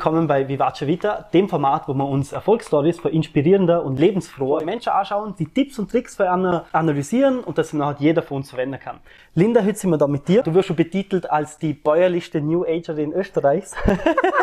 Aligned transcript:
Kommen 0.00 0.26
bei 0.26 0.48
Vivace 0.48 0.86
Vita, 0.86 1.26
dem 1.34 1.46
Format, 1.46 1.86
wo 1.86 1.92
wir 1.92 2.08
uns 2.08 2.32
Erfolgsstories 2.32 2.98
für 2.98 3.10
inspirierende 3.10 3.82
und 3.82 4.00
lebensfrohe 4.00 4.64
Menschen 4.64 4.88
anschauen, 4.88 5.34
die 5.38 5.44
Tipps 5.44 5.78
und 5.78 5.90
Tricks 5.90 6.16
für 6.16 6.30
einen 6.30 6.62
analysieren 6.72 7.40
und 7.40 7.58
das 7.58 7.74
nachher 7.74 8.00
jeder 8.00 8.22
von 8.22 8.38
uns 8.38 8.48
verwenden 8.48 8.80
kann. 8.80 9.00
Linda, 9.34 9.62
heute 9.62 9.76
sind 9.76 9.90
wir 9.90 9.98
da 9.98 10.06
mit 10.06 10.26
dir. 10.26 10.42
Du 10.42 10.54
wirst 10.54 10.68
schon 10.68 10.76
betitelt 10.76 11.30
als 11.30 11.58
die 11.58 11.74
bäuerlichste 11.74 12.40
New 12.40 12.64
Agerin 12.64 13.12
Österreichs. 13.12 13.74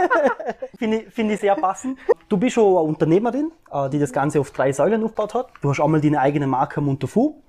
Finde 0.77 0.97
ich, 0.97 1.09
find 1.11 1.31
ich 1.31 1.39
sehr 1.39 1.55
passend. 1.55 1.97
Du 2.29 2.37
bist 2.37 2.53
schon 2.53 2.77
eine 2.77 2.81
Unternehmerin, 2.81 3.51
äh, 3.71 3.89
die 3.89 3.97
das 3.97 4.13
Ganze 4.13 4.39
auf 4.39 4.51
drei 4.51 4.71
Säulen 4.71 5.03
aufgebaut 5.03 5.33
hat. 5.33 5.49
Du 5.63 5.71
hast 5.71 5.79
einmal 5.79 6.01
deine 6.01 6.19
eigene 6.19 6.45
Marke 6.45 6.81
Montefu. 6.81 7.41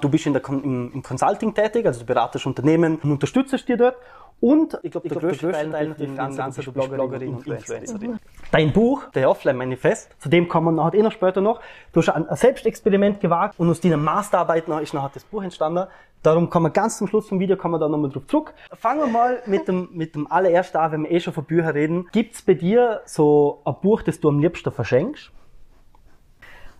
Du 0.00 0.08
bist 0.08 0.26
in 0.26 0.34
der, 0.34 0.48
im, 0.48 0.92
im 0.94 1.02
Consulting 1.02 1.52
tätig, 1.52 1.84
also 1.86 2.00
du 2.00 2.06
beratest 2.06 2.46
Unternehmen 2.46 2.96
und 3.02 3.10
unterstützt 3.10 3.68
die 3.68 3.76
dort. 3.76 3.96
Und 4.40 4.78
ich 4.82 4.90
glaube, 4.90 5.06
der, 5.08 5.18
glaub, 5.18 5.30
größte 5.30 5.52
Teil 5.52 5.68
natürlich 5.68 5.96
den 5.96 6.16
ganzen, 6.16 6.38
ganzen 6.38 6.72
Bloggerin 6.72 7.00
und 7.00 7.22
Influencerin. 7.22 8.18
Dein 8.50 8.72
Buch, 8.72 9.04
der 9.14 9.28
Offline-Manifest, 9.28 10.16
zu 10.18 10.28
dem 10.30 10.48
kommen 10.48 10.74
wir 10.74 10.82
nachher 10.82 10.98
eh 10.98 11.02
noch 11.02 11.12
später 11.12 11.42
noch. 11.42 11.60
Du 11.92 12.00
hast 12.00 12.08
ein, 12.08 12.26
ein 12.26 12.36
Selbstexperiment 12.36 13.20
gewagt 13.20 13.56
und 13.58 13.68
aus 13.68 13.80
deiner 13.80 13.98
Masterarbeit 13.98 14.66
ist 14.82 14.94
nachher 14.94 15.10
das 15.12 15.24
Buch 15.24 15.42
entstanden. 15.42 15.86
Darum 16.22 16.48
kommen 16.48 16.66
wir 16.66 16.70
ganz 16.70 16.98
zum 16.98 17.06
Schluss 17.06 17.28
vom 17.28 17.38
Video, 17.38 17.56
kommen 17.56 17.74
wir 17.74 17.78
da 17.78 17.88
nochmal 17.88 18.10
drauf 18.10 18.26
zurück. 18.26 18.54
Fangen 18.72 19.00
wir 19.00 19.06
mal 19.06 19.42
mit 19.46 19.68
dem, 19.68 19.88
mit 19.92 20.14
dem 20.14 20.30
allerersten 20.30 20.78
an, 20.78 20.92
wenn 20.92 21.02
wir 21.04 21.10
eh 21.10 21.20
schon 21.20 21.32
von 21.34 21.44
Büchern 21.44 21.70
reden. 21.70 22.08
Gibt's 22.12 22.42
bei 22.42 22.54
dir 22.54 23.02
so 23.04 23.60
ein 23.64 23.74
Buch, 23.82 24.02
das 24.02 24.20
du 24.20 24.28
am 24.28 24.38
liebsten 24.38 24.70
verschenkst? 24.72 25.30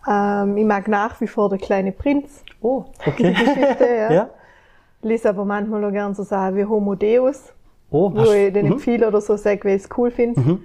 Ähm, 0.07 0.57
ich 0.57 0.65
mag 0.65 0.87
nach 0.87 1.21
wie 1.21 1.27
vor 1.27 1.49
der 1.49 1.59
kleine 1.59 1.91
Prinz. 1.91 2.43
Oh, 2.59 2.85
okay. 3.05 3.33
Die 3.35 3.45
Geschichte, 3.45 3.85
ja. 3.97 4.11
ja. 4.11 4.29
Lese 5.01 5.29
aber 5.29 5.45
manchmal 5.45 5.83
auch 5.85 5.91
gerne 5.91 6.13
so 6.15 6.23
Sachen 6.23 6.55
wie 6.55 6.65
Homo 6.65 6.95
Deus. 6.95 7.53
Oh, 7.89 8.13
wo 8.13 8.21
hast, 8.21 8.33
ich 8.33 8.53
den 8.53 8.67
mhm. 8.67 8.71
empfehle 8.73 9.07
oder 9.07 9.21
so 9.21 9.35
sage, 9.35 9.63
weil 9.65 9.75
ich 9.75 9.83
es 9.83 9.89
cool 9.97 10.11
finde. 10.11 10.39
Mhm. 10.39 10.63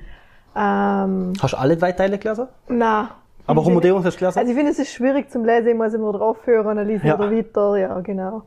Ähm, 0.54 1.32
hast 1.40 1.52
du 1.52 1.59
alle 1.59 1.76
drei 1.76 1.92
Teile 1.92 2.18
gelesen? 2.18 2.48
Nein. 2.68 3.09
Aber 3.46 3.65
Homo 3.65 3.80
Deus 3.80 4.04
hast 4.04 4.16
du 4.16 4.20
gelesen? 4.20 4.38
Also 4.38 4.51
ich 4.51 4.56
finde, 4.56 4.73
es 4.73 4.78
ist 4.78 4.93
schwierig 4.93 5.30
zum 5.30 5.45
Lesen, 5.45 5.68
ich 5.68 5.76
muss 5.76 5.95
immer 5.95 6.12
drauf 6.12 6.38
hören, 6.46 6.76
dann 6.76 6.87
lese 6.87 7.06
ja. 7.06 7.18
wieder 7.18 7.30
weiter, 7.30 7.76
ja, 7.76 8.01
genau. 8.01 8.43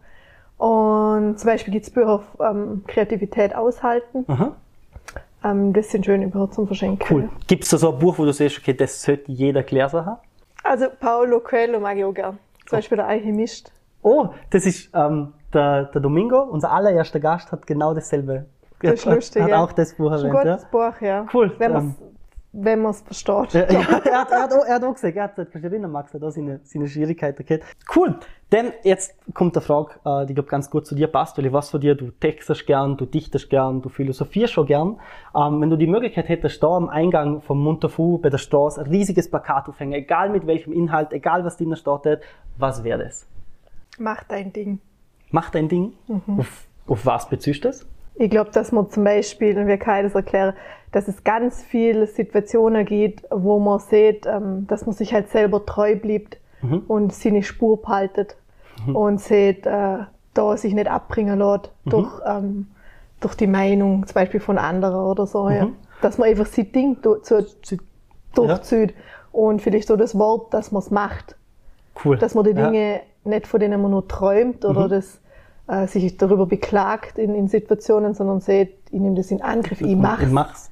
Und 0.58 1.40
zum 1.40 1.50
Beispiel 1.50 1.72
gibt 1.72 1.86
es 1.86 1.92
Bücher 1.92 2.16
auf 2.16 2.24
ähm, 2.42 2.84
Kreativität 2.86 3.56
aushalten. 3.56 4.26
Ähm, 5.44 5.72
das 5.72 5.90
sind 5.90 6.06
schöne 6.06 6.28
Bücher 6.28 6.52
zum 6.52 6.68
Verschenken. 6.68 7.06
Cool. 7.10 7.30
Gibt 7.48 7.64
es 7.64 7.70
da 7.70 7.78
so 7.78 7.94
ein 7.94 8.00
Buch, 8.00 8.18
wo 8.18 8.26
du 8.26 8.34
siehst, 8.34 8.60
okay, 8.60 8.74
das 8.74 9.02
sollte 9.02 9.32
jeder 9.32 9.64
gelesen 9.64 10.06
haben? 10.06 10.18
Also 10.64 10.88
Paulo 11.00 11.40
Coelho 11.40 11.80
mag 11.80 11.98
ich 11.98 12.04
auch 12.04 12.14
gern. 12.14 12.38
Zum 12.68 12.78
Beispiel 12.78 12.98
der 12.98 13.08
Alchemist. 13.08 13.72
Oh, 14.02 14.30
das 14.50 14.66
ist 14.66 14.90
ähm, 14.94 15.34
der, 15.54 15.86
der 15.86 16.02
Domingo, 16.02 16.42
unser 16.42 16.72
allererster 16.72 17.20
Gast, 17.20 17.52
hat 17.52 17.66
genau 17.68 17.94
dasselbe. 17.94 18.46
Das 18.82 18.94
ist 18.94 19.06
lustig. 19.06 19.44
Hat, 19.44 19.52
hat 19.52 19.60
auch 19.60 19.72
das 19.72 19.94
Buch 19.96 20.12
erwähnt. 20.12 20.36
Ein 20.36 20.44
gutes 20.44 20.64
ja. 20.64 20.70
Buch, 20.72 21.02
ja. 21.02 21.26
Cool. 21.34 21.52
Wenn 21.58 21.76
ähm, 21.76 21.96
wenn 22.52 22.82
man 22.82 22.92
es 22.92 23.02
versteht. 23.02 23.54
Ja, 23.54 23.62
ja, 23.72 23.80
er, 23.80 23.88
hat, 23.88 24.06
er, 24.06 24.42
hat 24.42 24.54
auch, 24.54 24.66
er 24.66 24.76
hat 24.76 24.84
auch 24.84 24.94
gesagt, 24.94 25.16
er 25.16 25.24
hat, 25.24 25.38
du 25.38 25.44
erinnern, 25.60 25.92
Max, 25.92 26.14
hat 26.14 26.24
auch 26.24 26.32
seine, 26.32 26.60
seine 26.64 26.88
Schwierigkeiten 26.88 27.46
gehabt. 27.46 27.66
Cool. 27.96 28.16
Denn 28.52 28.72
jetzt 28.84 29.16
kommt 29.36 29.56
eine 29.56 29.62
Frage, 29.62 29.92
äh, 30.04 30.26
die, 30.26 30.34
glaube 30.34 30.50
ganz 30.50 30.70
gut 30.70 30.88
zu 30.88 30.96
dir 30.96 31.08
passt, 31.08 31.38
weil 31.38 31.46
ich 31.46 31.54
weiß 31.54 31.70
von 31.70 31.80
dir, 31.80 31.96
du 31.96 32.10
textest 32.10 32.66
gern, 32.66 32.98
du 32.98 33.06
dichtest 33.06 33.50
gern, 33.50 33.82
du 33.82 33.90
philosophierst 33.90 34.54
schon 34.54 34.66
gern. 34.66 35.00
Ähm, 35.36 35.62
wenn 35.62 35.70
du 35.70 35.76
die 35.76 35.88
Möglichkeit 35.88 36.28
hättest, 36.28 36.64
da 36.64 36.70
am 36.70 36.90
Eingang 36.90 37.42
vom 37.42 37.64
Montafu 37.64 38.18
bei 38.18 38.30
der 38.30 38.40
Straße 38.40 38.82
ein 38.82 38.88
riesiges 38.88 39.30
Plakat 39.30 39.70
aufhängen, 39.70 39.94
egal 39.94 40.30
mit 40.30 40.48
welchem 40.48 40.74
Inhalt, 40.74 41.14
egal 41.14 41.46
was 41.46 41.58
drinnen 41.58 41.76
steht, 41.76 42.22
was 42.58 42.84
wäre 42.84 43.04
das? 43.04 43.28
Mach 44.00 44.24
dein 44.24 44.52
Ding. 44.54 44.80
Mach 45.32 45.50
dein 45.50 45.68
Ding? 45.68 45.94
Mhm. 46.08 46.40
Auf, 46.40 46.68
auf 46.88 47.06
was 47.06 47.30
beziehst 47.30 47.64
du 47.64 47.70
das? 47.70 47.86
Ich 48.16 48.30
glaube, 48.30 48.52
dass 48.52 48.72
man 48.72 48.90
zum 48.90 49.06
Beispiel, 49.06 49.58
und 49.58 49.68
wir 49.68 49.78
kann 49.78 50.04
das 50.04 50.14
erklären, 50.14 50.54
dass 50.92 51.08
es 51.08 51.24
ganz 51.24 51.64
viele 51.64 52.08
Situationen 52.08 52.86
gibt, 52.86 53.24
wo 53.32 53.60
man 53.60 53.80
sieht, 53.80 54.26
ähm, 54.26 54.68
dass 54.68 54.86
man 54.86 54.94
sich 54.94 55.14
halt 55.14 55.30
selber 55.30 55.66
treu 55.66 55.96
bleibt 55.96 56.38
mhm. 56.62 56.84
und 56.88 57.14
seine 57.14 57.44
Spur 57.44 57.82
behaltet 57.82 58.36
mhm. 58.86 58.96
und 58.96 59.22
sieht, 59.22 59.66
äh, 59.66 60.00
da 60.34 60.58
sich 60.58 60.74
nicht 60.74 60.90
abbringen 60.90 61.40
lässt 61.40 61.72
mhm. 61.86 61.90
durch, 61.90 62.12
ähm, 62.26 62.68
durch 63.20 63.36
die 63.36 63.48
Meinung 63.48 64.06
zum 64.06 64.14
Beispiel 64.14 64.40
von 64.40 64.58
anderen 64.58 65.00
oder 65.06 65.26
so. 65.28 65.50
Ja. 65.50 65.68
Mhm. 65.68 65.76
Dass 66.02 66.18
man 66.18 66.30
einfach 66.30 66.46
sein 66.46 66.72
Ding 66.72 67.02
durchzieht 67.02 67.58
ja. 68.38 68.60
und 69.32 69.62
vielleicht 69.62 69.88
so 69.88 69.96
das 69.96 70.18
Wort, 70.18 70.54
dass 70.54 70.72
man 70.72 70.82
es 70.82 70.92
macht. 70.92 71.36
Cool. 72.04 72.18
Dass 72.18 72.36
man 72.36 72.46
die 72.46 72.54
Dinge 72.54 72.94
ja. 72.94 73.00
nicht 73.24 73.48
von 73.48 73.60
denen 73.60 73.82
man 73.82 73.92
nur 73.92 74.08
träumt 74.08 74.64
oder 74.64 74.86
mhm. 74.86 74.90
das 74.90 75.22
äh, 75.70 75.88
sich 75.88 76.18
darüber 76.18 76.46
beklagt 76.46 77.18
in, 77.18 77.36
in 77.36 77.48
Situationen, 77.48 78.14
sondern 78.14 78.42
sieht, 78.42 78.74
ich 78.92 79.00
nehme 79.00 79.16
das 79.16 79.32
in 79.32 79.42
Angriff, 79.42 79.82
ich 79.82 79.96
mach's. 79.96 80.24
Ich 80.24 80.30
mach's. 80.30 80.72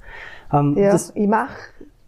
Ähm, 0.51 0.75
ja, 0.77 0.91
das 0.91 1.11
ich 1.15 1.27
mach, 1.27 1.51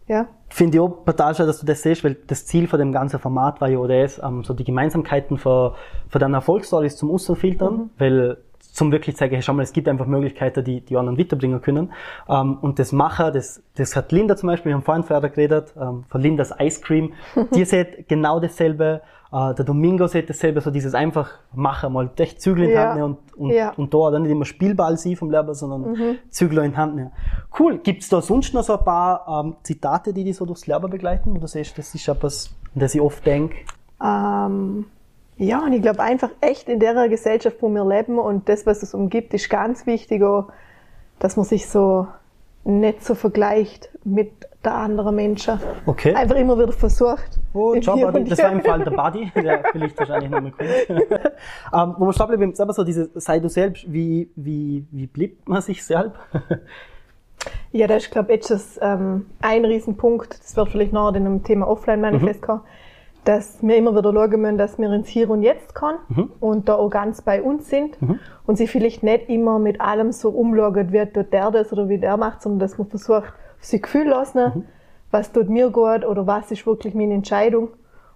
ja. 0.08 0.28
Finde 0.50 0.78
ich 0.78 0.82
auch 0.82 1.06
total 1.06 1.36
schön, 1.36 1.46
dass 1.46 1.60
du 1.60 1.66
das 1.66 1.84
siehst, 1.84 2.04
weil 2.04 2.16
das 2.26 2.46
Ziel 2.48 2.68
von 2.68 2.80
dem 2.80 2.92
ganzen 2.92 3.20
Format 3.20 3.62
war 3.62 3.70
ja 3.70 3.86
ist, 4.04 4.20
ähm, 4.24 4.44
so 4.44 4.54
die 4.54 4.64
Gemeinsamkeiten 4.64 5.38
von, 5.38 5.74
von 6.10 6.20
deinen 6.20 6.34
Erfolgsstories 6.34 6.98
zum 6.98 7.12
Außenfiltern, 7.12 7.74
mhm. 7.74 7.90
weil 8.00 8.38
zum 8.60 8.92
wirklich 8.92 9.16
zeigen, 9.16 9.36
hey, 9.36 9.44
schau 9.44 9.54
mal, 9.54 9.64
es 9.64 9.74
gibt 9.74 9.88
einfach 9.88 10.06
Möglichkeiten, 10.06 10.64
die 10.64 10.82
die 10.82 10.98
anderen 10.98 11.20
weiterbringen 11.20 11.62
können. 11.62 11.92
Ähm, 12.28 12.58
und 12.62 12.80
das 12.80 12.92
Macher, 12.92 13.32
das, 13.32 13.62
das 13.76 13.96
hat 13.96 14.12
Linda 14.12 14.36
zum 14.36 14.48
Beispiel, 14.48 14.72
wir 14.72 14.76
haben 14.76 14.84
vorhin 14.84 15.04
vorher 15.04 15.30
geredet, 15.30 15.74
ähm, 15.80 16.06
von 16.10 16.22
Lindas 16.22 16.54
Ice 16.60 16.82
Cream. 16.82 17.14
Die 17.54 17.66
seht 17.66 18.08
genau 18.08 18.40
dasselbe. 18.40 19.02
Äh, 19.32 19.54
der 19.54 19.66
Domingo 19.66 20.08
sieht 20.08 20.30
dasselbe, 20.30 20.62
so 20.62 20.72
dieses 20.72 20.96
einfach 20.96 21.32
machen, 21.54 21.94
mal 21.94 22.10
echt 22.18 22.42
Zügel 22.42 22.64
in 22.64 22.70
die 22.70 22.76
ja. 22.76 22.90
Hand 22.90 22.96
nehmen 22.96 23.06
und, 23.06 23.38
und, 23.38 23.50
ja. 23.52 23.74
und 23.78 23.94
da 23.94 24.12
dann 24.12 24.24
nicht 24.24 24.32
immer 24.32 24.46
Spielball 24.46 24.98
sie 24.98 25.16
vom 25.16 25.30
Lehrer, 25.30 25.54
sondern 25.54 25.92
mhm. 25.92 26.18
Zügel 26.30 26.64
in 26.64 26.72
die 26.72 26.78
Hand 26.78 26.96
nehmen. 26.96 27.12
Cool. 27.58 27.78
Gibt's 27.78 28.10
da 28.10 28.22
sonst 28.22 28.54
noch 28.54 28.64
so 28.64 28.78
ein 28.78 28.84
paar 28.84 29.44
ähm, 29.46 29.56
Zitate, 29.62 30.14
die 30.14 30.24
dich 30.24 30.36
so 30.36 30.46
durchs 30.46 30.66
Lehrer 30.66 30.88
begleiten? 30.88 31.38
Oder 31.38 31.48
siehst 31.48 31.74
du, 31.74 31.82
das 31.82 31.94
ist 31.94 32.08
etwas, 32.08 32.56
an 32.74 32.82
das 32.82 32.96
ich 32.96 33.02
oft 33.02 33.24
denke? 33.26 33.58
Ähm, 34.04 34.86
ja, 35.38 35.64
und 35.64 35.74
ich 35.74 35.82
glaube 35.82 36.02
einfach 36.02 36.32
echt 36.42 36.68
in 36.68 36.80
der 36.80 37.08
Gesellschaft, 37.08 37.58
wo 37.62 37.70
wir 37.70 37.86
leben 37.86 38.18
und 38.18 38.50
das, 38.50 38.66
was 38.66 38.82
es 38.82 38.94
umgibt, 38.94 39.34
ist 39.34 39.50
ganz 39.50 39.86
wichtig, 39.86 40.24
auch, 40.24 40.50
dass 41.20 41.38
man 41.38 41.46
sich 41.46 41.68
so 41.70 42.08
nicht 42.64 43.04
so 43.06 43.16
vergleicht 43.16 43.90
mit 44.04 44.32
der 44.64 44.76
anderen 44.76 45.16
Menschen. 45.16 45.60
Okay. 45.86 46.14
Einfach 46.14 46.36
immer 46.36 46.58
wieder 46.58 46.74
versucht. 46.74 47.40
Oh, 47.54 47.74
Buddy. 47.74 48.26
Das 48.26 48.40
war 48.40 48.52
im 48.52 48.62
Fall 48.62 48.84
der 48.84 48.92
Buddy, 48.92 49.32
der 49.36 49.64
vielleicht 49.72 49.98
wahrscheinlich 49.98 50.30
nochmal 50.30 50.52
kommt. 50.52 50.70
ähm, 51.74 51.96
wo 51.98 52.06
man 52.06 52.14
stehen 52.14 52.28
bleiben, 52.28 52.56
selber 52.56 52.74
so 52.74 52.84
diese, 52.84 53.10
sei 53.16 53.40
du 53.40 53.48
selbst, 53.48 53.92
wie, 53.92 54.30
wie, 54.36 54.86
wie 54.92 55.08
bleibt 55.08 55.48
man 55.48 55.62
sich 55.62 55.84
selbst? 55.84 56.20
ja, 57.72 57.88
das 57.88 58.04
ist, 58.04 58.12
glaube 58.12 58.34
ich, 58.34 58.50
jetzt 58.50 58.80
ähm, 58.82 59.28
ein 59.42 59.64
Riesenpunkt. 59.64 60.40
Das 60.44 60.56
wird 60.58 60.70
vielleicht 60.70 60.94
noch 60.94 61.10
in 61.10 61.26
einem 61.26 61.44
Thema 61.44 61.68
Offline-Manifest 61.68 62.42
mhm. 62.42 62.46
kommen 62.46 62.62
dass 63.26 63.62
wir 63.62 63.76
immer 63.76 63.96
wieder 63.96 64.14
schauen 64.14 64.42
müssen, 64.42 64.58
dass 64.58 64.80
wir 64.80 64.92
ins 64.92 65.08
Hier 65.08 65.30
und 65.30 65.44
Jetzt 65.44 65.76
kommen 65.76 66.00
mhm. 66.08 66.32
und 66.40 66.70
da 66.70 66.76
auch 66.76 66.90
ganz 66.90 67.22
bei 67.22 67.44
uns 67.44 67.70
sind 67.70 68.02
mhm. 68.02 68.20
und 68.48 68.58
sie 68.58 68.66
vielleicht 68.66 69.04
nicht 69.04 69.30
immer 69.30 69.60
mit 69.60 69.82
allem 69.82 70.12
so 70.12 70.30
umlagert 70.30 70.92
wird, 70.92 71.14
tut 71.14 71.32
der 71.34 71.52
das 71.52 71.72
oder 71.74 71.90
wie 71.90 71.98
der 71.98 72.18
macht, 72.18 72.42
sondern 72.42 72.60
dass 72.60 72.78
man 72.78 72.88
versucht, 72.88 73.34
sich 73.60 73.82
Gefühl 73.82 74.08
lassen, 74.08 74.40
mhm. 74.40 74.66
was 75.12 75.32
tut 75.32 75.50
mir 75.50 75.70
gut 75.70 76.06
oder 76.06 76.28
was 76.28 76.52
ist 76.52 76.66
wirklich 76.66 76.94
meine 76.94 77.14
Entscheidung. 77.14 77.70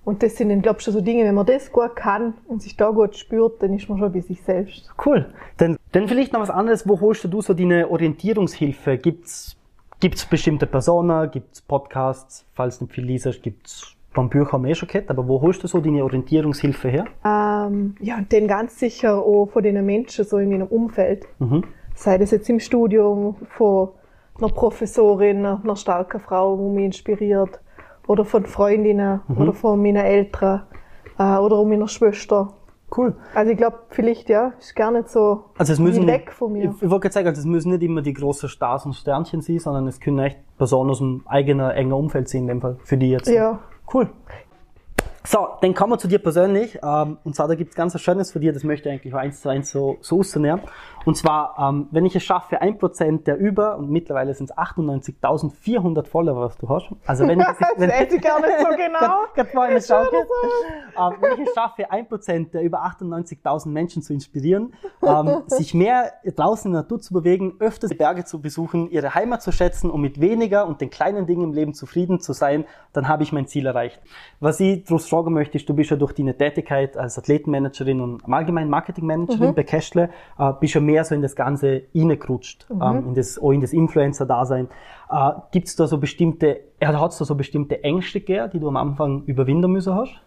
Und 0.06 0.22
das 0.22 0.36
sind, 0.36 0.62
glaube 0.62 0.80
ich, 0.80 0.84
schon 0.84 0.94
so 0.94 1.02
Dinge, 1.02 1.24
wenn 1.24 1.36
man 1.36 1.46
das 1.46 1.72
gut 1.72 1.96
kann 1.96 2.34
und 2.48 2.62
sich 2.62 2.76
da 2.76 2.90
gut 2.90 3.16
spürt, 3.16 3.64
dann 3.64 3.74
ist 3.74 3.88
man 3.88 3.98
schon 3.98 4.12
bei 4.12 4.20
sich 4.20 4.42
selbst. 4.42 4.92
Cool. 5.06 5.34
Dann, 5.58 5.78
dann 5.94 6.09
vielleicht 6.09 6.34
noch 6.34 6.42
was 6.42 6.50
anderes. 6.50 6.88
Wo 6.88 7.00
holst 7.00 7.24
du 7.24 7.42
so 7.42 7.54
deine 7.54 7.90
Orientierungshilfe? 7.90 8.98
Gibt's, 8.98 9.56
gibt's 10.02 10.26
bestimmte 10.26 10.68
Personen? 10.68 11.31
Gibt's 11.31 11.62
Podcasts? 11.62 12.46
Falls 12.54 12.80
du 12.80 12.86
nicht 12.86 12.96
viel 12.96 13.06
liest, 13.06 13.42
gibt's 13.42 13.96
beim 14.14 14.30
Bücher 14.30 14.52
haben 14.52 14.64
wir 14.64 14.72
eh 14.72 14.75
schon 14.75 14.88
gehabt, 14.88 15.10
aber 15.10 15.28
wo 15.28 15.42
holst 15.42 15.64
du 15.64 15.68
so 15.68 15.80
deine 15.80 16.04
Orientierungshilfe 16.04 16.88
her? 16.88 17.06
Ähm, 17.25 17.96
ja, 18.00 18.22
den 18.22 18.48
ganz 18.48 18.80
sicher 18.80 19.18
auch 19.18 19.48
von 19.48 19.64
den 19.64 19.84
Menschen 19.86 20.24
so 20.25 20.38
in 20.38 20.50
meinem 20.50 20.68
Umfeld. 20.68 21.25
Mhm. 21.40 21.64
Sei 21.96 22.18
das 22.18 22.31
jetzt 22.31 22.50
im 22.50 22.60
Studium, 22.60 23.36
von 23.58 23.90
einer 24.38 24.49
Professorin, 24.49 25.45
einer 25.45 25.75
starken 25.75 26.19
Frau, 26.19 26.57
die 26.57 26.75
mich 26.75 26.85
inspiriert, 26.85 27.59
oder 28.07 28.25
von 28.25 28.45
Freundinnen, 28.45 29.21
mhm. 29.27 29.38
oder 29.38 29.53
von 29.53 29.81
meinen 29.81 30.03
Eltern, 30.03 30.63
äh, 31.18 31.38
oder 31.38 31.57
von 31.57 31.69
meiner 31.69 31.88
Schwester. 31.88 32.53
Cool. 32.95 33.15
Also 33.33 33.51
ich 33.51 33.57
glaube, 33.57 33.80
vielleicht, 33.89 34.30
ja, 34.30 34.53
ist 34.59 34.75
gar 34.75 34.91
nicht 34.91 35.09
so 35.09 35.45
also 35.57 35.74
es 35.74 35.80
müssen 35.80 36.06
weg 36.06 36.31
von 36.31 36.53
mir. 36.53 36.65
Ich, 36.75 36.83
ich 36.83 36.89
wollte 36.91 37.12
sagen, 37.12 37.27
also 37.27 37.39
es 37.39 37.45
müssen 37.45 37.71
nicht 37.71 37.81
immer 37.81 38.03
die 38.03 38.13
großen 38.13 38.47
Stars 38.50 38.85
und 38.85 38.94
Sternchen 38.94 39.41
sein, 39.41 39.57
sondern 39.57 39.88
es 39.88 40.00
können 40.00 40.19
echt 40.19 40.38
Personen 40.57 40.91
aus 40.91 41.00
dem 41.00 41.24
eigenen 41.25 41.71
engen 41.71 41.94
Umfeld 41.94 42.29
sein, 42.29 42.41
in 42.41 42.47
dem 42.50 42.62
Fall, 42.62 42.77
für 42.83 42.97
die 42.97 43.09
jetzt. 43.09 43.27
Ja, 43.27 43.59
Cool. 43.91 44.09
So, 45.25 45.47
dann 45.62 45.74
kommen 45.74 45.94
wir 45.94 45.97
zu 45.97 46.07
dir 46.07 46.19
persönlich. 46.19 46.79
Ähm, 46.83 47.18
und 47.24 47.36
zwar, 47.36 47.47
da 47.47 47.56
gibt's 47.56 47.75
ganz 47.75 47.94
was 47.94 48.01
Schönes 48.01 48.31
für 48.31 48.39
dir, 48.39 48.51
das 48.51 48.63
möchte 48.63 48.89
ich 48.89 48.95
eigentlich 48.95 49.15
eins 49.15 49.41
zu 49.41 49.50
eins 49.50 49.71
so, 49.71 49.97
so 50.01 50.19
auszunehmen. 50.19 50.62
Und 51.05 51.15
zwar, 51.15 51.55
ähm, 51.59 51.88
wenn 51.91 52.05
ich 52.05 52.15
es 52.15 52.23
schaffe, 52.23 52.61
ein 52.61 52.77
Prozent 52.77 53.27
der 53.27 53.38
über, 53.38 53.77
und 53.77 53.89
mittlerweile 53.89 54.33
sind 54.33 54.50
es 54.50 54.57
98.400 54.57 56.05
Follower, 56.05 56.45
was 56.45 56.57
du 56.57 56.69
hast. 56.69 56.89
Also 57.05 57.27
wenn 57.27 57.39
ich 57.39 57.45
das 57.45 57.57
wenn, 57.77 57.89
ich 57.89 58.21
gar 58.21 58.39
nicht 58.39 58.59
so 58.59 58.67
genau. 58.75 59.25
Gerade 59.33 59.50
vorhin 59.50 59.79
so. 59.81 59.95
ähm, 59.95 61.13
wenn 61.19 61.41
ich 61.41 61.47
es 61.47 61.53
schaffe, 61.53 61.91
ein 61.91 62.07
Prozent 62.07 62.53
der 62.53 62.61
über 62.61 62.83
98.000 62.85 63.69
Menschen 63.69 64.01
zu 64.01 64.13
inspirieren, 64.13 64.73
ähm, 65.05 65.44
sich 65.47 65.73
mehr 65.73 66.13
draußen 66.23 66.69
in 66.69 66.73
der 66.73 66.83
Natur 66.83 67.00
zu 67.00 67.13
bewegen, 67.13 67.55
öfters 67.59 67.91
die 67.91 67.97
Berge 67.97 68.23
zu 68.23 68.41
besuchen, 68.41 68.89
ihre 68.89 69.13
Heimat 69.13 69.41
zu 69.41 69.51
schätzen 69.51 69.89
und 69.89 70.01
mit 70.01 70.21
weniger 70.21 70.67
und 70.67 70.81
den 70.81 70.89
kleinen 70.89 71.25
Dingen 71.25 71.44
im 71.44 71.53
Leben 71.53 71.73
zufrieden 71.73 72.19
zu 72.19 72.33
sein, 72.33 72.65
dann 72.94 73.07
habe 73.07 73.23
ich 73.23 73.31
mein 73.31 73.47
Ziel 73.47 73.65
erreicht. 73.65 74.01
Was 74.39 74.59
ich 74.59 74.83
daraus 74.85 75.07
fragen 75.07 75.33
möchte, 75.33 75.57
ist, 75.57 75.67
du 75.67 75.73
bist 75.73 75.89
ja 75.89 75.97
durch 75.97 76.13
deine 76.13 76.38
Tätigkeit 76.38 76.97
als 76.97 77.17
Athletenmanagerin 77.17 78.00
und 78.01 78.23
im 78.25 78.33
Allgemeinen 78.33 78.69
Marketingmanagerin 78.69 79.50
mhm. 79.50 79.55
bei 79.55 79.63
Cashle, 79.63 80.09
äh, 80.38 80.53
bist 80.59 80.75
ja 80.75 80.81
mehr 80.81 80.93
so 81.01 81.16
in 81.16 81.22
das 81.22 81.36
Ganze 81.36 81.84
reingerutscht, 81.95 82.68
mhm. 82.69 82.81
ähm, 82.81 83.07
in 83.07 83.13
das, 83.16 83.40
auch 83.40 83.51
in 83.51 83.62
das 83.62 83.74
Influencer-Dasein. 83.74 84.68
Äh, 85.10 85.31
Gibt 85.51 85.68
es 85.68 85.75
da 85.75 85.88
so 85.88 85.98
bestimmte, 85.98 86.62
äh, 86.80 86.88
hat 86.88 87.12
es 87.12 87.18
da 87.18 87.25
so 87.25 87.36
bestimmte 87.36 87.84
Ängste 87.84 88.19
gegeben, 88.19 88.50
die 88.54 88.60
du 88.60 88.68
am 88.68 88.78
Anfang 88.78 89.24
überwinden 89.25 89.72
müssen 89.72 89.95
hast? 89.95 90.22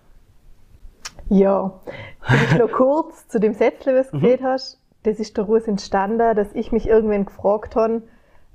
Ja, 1.29 1.73
vielleicht 2.21 2.59
noch 2.59 2.71
kurz 2.71 3.27
zu 3.29 3.41
dem 3.41 3.53
Sätzchen, 3.53 3.97
was 3.97 4.11
du 4.11 4.17
mhm. 4.17 4.21
gesagt 4.23 4.43
hast. 4.43 4.81
Das 5.03 5.19
ist 5.19 5.37
daraus 5.39 5.69
entstanden, 5.69 6.37
dass 6.37 6.53
ich 6.55 6.73
mich 6.73 6.89
irgendwann 6.89 7.27
gefragt 7.27 7.77
habe, 7.77 8.03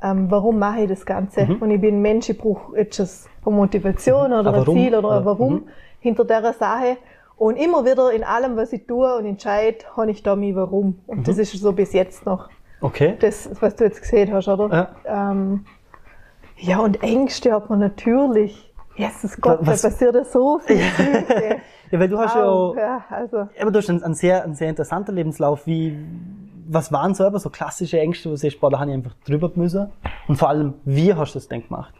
ähm, 0.04 0.32
warum 0.32 0.58
mache 0.60 0.82
ich 0.82 0.90
das 0.90 1.06
Ganze? 1.06 1.46
Mhm. 1.46 1.62
Und 1.62 1.72
ich 1.72 1.80
bin 1.80 1.96
ein 1.96 2.02
Mensch, 2.02 2.30
ich 2.30 2.38
brauche 2.38 2.78
jetzt 2.78 3.30
eine 3.46 3.56
Motivation 3.56 4.32
mhm. 4.32 4.38
oder 4.38 4.54
ein 4.54 4.66
Ziel 4.66 4.96
oder 4.96 5.24
Warum 5.26 5.54
mhm. 5.54 5.68
hinter 6.00 6.26
dieser 6.26 6.54
Sache. 6.54 6.98
Und 7.42 7.56
immer 7.56 7.86
wieder 7.86 8.12
in 8.12 8.24
allem, 8.24 8.56
was 8.56 8.72
ich 8.72 8.86
tue 8.86 9.16
und 9.16 9.26
entscheide, 9.26 9.80
habe 9.98 10.12
ich 10.12 10.22
da 10.22 10.36
mein 10.36 10.56
Warum. 10.56 11.00
Und 11.08 11.18
mhm. 11.18 11.24
das 11.24 11.40
ist 11.40 11.52
so 11.54 11.72
bis 11.72 11.92
jetzt 11.92 12.24
noch. 12.24 12.50
Okay. 12.82 13.18
Das, 13.20 13.50
was 13.60 13.76
du 13.76 13.86
jetzt 13.86 14.00
gesehen 14.00 14.32
hast, 14.32 14.48
oder? 14.48 14.96
Ja, 15.04 15.32
ähm, 15.32 15.66
ja 16.58 16.78
und 16.78 17.02
Ängste 17.02 17.52
hat 17.52 17.68
man 17.68 17.80
natürlich. 17.80 18.72
Jesus 18.96 19.42
Gott, 19.42 19.58
was? 19.62 19.82
da 19.82 19.90
passiert 19.90 20.14
ja 20.14 20.24
so 20.24 20.60
viel. 20.60 20.82
ja, 21.90 22.00
weil 22.00 22.10
du 22.10 22.20
hast 22.20 22.36
wow. 22.36 22.76
ja, 22.76 22.82
ja 22.84 23.06
also. 23.10 23.48
aber 23.60 23.72
du 23.72 23.80
hast 23.80 23.90
einen, 23.90 24.04
einen, 24.04 24.14
sehr, 24.14 24.44
einen 24.44 24.54
sehr 24.54 24.70
interessanten 24.70 25.16
Lebenslauf. 25.16 25.66
Wie, 25.66 25.98
was 26.70 26.92
waren 26.92 27.16
so, 27.16 27.36
so 27.40 27.50
klassische 27.50 28.00
Ängste, 28.00 28.30
wo 28.30 28.34
du 28.34 28.38
siehst, 28.38 28.62
boah, 28.62 28.70
da 28.70 28.80
habe 28.80 28.92
ich 28.92 28.98
einfach 28.98 29.16
drüber 29.26 29.52
müssen? 29.56 29.90
Und 30.28 30.36
vor 30.36 30.50
allem, 30.50 30.76
wie 30.86 31.12
hast 31.16 31.34
du 31.34 31.40
das 31.40 31.48
denn 31.48 31.64
gemacht? 31.64 31.96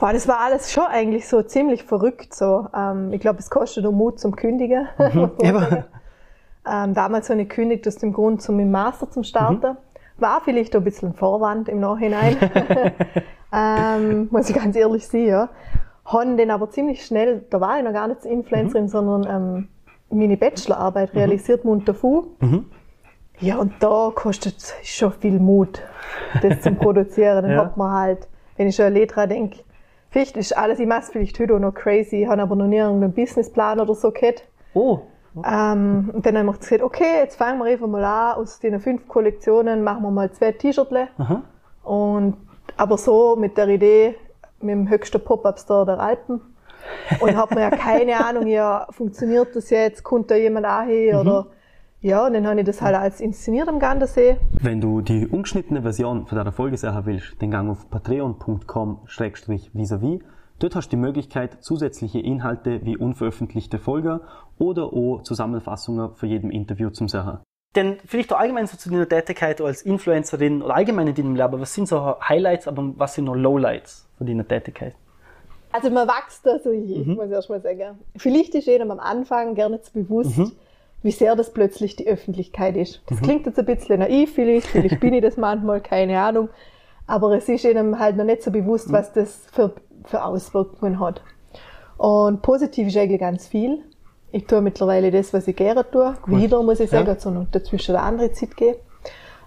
Boah, 0.00 0.14
das 0.14 0.26
war 0.26 0.40
alles 0.40 0.72
schon 0.72 0.84
eigentlich 0.84 1.28
so 1.28 1.42
ziemlich 1.42 1.84
verrückt. 1.84 2.34
So. 2.34 2.66
Ähm, 2.74 3.12
ich 3.12 3.20
glaube, 3.20 3.38
es 3.38 3.50
kostet 3.50 3.84
nur 3.84 3.92
Mut 3.92 4.18
zum 4.18 4.34
Kündigen. 4.34 4.88
Mhm. 4.98 5.30
ähm, 6.66 6.94
damals 6.94 7.28
habe 7.28 7.42
ich 7.42 7.48
gekündigt 7.50 7.86
aus 7.86 7.96
dem 7.96 8.14
Grund, 8.14 8.40
zum 8.40 8.58
im 8.60 8.70
Master 8.70 9.10
zum 9.10 9.24
Starten. 9.24 9.72
Mhm. 9.72 9.76
War 10.16 10.40
vielleicht 10.42 10.74
ein 10.74 10.84
bisschen 10.84 11.10
ein 11.10 11.14
Vorwand 11.14 11.68
im 11.68 11.80
Nachhinein. 11.80 12.34
ähm, 13.52 14.28
muss 14.30 14.48
ich 14.48 14.56
ganz 14.56 14.74
ehrlich 14.74 15.06
sagen. 15.06 15.26
Ja. 15.26 15.48
Haben 16.06 16.38
dann 16.38 16.50
aber 16.50 16.70
ziemlich 16.70 17.04
schnell, 17.04 17.44
da 17.50 17.60
war 17.60 17.76
ich 17.76 17.84
noch 17.84 17.92
gar 17.92 18.08
nicht 18.08 18.24
Influencerin, 18.24 18.84
mhm. 18.84 18.88
sondern 18.88 19.26
ähm, 19.28 19.68
meine 20.08 20.38
Bachelorarbeit 20.38 21.12
mhm. 21.12 21.18
realisiert 21.18 21.66
munter 21.66 21.92
Fu. 21.92 22.28
Mhm. 22.40 22.64
Ja, 23.38 23.56
und 23.56 23.74
da 23.80 24.10
kostet 24.14 24.56
es 24.56 24.74
schon 24.82 25.12
viel 25.12 25.38
Mut, 25.38 25.82
das 26.40 26.62
zu 26.62 26.72
produzieren. 26.72 27.42
Dann 27.42 27.52
ja. 27.52 27.64
hat 27.64 27.76
man 27.76 27.92
halt, 27.92 28.28
wenn 28.56 28.66
ich 28.66 28.76
schon 28.76 28.86
an 28.86 28.94
Letra 28.94 29.26
denke, 29.26 29.58
vielleicht 30.10 30.36
ist 30.36 30.56
alles, 30.56 30.78
ich 30.78 30.86
mache 30.86 31.02
vielleicht 31.10 31.38
heute 31.38 31.58
noch 31.58 31.72
crazy, 31.72 32.26
habe 32.28 32.42
aber 32.42 32.56
noch 32.56 32.66
nie 32.66 32.80
einen 32.80 33.12
Businessplan 33.12 33.80
oder 33.80 33.94
so 33.94 34.10
gehabt. 34.10 34.44
Oh. 34.74 35.00
Ähm, 35.46 36.10
und 36.12 36.26
dann 36.26 36.36
haben 36.36 36.46
wir 36.46 36.54
gesagt, 36.54 36.82
okay, 36.82 37.20
jetzt 37.20 37.36
fangen 37.36 37.58
wir 37.58 37.66
einfach 37.66 37.86
mal 37.86 38.04
an, 38.04 38.36
aus 38.36 38.58
den 38.58 38.80
fünf 38.80 39.06
Kollektionen 39.06 39.84
machen 39.84 40.02
wir 40.02 40.10
mal 40.10 40.30
zwei 40.32 40.52
T-Shirts. 40.52 40.92
Und, 41.84 42.36
aber 42.76 42.98
so 42.98 43.36
mit 43.36 43.56
der 43.56 43.68
Idee, 43.68 44.16
mit 44.60 44.72
dem 44.72 44.88
höchsten 44.88 45.22
Pop-Up-Store 45.22 45.86
der 45.86 46.00
Alpen. 46.00 46.40
Und 47.20 47.36
hat 47.36 47.50
man 47.50 47.60
ja 47.60 47.70
keine 47.70 48.16
Ahnung, 48.24 48.46
ja, 48.46 48.86
funktioniert 48.90 49.54
das 49.54 49.70
jetzt, 49.70 50.02
kommt 50.02 50.30
da 50.30 50.34
jemand 50.34 50.66
auch 50.66 50.82
hin 50.82 51.16
mhm. 51.16 51.44
Ja, 52.02 52.26
und 52.26 52.32
dann 52.32 52.46
habe 52.46 52.60
ich 52.60 52.66
das 52.66 52.80
halt 52.80 52.96
als 52.96 53.20
inszeniert 53.20 53.68
am 53.68 53.78
Gardasee. 53.78 54.38
Wenn 54.52 54.80
du 54.80 55.02
die 55.02 55.26
ungeschnittene 55.26 55.82
Version 55.82 56.24
von 56.26 56.42
der 56.42 56.50
Folge 56.50 56.78
sehen 56.78 56.98
willst, 57.04 57.34
dann 57.40 57.50
gang 57.50 57.68
auf 57.68 57.90
patreon.com-vis-a-vis. 57.90 60.20
Dort 60.60 60.76
hast 60.76 60.88
du 60.88 60.96
die 60.96 61.00
Möglichkeit, 61.00 61.62
zusätzliche 61.62 62.20
Inhalte 62.20 62.86
wie 62.86 62.96
unveröffentlichte 62.96 63.78
Folgen 63.78 64.20
oder 64.58 64.94
auch 64.94 65.20
Zusammenfassungen 65.24 66.14
für 66.14 66.26
jedem 66.26 66.50
Interview 66.50 66.88
zum 66.88 67.08
Sehen. 67.08 67.40
Denn 67.76 67.98
vielleicht 68.06 68.32
auch 68.32 68.38
allgemein 68.38 68.66
so 68.66 68.78
zu 68.78 68.88
deiner 68.88 69.06
Tätigkeit 69.06 69.60
als 69.60 69.82
Influencerin 69.82 70.62
oder 70.62 70.76
allgemein 70.76 71.08
in 71.08 71.14
deinem 71.14 71.36
Leben, 71.36 71.60
was 71.60 71.74
sind 71.74 71.86
so 71.86 72.18
Highlights, 72.18 72.66
aber 72.66 72.94
was 72.96 73.14
sind 73.14 73.26
noch 73.26 73.34
Lowlights 73.34 74.08
von 74.16 74.26
deiner 74.26 74.48
Tätigkeit? 74.48 74.94
Also 75.70 75.90
man 75.90 76.08
wächst 76.08 76.46
da 76.46 76.58
so 76.58 76.72
je, 76.72 77.04
mhm. 77.04 77.16
muss 77.16 77.26
ich 77.26 77.32
erst 77.32 77.50
mal 77.50 77.60
sagen. 77.60 77.98
Vielleicht 78.16 78.54
ist 78.54 78.66
jedem 78.66 78.90
am 78.90 79.00
Anfang 79.00 79.54
gerne 79.54 79.82
zu 79.82 79.92
bewusst, 79.92 80.38
mhm 80.38 80.52
wie 81.02 81.10
sehr 81.10 81.36
das 81.36 81.52
plötzlich 81.52 81.96
die 81.96 82.06
Öffentlichkeit 82.06 82.76
ist. 82.76 83.02
Das 83.06 83.20
mhm. 83.20 83.24
klingt 83.24 83.46
jetzt 83.46 83.58
ein 83.58 83.64
bisschen 83.64 84.00
naiv, 84.00 84.34
vielleicht, 84.34 84.66
vielleicht 84.66 85.00
bin 85.00 85.14
ich 85.14 85.22
das 85.22 85.36
manchmal, 85.36 85.80
keine 85.80 86.20
Ahnung. 86.20 86.48
Aber 87.06 87.36
es 87.36 87.48
ist 87.48 87.64
ihnen 87.64 87.98
halt 87.98 88.16
noch 88.16 88.24
nicht 88.24 88.42
so 88.42 88.50
bewusst, 88.50 88.88
mhm. 88.88 88.92
was 88.92 89.12
das 89.12 89.46
für, 89.52 89.72
für 90.04 90.24
Auswirkungen 90.24 91.00
hat. 91.00 91.22
Und 91.96 92.42
positiv 92.42 92.88
ist 92.88 92.96
eigentlich 92.96 93.20
ganz 93.20 93.46
viel. 93.48 93.82
Ich 94.32 94.46
tue 94.46 94.60
mittlerweile 94.60 95.10
das, 95.10 95.34
was 95.34 95.48
ich 95.48 95.56
gerne 95.56 95.84
tue. 95.90 96.14
Cool. 96.26 96.40
Wieder, 96.40 96.62
muss 96.62 96.80
ich 96.80 96.88
sagen, 96.88 97.08
ja. 97.08 97.18
sondern 97.18 97.48
dazwischen 97.50 97.96
eine 97.96 98.04
andere 98.04 98.32
Zeit 98.32 98.56
gehen. 98.56 98.76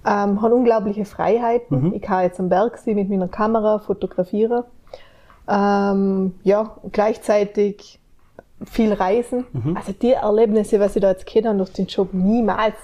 Ähm, 0.05 0.41
habe 0.41 0.53
unglaubliche 0.53 1.05
Freiheiten. 1.05 1.87
Mhm. 1.87 1.93
Ich 1.93 2.01
kann 2.01 2.23
jetzt 2.23 2.39
am 2.39 2.49
Berg 2.49 2.77
sein 2.77 2.95
mit 2.95 3.09
meiner 3.09 3.29
Kamera, 3.29 3.79
fotografieren. 3.79 4.63
Ähm, 5.47 6.35
ja, 6.43 6.75
gleichzeitig 6.91 7.99
viel 8.65 8.93
reisen. 8.93 9.45
Mhm. 9.51 9.77
Also 9.77 9.93
die 9.93 10.11
Erlebnisse, 10.11 10.79
was 10.79 10.95
ich 10.95 11.01
da 11.01 11.11
jetzt 11.11 11.25
kenne 11.25 11.55
durch 11.55 11.73
den 11.73 11.87
Job, 11.87 12.09
niemals 12.13 12.75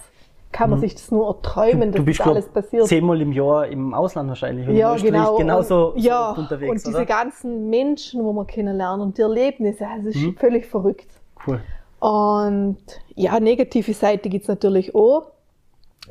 kann 0.51 0.71
man 0.71 0.79
mhm. 0.79 0.81
sich 0.81 0.95
das 0.95 1.11
nur 1.11 1.27
erträumen, 1.27 1.91
dass 1.91 1.99
du 1.99 2.05
bist, 2.05 2.19
das 2.19 2.27
alles 2.27 2.47
passiert. 2.47 2.87
Zehnmal 2.87 3.21
im 3.21 3.31
Jahr 3.31 3.67
im 3.67 3.93
Ausland 3.93 4.29
wahrscheinlich. 4.29 4.67
Ja, 4.69 4.95
genau. 4.95 5.37
Genauso 5.37 5.93
und, 5.93 5.99
ja, 5.99 6.31
unterwegs, 6.31 6.71
und 6.71 6.85
diese 6.85 6.97
oder? 6.97 7.05
ganzen 7.05 7.69
Menschen, 7.69 8.23
wo 8.23 8.33
man 8.33 8.47
kennenlernen 8.47 9.01
und 9.01 9.17
die 9.17 9.21
Erlebnisse, 9.21 9.87
also 9.87 10.07
das 10.07 10.15
ist 10.15 10.23
mhm. 10.23 10.35
völlig 10.37 10.65
verrückt. 10.65 11.07
Cool. 11.45 11.59
Und 11.99 12.77
ja, 13.15 13.39
negative 13.39 13.93
Seite 13.93 14.29
gibt's 14.29 14.47
natürlich 14.47 14.95
auch. 14.95 15.31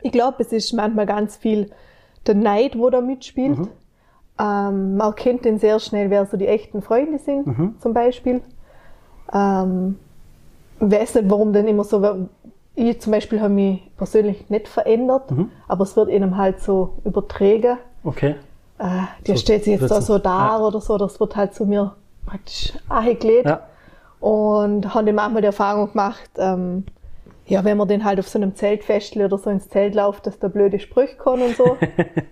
Ich 0.03 0.13
glaube, 0.13 0.37
es 0.41 0.53
ist 0.53 0.73
manchmal 0.73 1.07
ganz 1.07 1.37
viel 1.37 1.71
der 2.27 2.35
Neid, 2.35 2.79
wo 2.79 2.91
da 2.91 3.01
mitspielt. 3.01 3.59
Mhm. 3.59 3.69
Ähm, 4.41 4.97
man 4.97 5.09
erkennt 5.09 5.45
den 5.45 5.59
sehr 5.59 5.81
schnell, 5.81 6.11
wer 6.11 6.27
so 6.27 6.37
die 6.37 6.47
echten 6.47 6.81
Freunde 6.81 7.19
sind, 7.19 7.47
mhm. 7.47 7.75
zum 7.81 7.93
Beispiel. 7.93 8.43
Ähm, 9.33 9.99
weiß 10.81 11.17
nicht, 11.17 11.31
warum 11.31 11.53
denn 11.53 11.69
immer 11.69 11.85
so, 11.85 12.29
ich 12.75 13.01
zum 13.01 13.13
Beispiel 13.13 13.41
habe 13.41 13.53
mich 13.53 13.81
persönlich 13.97 14.49
nicht 14.51 14.69
verändert, 14.69 15.31
mhm. 15.31 15.51
aber 15.67 15.83
es 15.83 15.97
wird 15.97 16.11
ihnen 16.11 16.37
halt 16.37 16.61
so 16.61 16.95
übertragen. 17.05 17.79
Okay. 18.05 18.37
Äh, 18.79 18.85
der 19.27 19.37
so, 19.37 19.41
stellt 19.41 19.65
sich 19.65 19.81
jetzt 19.81 19.91
da 19.91 20.01
so 20.01 20.19
da 20.19 20.59
ja. 20.59 20.59
oder 20.61 20.81
so, 20.81 20.97
das 20.99 21.19
wird 21.19 21.35
halt 21.35 21.55
zu 21.55 21.67
mir 21.67 21.97
praktisch 22.25 22.73
angelegt. 22.89 23.47
Ja. 23.47 23.63
Und 24.21 24.95
haben 24.95 25.07
dann 25.07 25.15
manchmal 25.15 25.43
die 25.43 25.47
Erfahrung 25.47 25.91
gemacht, 25.91 26.31
ähm, 26.37 26.85
ja, 27.47 27.65
wenn 27.65 27.77
man 27.77 27.89
den 27.89 28.05
halt 28.05 28.19
auf 28.19 28.29
so 28.29 28.39
einem 28.39 28.55
Zeltfestl 28.55 29.25
oder 29.25 29.39
so 29.39 29.49
ins 29.49 29.69
Zelt 29.69 29.95
läuft, 29.95 30.27
dass 30.27 30.39
der 30.39 30.49
blöde 30.49 30.79
Sprüche 30.79 31.17
kann 31.17 31.41
und 31.41 31.57
so. 31.57 31.77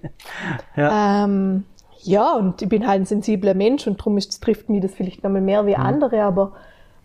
ja. 0.76 1.24
Ähm, 1.24 1.64
ja, 2.02 2.34
und 2.34 2.62
ich 2.62 2.68
bin 2.68 2.86
halt 2.86 3.02
ein 3.02 3.06
sensibler 3.06 3.54
Mensch 3.54 3.86
und 3.86 3.98
darum 3.98 4.18
ist, 4.18 4.40
trifft 4.42 4.68
mich 4.68 4.82
das 4.82 4.92
vielleicht 4.94 5.24
nochmal 5.24 5.40
mehr 5.40 5.66
wie 5.66 5.76
mhm. 5.76 5.82
andere, 5.82 6.22
aber 6.22 6.52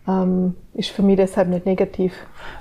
ähm, 0.08 0.56
ist 0.74 0.90
für 0.90 1.02
mich 1.02 1.16
deshalb 1.16 1.48
nicht 1.48 1.64
negativ. 1.64 2.12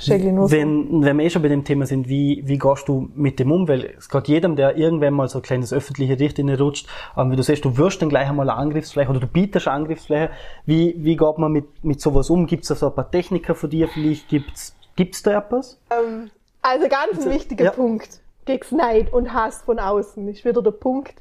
Nur 0.07 0.51
wenn, 0.51 1.03
wenn 1.03 1.17
wir 1.17 1.25
eh 1.25 1.29
schon 1.29 1.41
bei 1.41 1.47
dem 1.47 1.63
Thema 1.63 1.85
sind, 1.85 2.07
wie, 2.07 2.43
wie 2.45 2.59
gehst 2.59 2.87
du 2.87 3.09
mit 3.15 3.39
dem 3.39 3.51
um? 3.51 3.67
Weil 3.67 3.95
es 3.97 4.09
geht 4.09 4.27
jedem, 4.27 4.55
der 4.55 4.77
irgendwann 4.77 5.13
mal 5.15 5.27
so 5.27 5.39
ein 5.39 5.41
kleines 5.41 5.73
öffentliche 5.73 6.19
Richtlinie 6.19 6.59
rutscht, 6.59 6.87
ähm, 7.17 7.31
wie 7.31 7.35
du 7.35 7.43
siehst, 7.43 7.65
du 7.65 7.77
wirst 7.77 8.01
dann 8.01 8.09
gleich 8.09 8.29
einmal 8.29 8.49
eine 8.49 8.59
Angriffsfläche 8.59 9.09
oder 9.09 9.19
du 9.19 9.27
bietest 9.27 9.67
eine 9.67 9.77
Angriffsfläche. 9.77 10.29
Wie, 10.65 10.95
wie 10.97 11.15
geht 11.15 11.37
man 11.37 11.51
mit, 11.51 11.83
mit 11.83 11.99
sowas 11.99 12.29
um? 12.29 12.45
Gibt 12.45 12.63
es 12.63 12.69
da 12.69 12.75
so 12.75 12.87
ein 12.87 12.95
paar 12.95 13.09
Techniker 13.09 13.55
von 13.55 13.69
dir 13.69 13.87
vielleicht? 13.87 14.29
Gibt's, 14.29 14.75
gibt's 14.95 15.23
da 15.23 15.39
etwas? 15.39 15.79
Ähm, 15.89 16.29
also 16.61 16.87
ganz 16.87 17.13
ein 17.13 17.17
also, 17.17 17.31
wichtiger 17.31 17.65
ja. 17.65 17.71
Punkt. 17.71 18.21
Gegen 18.45 18.77
Neid 18.77 19.13
und 19.13 19.33
Hass 19.33 19.63
von 19.63 19.79
außen 19.79 20.27
ist 20.27 20.45
wieder 20.45 20.61
der 20.61 20.71
Punkt. 20.71 21.15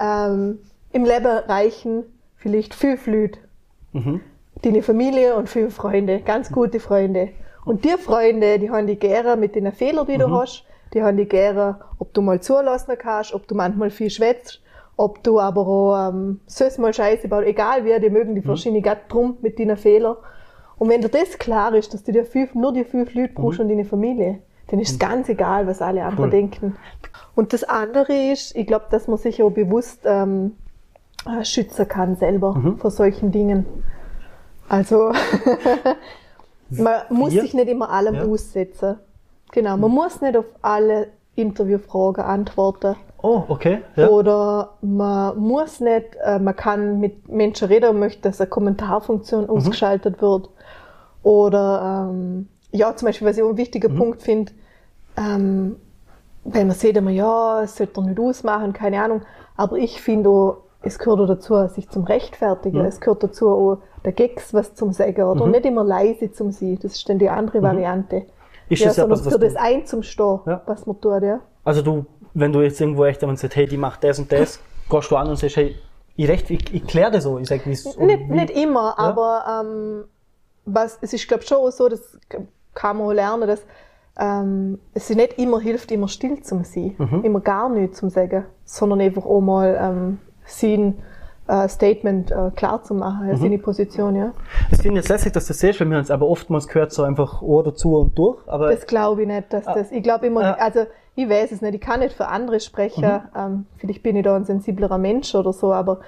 Ähm, 0.00 0.60
Im 0.92 1.04
Leben 1.04 1.26
reichen 1.26 2.04
vielleicht 2.36 2.74
fünf 2.74 3.06
Leute. 3.06 3.38
Mhm 3.92 4.20
deine 4.62 4.82
Familie 4.82 5.36
und 5.36 5.48
viele 5.48 5.70
Freunde, 5.70 6.20
ganz 6.20 6.50
gute 6.50 6.80
Freunde. 6.80 7.30
Und 7.64 7.84
die 7.84 7.98
Freunde, 7.98 8.58
die 8.58 8.70
haben 8.70 8.86
die 8.86 8.96
gerne 8.96 9.36
mit 9.36 9.54
den 9.54 9.70
Fehlern, 9.72 10.06
die 10.06 10.18
du 10.18 10.28
mhm. 10.28 10.34
hast, 10.34 10.64
die 10.94 11.02
haben 11.02 11.16
die 11.16 11.26
gerne, 11.26 11.80
ob 11.98 12.14
du 12.14 12.22
mal 12.22 12.40
zulassen 12.40 12.94
kannst, 12.98 13.34
ob 13.34 13.46
du 13.46 13.54
manchmal 13.54 13.90
viel 13.90 14.10
schwätzt, 14.10 14.62
ob 14.96 15.22
du 15.22 15.38
aber 15.38 15.66
auch, 15.66 16.08
ähm, 16.08 16.40
sollst 16.46 16.78
mal 16.78 16.94
Scheiße 16.94 17.28
bauen, 17.28 17.44
egal 17.44 17.84
wie, 17.84 18.00
die 18.00 18.10
mögen 18.10 18.34
die 18.34 18.40
mhm. 18.40 18.46
verschiedene 18.46 18.82
Gatt 18.82 19.12
drum 19.12 19.36
mit 19.42 19.58
deinen 19.58 19.76
Fehlern. 19.76 20.16
Und 20.78 20.88
wenn 20.88 21.00
dir 21.00 21.08
das 21.08 21.38
klar 21.38 21.74
ist, 21.74 21.92
dass 21.92 22.04
du 22.04 22.12
dir 22.12 22.24
fünf, 22.24 22.54
nur 22.54 22.72
die 22.72 22.84
fünf 22.84 23.14
Leute 23.14 23.34
brauchst 23.34 23.60
und 23.60 23.68
deine 23.68 23.84
Familie, 23.84 24.38
dann 24.68 24.80
ist 24.80 24.92
es 24.92 24.98
ganz 24.98 25.28
egal, 25.28 25.66
was 25.66 25.82
alle 25.82 26.04
anderen 26.04 26.26
Cool. 26.26 26.30
denken. 26.30 26.76
Und 27.34 27.52
das 27.52 27.64
andere 27.64 28.32
ist, 28.32 28.54
ich 28.54 28.66
glaube, 28.66 28.86
dass 28.90 29.08
man 29.08 29.18
sich 29.18 29.42
auch 29.42 29.50
bewusst 29.50 30.02
ähm, 30.04 30.56
äh, 31.26 31.44
schützen 31.44 31.88
kann 31.88 32.16
selber 32.16 32.76
vor 32.78 32.90
solchen 32.90 33.32
Dingen. 33.32 33.66
Also 34.68 35.12
man 36.70 36.94
muss 37.10 37.32
sich 37.32 37.54
nicht 37.54 37.68
immer 37.68 37.90
allem 37.90 38.14
Ja. 38.14 38.24
aussetzen. 38.24 38.96
Genau, 39.52 39.76
man 39.76 39.90
muss 39.90 40.20
nicht 40.20 40.36
auf 40.36 40.44
alle 40.62 41.08
Interviewfragen 41.34 42.22
antworten. 42.24 42.96
Oh, 43.22 43.42
okay. 43.48 43.80
Ja. 43.96 44.08
Oder 44.08 44.74
man 44.82 45.38
muss 45.38 45.80
nicht, 45.80 46.16
äh, 46.22 46.38
man 46.38 46.54
kann 46.54 47.00
mit 47.00 47.28
Menschen 47.28 47.68
reden 47.68 47.90
und 47.90 47.98
möchte, 47.98 48.22
dass 48.22 48.40
eine 48.40 48.50
Kommentarfunktion 48.50 49.44
Mhm. 49.44 49.50
ausgeschaltet 49.50 50.20
wird. 50.20 50.48
Oder 51.22 52.08
ähm, 52.10 52.48
ja, 52.70 52.94
zum 52.94 53.06
Beispiel, 53.06 53.26
was 53.26 53.36
ich 53.36 53.42
auch 53.42 53.48
einen 53.48 53.56
wichtigen 53.56 53.92
Mhm. 53.94 53.98
Punkt 53.98 54.22
finde, 54.22 54.52
ähm, 55.16 55.76
weil 56.44 56.64
man 56.64 56.76
sieht 56.76 56.96
immer, 56.96 57.10
ja, 57.10 57.62
es 57.62 57.76
sollte 57.76 58.00
er 58.00 58.04
nicht 58.06 58.20
ausmachen, 58.20 58.72
keine 58.72 59.02
Ahnung. 59.02 59.22
Aber 59.56 59.76
ich 59.76 60.00
finde 60.00 60.28
auch, 60.30 60.56
es 60.82 60.98
gehört 60.98 61.20
auch 61.20 61.26
dazu, 61.26 61.66
sich 61.68 61.88
zum 61.88 62.04
Rechtfertigen. 62.04 62.78
Mhm. 62.80 62.84
Es 62.86 63.00
gehört 63.00 63.22
dazu 63.22 63.48
auch, 63.48 63.78
der 64.04 64.12
Gags 64.12 64.54
was 64.54 64.74
zum 64.74 64.92
Sagen 64.92 65.22
oder 65.24 65.46
nicht 65.46 65.66
immer 65.66 65.84
leise 65.84 66.30
zum 66.32 66.50
sein. 66.52 66.78
Das 66.80 66.92
ist 66.94 67.08
dann 67.08 67.18
die 67.18 67.28
andere 67.28 67.62
Variante. 67.62 68.16
Mhm. 68.20 68.24
Ist 68.68 68.80
ja, 68.80 68.86
das 68.88 68.96
sondern 68.96 69.18
was, 69.18 69.26
was 69.26 69.32
für 69.32 69.38
das 69.40 69.56
ein 69.56 69.86
zum 69.86 70.02
Stehen, 70.02 70.40
Ja. 70.46 70.62
was 70.66 70.86
man 70.86 71.00
tut, 71.00 71.22
ja. 71.22 71.40
Also 71.64 71.82
du, 71.82 72.04
wenn 72.34 72.52
du 72.52 72.60
jetzt 72.60 72.80
irgendwo 72.80 73.04
echt 73.04 73.20
jemand 73.22 73.38
sagst, 73.38 73.56
hey, 73.56 73.66
die 73.66 73.76
macht 73.76 74.04
das 74.04 74.18
und 74.18 74.30
das, 74.30 74.60
gehst 74.90 75.10
du 75.10 75.16
an 75.16 75.28
und 75.28 75.36
sagst, 75.36 75.56
hey, 75.56 75.74
ich 76.16 76.28
recht, 76.28 76.50
ich, 76.50 76.74
ich 76.74 76.86
kläre 76.86 77.10
das 77.10 77.24
so. 77.24 77.38
Ich 77.38 77.48
sag, 77.48 77.64
wie's, 77.66 77.84
Nicht, 77.96 78.28
wie- 78.28 78.32
nicht 78.34 78.50
immer, 78.50 78.94
Ja. 78.96 79.04
aber 79.04 79.62
ähm, 79.62 80.04
was, 80.64 80.98
es 81.00 81.12
ist, 81.12 81.26
glaube 81.28 81.42
ich, 81.42 81.48
schon 81.48 81.70
so, 81.72 81.88
das 81.88 82.18
kann 82.74 82.96
man 82.98 83.06
auch 83.06 83.12
lernen, 83.12 83.48
dass 83.48 83.62
ähm, 84.20 84.78
es 84.94 85.06
sich 85.08 85.16
nicht 85.16 85.38
immer 85.38 85.60
hilft, 85.60 85.90
immer 85.92 86.08
still 86.08 86.42
zu 86.42 86.62
sein, 86.64 86.94
Mhm. 86.98 87.20
immer 87.24 87.40
gar 87.40 87.68
nichts 87.68 87.98
zu 87.98 88.08
sagen, 88.10 88.44
sondern 88.64 89.00
einfach 89.00 89.24
auch 89.24 89.40
mal 89.40 89.78
ähm, 89.80 90.18
sein 90.48 90.98
äh, 91.46 91.66
Statement 91.68 92.30
äh, 92.30 92.50
klar 92.54 92.82
zu 92.82 92.94
machen, 92.94 93.24
Mhm. 93.24 93.30
ja, 93.32 93.36
seine 93.38 93.58
Position, 93.58 94.14
ja. 94.16 94.32
Das 94.70 94.82
finde 94.82 94.98
ich 94.98 95.04
jetzt 95.04 95.08
lässig, 95.08 95.32
dass 95.32 95.46
du 95.46 95.52
das 95.54 95.62
wir 95.62 95.72
haben 95.74 95.92
es 95.94 96.10
aber 96.10 96.28
oftmals 96.28 96.68
gehört, 96.68 96.92
so 96.92 97.02
einfach 97.04 97.40
Ohr 97.40 97.64
dazu 97.64 97.96
und 97.96 98.18
durch. 98.18 98.36
Aber 98.46 98.70
Das 98.70 98.86
glaube 98.86 99.22
ich 99.22 99.28
nicht, 99.28 99.52
dass 99.52 99.64
das, 99.64 99.90
ich 99.90 100.02
glaube 100.02 100.26
immer, 100.26 100.42
Ah. 100.42 100.56
also 100.60 100.80
ich 101.14 101.28
weiß 101.28 101.50
es 101.52 101.62
nicht, 101.62 101.74
ich 101.74 101.80
kann 101.80 102.00
nicht 102.00 102.14
für 102.14 102.28
andere 102.28 102.60
sprechen, 102.60 103.02
Mhm. 103.04 103.20
ähm, 103.36 103.66
vielleicht 103.78 104.02
bin 104.02 104.14
ich 104.16 104.24
da 104.24 104.36
ein 104.36 104.44
sensiblerer 104.44 104.98
Mensch 104.98 105.34
oder 105.34 105.52
so, 105.54 105.72
aber 105.72 106.00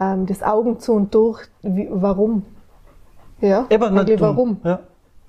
ähm, 0.00 0.26
das 0.26 0.42
Augen 0.42 0.78
zu 0.78 0.92
und 0.92 1.12
durch, 1.14 1.40
wie, 1.62 1.88
warum? 1.90 2.44
Ja, 3.40 3.66
eben 3.70 3.82
eigentlich 3.98 4.20
warum? 4.20 4.58
Ja. 4.64 4.78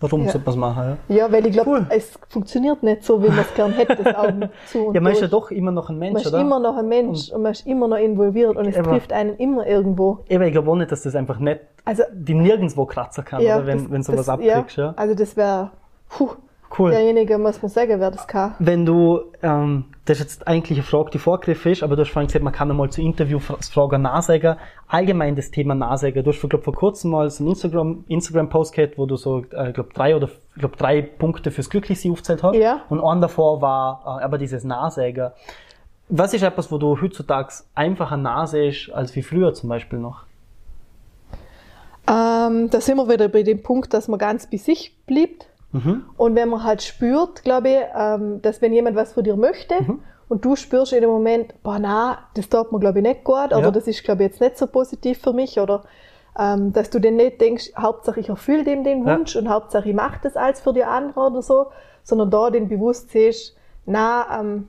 Warum 0.02 0.26
Ja. 0.26 0.32
sollte 0.32 0.46
man 0.46 0.54
es 0.54 0.60
machen? 0.60 0.98
Ja, 1.08 1.16
Ja, 1.16 1.32
weil 1.32 1.46
ich 1.48 1.54
glaube, 1.54 1.70
Cool. 1.70 1.86
es 1.90 2.20
funktioniert 2.28 2.84
nicht 2.84 3.04
so, 3.04 3.24
wie 3.24 3.30
man 3.30 3.40
es 3.40 3.54
gern 3.56 3.72
hätte, 3.72 3.96
das 4.04 4.14
Augen 4.16 4.50
zu 4.68 4.88
und 4.88 4.94
ja 4.96 5.00
man 5.02 5.14
ist 5.14 5.22
ja 5.22 5.28
durch. 5.28 5.46
doch 5.46 5.52
immer 5.52 5.72
noch 5.72 5.90
ein 5.90 5.98
Mensch, 5.98 6.14
Man 6.14 6.22
ist 6.22 6.28
oder? 6.28 6.42
immer 6.42 6.60
noch 6.60 6.76
ein 6.78 6.88
Mensch 6.90 7.32
und, 7.32 7.42
man 7.42 7.52
ist 7.54 7.66
immer 7.66 7.88
noch 7.88 7.98
involviert 7.98 8.56
und 8.58 8.66
es 8.68 8.78
Aber- 8.78 8.92
trifft 8.92 9.14
einen 9.14 9.36
immer 9.38 9.66
irgendwo. 9.66 10.20
Eben, 10.30 10.44
ich 10.44 10.52
glaube 10.52 10.70
auch 10.70 10.76
nicht, 10.76 10.92
dass 10.92 11.04
das 11.04 11.16
einfach 11.16 11.40
nicht, 11.40 11.62
Also, 11.86 12.04
die 12.14 12.34
nirgendwo 12.34 12.86
kratzen 12.86 13.24
kann, 13.24 13.42
ja, 13.42 13.56
oder? 13.58 13.68
Wenn, 13.68 13.78
das- 13.84 13.92
wenn 13.92 14.04
sowas 14.04 14.20
das, 14.26 14.30
abkriegst, 14.30 14.78
ja. 14.78 14.94
Also 14.98 15.16
das 15.16 15.38
wäre, 15.38 15.72
Cool. 16.78 16.92
derjenige, 16.92 17.38
muss 17.38 17.62
man 17.62 17.70
sagen, 17.70 18.00
wer 18.00 18.12
das 18.12 18.28
kann. 18.28 18.56
Wenn 18.60 18.86
du, 18.86 19.22
ähm, 19.42 19.86
das 20.06 20.20
ist 20.20 20.24
jetzt 20.24 20.48
eigentlich 20.48 20.78
eine 20.78 20.86
Frage, 20.86 21.10
die 21.10 21.18
Vorgriff 21.18 21.66
ist, 21.66 21.82
aber 21.82 21.96
du 21.96 22.04
hast 22.04 22.12
vorhin 22.12 22.28
gesagt, 22.28 22.44
man 22.44 22.54
kann 22.54 22.70
einmal 22.70 22.92
zu 22.92 23.02
Interviewfragen 23.02 24.04
nachsagen. 24.04 24.56
Allgemein 24.88 25.36
das 25.36 25.50
Thema 25.50 25.74
Nachsagen. 25.74 26.24
Du 26.24 26.30
hast, 26.30 26.38
vor, 26.38 26.48
glaub, 26.48 26.64
vor 26.64 26.74
kurzem 26.74 27.10
mal 27.10 27.28
so 27.32 27.44
einen 27.44 27.54
Instagram, 27.54 28.06
Instagram-Post 28.08 28.74
gehabt, 28.74 28.98
wo 29.00 29.08
du 29.08 29.16
so, 29.16 29.44
äh, 29.52 29.74
glaub, 29.74 29.94
drei 29.94 30.16
oder, 30.16 30.28
ich 30.28 30.60
glaub, 30.60 30.78
drei 30.78 31.02
Punkte 31.02 31.50
fürs 31.50 31.72
Glücklichsein 31.72 32.12
aufgezählt 32.12 32.44
hast. 32.44 32.56
Ja. 32.56 32.84
Und 32.90 33.04
ein 33.04 33.20
davor 33.20 33.62
war, 33.62 34.04
äh, 34.06 34.24
aber 34.24 34.38
dieses 34.38 34.64
Nachsagen. 34.64 35.32
Was 36.08 36.36
ist 36.36 36.44
etwas, 36.44 36.72
wo 36.72 36.78
du 36.78 37.02
heutzutage 37.02 37.52
einfacher 37.74 38.18
nachsehst, 38.18 38.92
als 38.94 39.16
wie 39.16 39.24
früher 39.24 39.56
zum 39.56 39.70
Beispiel 39.70 39.98
noch? 39.98 40.26
Ähm, 42.08 42.70
da 42.70 42.80
sind 42.80 42.98
wir 42.98 43.10
wieder 43.10 43.28
bei 43.28 43.42
dem 43.42 43.64
Punkt, 43.64 43.92
dass 43.96 44.08
man 44.08 44.20
ganz 44.20 44.48
bei 44.48 44.58
sich 44.58 44.96
bleibt. 45.08 45.48
Mhm. 45.76 46.06
Und 46.18 46.36
wenn 46.36 46.50
man 46.50 46.64
halt 46.64 46.82
spürt, 46.82 47.44
glaube 47.44 47.70
ich, 47.70 47.78
ähm, 47.98 48.42
dass 48.42 48.62
wenn 48.62 48.74
jemand 48.74 48.96
was 48.96 49.14
von 49.14 49.24
dir 49.24 49.36
möchte 49.36 49.76
Mhm. 49.82 50.00
und 50.30 50.46
du 50.46 50.56
spürst 50.56 50.94
in 50.94 51.02
dem 51.02 51.10
Moment, 51.10 51.54
boah, 51.64 51.80
na, 51.80 52.20
das 52.36 52.48
tut 52.50 52.72
mir, 52.72 52.80
glaube 52.80 53.00
ich, 53.00 53.04
nicht 53.04 53.24
gut 53.24 53.48
oder 53.48 53.60
Ja. 53.62 53.72
das 53.72 53.88
ist, 53.88 54.04
glaube 54.04 54.24
ich, 54.24 54.30
jetzt 54.30 54.42
nicht 54.42 54.58
so 54.58 54.68
positiv 54.68 55.20
für 55.20 55.34
mich 55.34 55.60
oder 55.60 55.84
ähm, 56.38 56.74
dass 56.74 56.90
du 56.90 57.00
dann 57.00 57.16
nicht 57.16 57.40
denkst, 57.40 57.72
Hauptsache 57.78 58.20
ich 58.20 58.28
erfülle 58.30 58.64
dem 58.66 58.84
den 58.84 59.06
Ja. 59.08 59.18
Wunsch 59.18 59.36
und 59.38 59.48
Hauptsache 59.50 59.88
ich 59.90 59.96
mache 59.96 60.20
das 60.24 60.36
als 60.36 60.60
für 60.62 60.74
die 60.74 60.84
anderen 60.84 61.32
oder 61.34 61.42
so, 61.42 61.68
sondern 62.04 62.30
da 62.30 62.50
den 62.50 62.68
bewusst 62.68 63.10
siehst, 63.12 63.56
na, 63.86 64.40
ähm, 64.42 64.68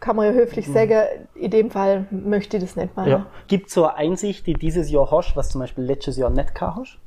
kann 0.00 0.16
man 0.16 0.26
ja 0.26 0.32
höflich 0.32 0.68
sagen, 0.72 1.02
in 1.34 1.50
dem 1.50 1.70
Fall 1.70 2.06
möchte 2.10 2.56
ich 2.56 2.62
das 2.62 2.76
nicht 2.76 2.96
machen. 2.96 3.06
Mhm. 3.08 3.12
Ja. 3.12 3.26
Gibt 3.48 3.66
es 3.68 3.74
so 3.74 3.84
eine 3.84 3.96
Einsicht, 3.96 4.46
die 4.46 4.54
dieses 4.54 4.90
Jahr 4.90 5.10
hast, 5.10 5.36
was 5.36 5.48
zum 5.50 5.60
Beispiel 5.60 5.84
letztes 5.84 6.16
Jahr 6.16 6.30
nicht 6.30 6.54
gehabt 6.54 6.76
hast? 6.78 6.98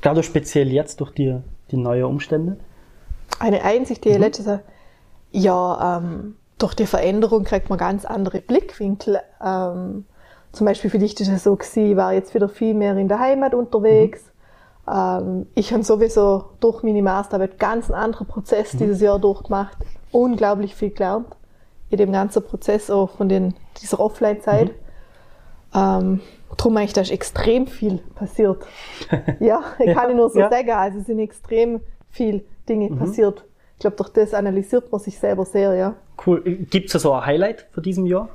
Gerade 0.00 0.22
speziell 0.24 0.68
jetzt 0.72 1.00
durch 1.00 1.12
die, 1.12 1.36
die 1.72 1.76
neuen 1.76 2.04
Umstände? 2.04 2.56
Eine 3.38 3.62
Einsicht, 3.62 4.04
die 4.04 4.10
ich 4.10 4.18
letztes 4.18 4.46
Jahr, 4.46 4.60
ja, 5.32 5.98
ähm, 5.98 6.36
durch 6.58 6.74
die 6.74 6.86
Veränderung 6.86 7.44
kriegt 7.44 7.70
man 7.70 7.78
ganz 7.78 8.04
andere 8.04 8.40
Blickwinkel. 8.40 9.20
Ähm, 9.44 10.04
zum 10.52 10.66
Beispiel 10.66 10.90
für 10.90 10.98
dich 10.98 11.18
ist 11.18 11.28
es 11.28 11.44
so 11.44 11.56
gewesen, 11.56 11.90
ich 11.90 11.96
war 11.96 12.12
jetzt 12.12 12.34
wieder 12.34 12.48
viel 12.48 12.74
mehr 12.74 12.96
in 12.96 13.08
der 13.08 13.18
Heimat 13.18 13.54
unterwegs. 13.54 14.22
Ähm, 14.88 15.46
ich 15.54 15.72
habe 15.72 15.82
sowieso 15.82 16.44
durch 16.60 16.82
meine 16.82 17.02
Masterarbeit 17.02 17.58
ganz 17.58 17.90
einen 17.90 18.00
anderen 18.00 18.26
Prozess 18.26 18.72
dieses 18.72 19.00
Jahr 19.00 19.18
durchgemacht. 19.18 19.76
Unglaublich 20.12 20.74
viel 20.74 20.90
gelernt 20.90 21.34
in 21.90 21.98
dem 21.98 22.12
ganzen 22.12 22.42
Prozess 22.42 22.90
auch 22.90 23.10
von 23.10 23.28
den, 23.28 23.54
dieser 23.80 23.98
Offline-Zeit. 23.98 24.72
Ähm, 25.74 26.20
darum 26.56 26.76
eigentlich, 26.76 26.92
da 26.92 27.00
ist 27.00 27.10
extrem 27.10 27.66
viel 27.66 27.98
passiert. 28.14 28.64
ja, 29.40 29.62
ich 29.78 29.94
kann 29.94 30.10
ich 30.10 30.16
nur 30.16 30.30
so 30.30 30.38
Ja. 30.40 30.50
sagen. 30.50 30.70
Also 30.70 30.98
es 30.98 31.06
sind 31.06 31.18
extrem 31.18 31.80
viel 32.10 32.44
Dinge 32.68 32.90
passiert. 32.96 33.44
Ich 33.74 33.80
glaube, 33.80 33.96
durch 33.96 34.10
das 34.10 34.34
analysiert 34.34 34.92
man 34.92 35.00
sich 35.00 35.18
selber 35.18 35.44
sehr, 35.44 35.74
ja. 35.74 35.94
Cool. 36.24 36.40
Gibt 36.42 36.94
es 36.94 37.02
so 37.02 37.12
ein 37.12 37.26
Highlight 37.26 37.66
für 37.72 37.80
diesem 37.80 38.06
Jahr? 38.06 38.28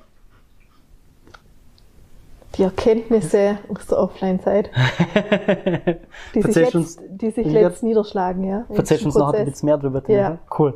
Die 2.56 2.64
Erkenntnisse 2.64 3.60
aus 3.70 3.86
der 3.86 4.00
Offline-Zeit, 4.00 4.72
die 6.34 6.40
die 6.42 7.30
sich 7.32 7.46
Ja. 7.46 7.62
jetzt 7.62 7.84
niederschlagen, 7.84 8.44
ja. 8.46 8.66
Erzählst 8.70 9.06
uns 9.06 9.16
nachher 9.16 9.40
ein 9.42 9.46
bisschen 9.46 9.68
mehr 9.68 9.78
drüber. 9.78 10.02
Ja. 10.08 10.40
Cool. 10.58 10.74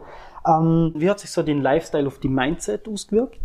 Ähm, 0.47 0.91
wie 0.95 1.09
hat 1.09 1.19
sich 1.19 1.31
so 1.31 1.41
den 1.41 1.61
Lifestyle 1.61 2.05
auf 2.07 2.19
die 2.19 2.29
Mindset 2.29 2.87
ausgewirkt? 2.87 3.39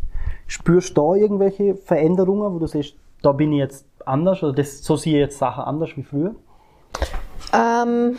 Spürst 0.47 0.97
du 0.97 1.01
da 1.15 1.15
irgendwelche 1.17 1.77
Veränderungen, 1.77 2.53
wo 2.55 2.59
du 2.59 2.67
siehst, 2.67 2.95
da 3.27 3.33
bin 3.33 3.53
ich 3.53 3.59
jetzt 3.59 3.87
anders 4.05 4.43
oder 4.45 4.53
das, 4.53 4.85
so 4.85 4.95
sehe 4.97 5.15
ich 5.15 5.21
jetzt 5.21 5.39
Sachen 5.39 5.65
anders 5.65 5.91
wie 5.97 6.05
früher? 6.05 6.37
Ähm, 7.53 8.17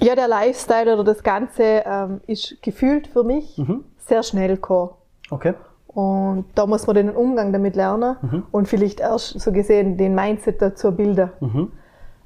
ja, 0.00 0.14
der 0.16 0.28
Lifestyle 0.28 0.92
oder 0.94 1.04
das 1.04 1.22
Ganze 1.22 1.62
ähm, 1.86 2.20
ist 2.26 2.60
gefühlt 2.62 3.06
für 3.06 3.22
mich 3.22 3.56
Mhm. 3.58 3.84
sehr 3.98 4.22
schnell 4.22 4.56
gekommen. 4.56 4.90
Okay. 5.30 5.54
Und 5.86 6.44
da 6.54 6.66
muss 6.66 6.86
man 6.86 6.96
den 6.96 7.10
Umgang 7.10 7.52
damit 7.52 7.76
lernen 7.76 8.16
Mhm. 8.20 8.42
und 8.50 8.68
vielleicht 8.68 9.00
erst 9.00 9.40
so 9.40 9.52
gesehen 9.52 9.96
den 9.96 10.14
Mindset 10.14 10.60
dazu 10.60 10.92
bilden. 10.92 11.30
Mhm. 11.40 11.72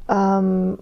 Ähm, 0.09 0.79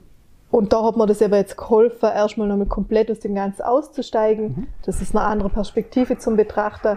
und 0.50 0.72
da 0.72 0.82
hat 0.84 0.96
mir 0.96 1.06
das 1.06 1.20
aber 1.20 1.36
jetzt 1.36 1.58
geholfen, 1.58 2.08
erstmal 2.08 2.48
nochmal 2.48 2.66
komplett 2.66 3.10
aus 3.10 3.18
dem 3.20 3.34
Ganzen 3.34 3.62
auszusteigen. 3.62 4.44
Mhm. 4.46 4.66
Das 4.86 5.02
ist 5.02 5.14
eine 5.14 5.24
andere 5.26 5.50
Perspektive 5.50 6.16
zum 6.18 6.36
Betrachten. 6.36 6.96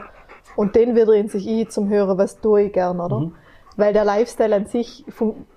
Und 0.56 0.76
den 0.76 0.96
wieder 0.96 1.14
in 1.14 1.28
sich 1.30 1.48
ein 1.48 1.70
zum 1.70 1.90
Hören, 1.90 2.18
was 2.18 2.40
tue 2.40 2.64
ich 2.64 2.74
gern, 2.74 3.00
oder? 3.00 3.32
Weil 3.78 3.94
der 3.94 4.04
Lifestyle 4.06 4.56
an 4.56 4.66
sich 4.66 5.06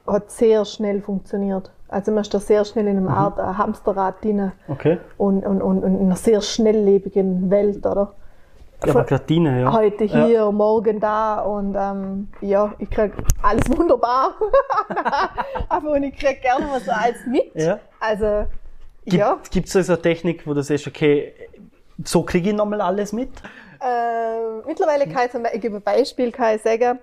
hat 0.07 0.31
sehr 0.31 0.65
schnell 0.65 1.01
funktioniert. 1.03 1.71
Also 1.89 2.11
man 2.13 2.23
ist 2.23 2.33
da 2.35 2.41
sehr 2.41 2.65
schnell 2.65 2.87
in 2.87 2.97
einem 2.97 3.05
Mhm. 3.07 3.11
Art 3.11 3.39
Hamsterrad 3.39 4.23
drin 4.25 4.53
Okay. 4.69 4.99
und, 5.19 5.45
und, 5.45 5.63
und, 5.63 5.83
und 5.85 5.95
in 6.01 6.07
einer 6.07 6.17
sehr 6.17 6.41
schnelllebigen 6.41 7.51
Welt, 7.51 7.85
oder? 7.87 8.15
Ja, 8.85 8.91
aber 8.93 9.05
gerade 9.05 9.25
Dine, 9.25 9.61
ja. 9.63 9.73
Heute 9.73 10.05
Ja. 10.05 10.27
hier, 10.27 10.53
morgen 10.53 11.01
da 11.01 11.41
und 11.41 11.75
ähm, 11.79 12.29
ja, 12.41 12.73
ich 12.79 12.91
krieg 12.91 13.13
alles 13.43 13.65
wunderbar. 13.77 14.35
Aber 15.69 15.93
und 15.93 16.03
ich 16.03 16.17
krieg 16.17 16.43
gerne 16.43 16.67
was 16.71 16.85
so 16.85 16.91
als 16.93 17.17
mit. 17.27 17.51
Ja. 17.55 17.79
Also, 18.01 18.45
Gibt, 19.05 19.17
ja. 19.17 19.39
Gibt 19.51 19.75
es 19.75 19.87
so 19.87 19.93
eine 19.93 20.03
Technik, 20.03 20.47
wo 20.47 20.53
du 20.55 20.63
sagst, 20.63 20.87
okay, 20.87 21.33
so 22.05 22.23
kriege 22.25 22.51
ich 22.51 22.55
nochmal 22.57 22.81
alles 22.81 23.13
mit? 23.13 23.31
Äh, 23.81 24.67
mittlerweile 24.67 25.07
kann 25.07 25.29
ich, 25.29 25.55
ich 25.55 25.61
gebe 25.61 25.77
ein 25.77 25.83
Beispiel, 25.83 26.31
kann 26.33 26.57
ich 26.57 26.63
sagen, 26.63 26.99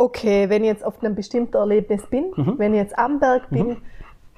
okay, 0.00 0.48
wenn 0.48 0.62
ich 0.64 0.68
jetzt 0.68 0.84
auf 0.84 1.02
einem 1.02 1.14
bestimmten 1.14 1.56
Erlebnis 1.56 2.02
bin, 2.06 2.26
Mhm. 2.36 2.54
wenn 2.58 2.72
ich 2.74 2.80
jetzt 2.80 2.98
am 2.98 3.20
Berg 3.20 3.50
bin, 3.50 3.76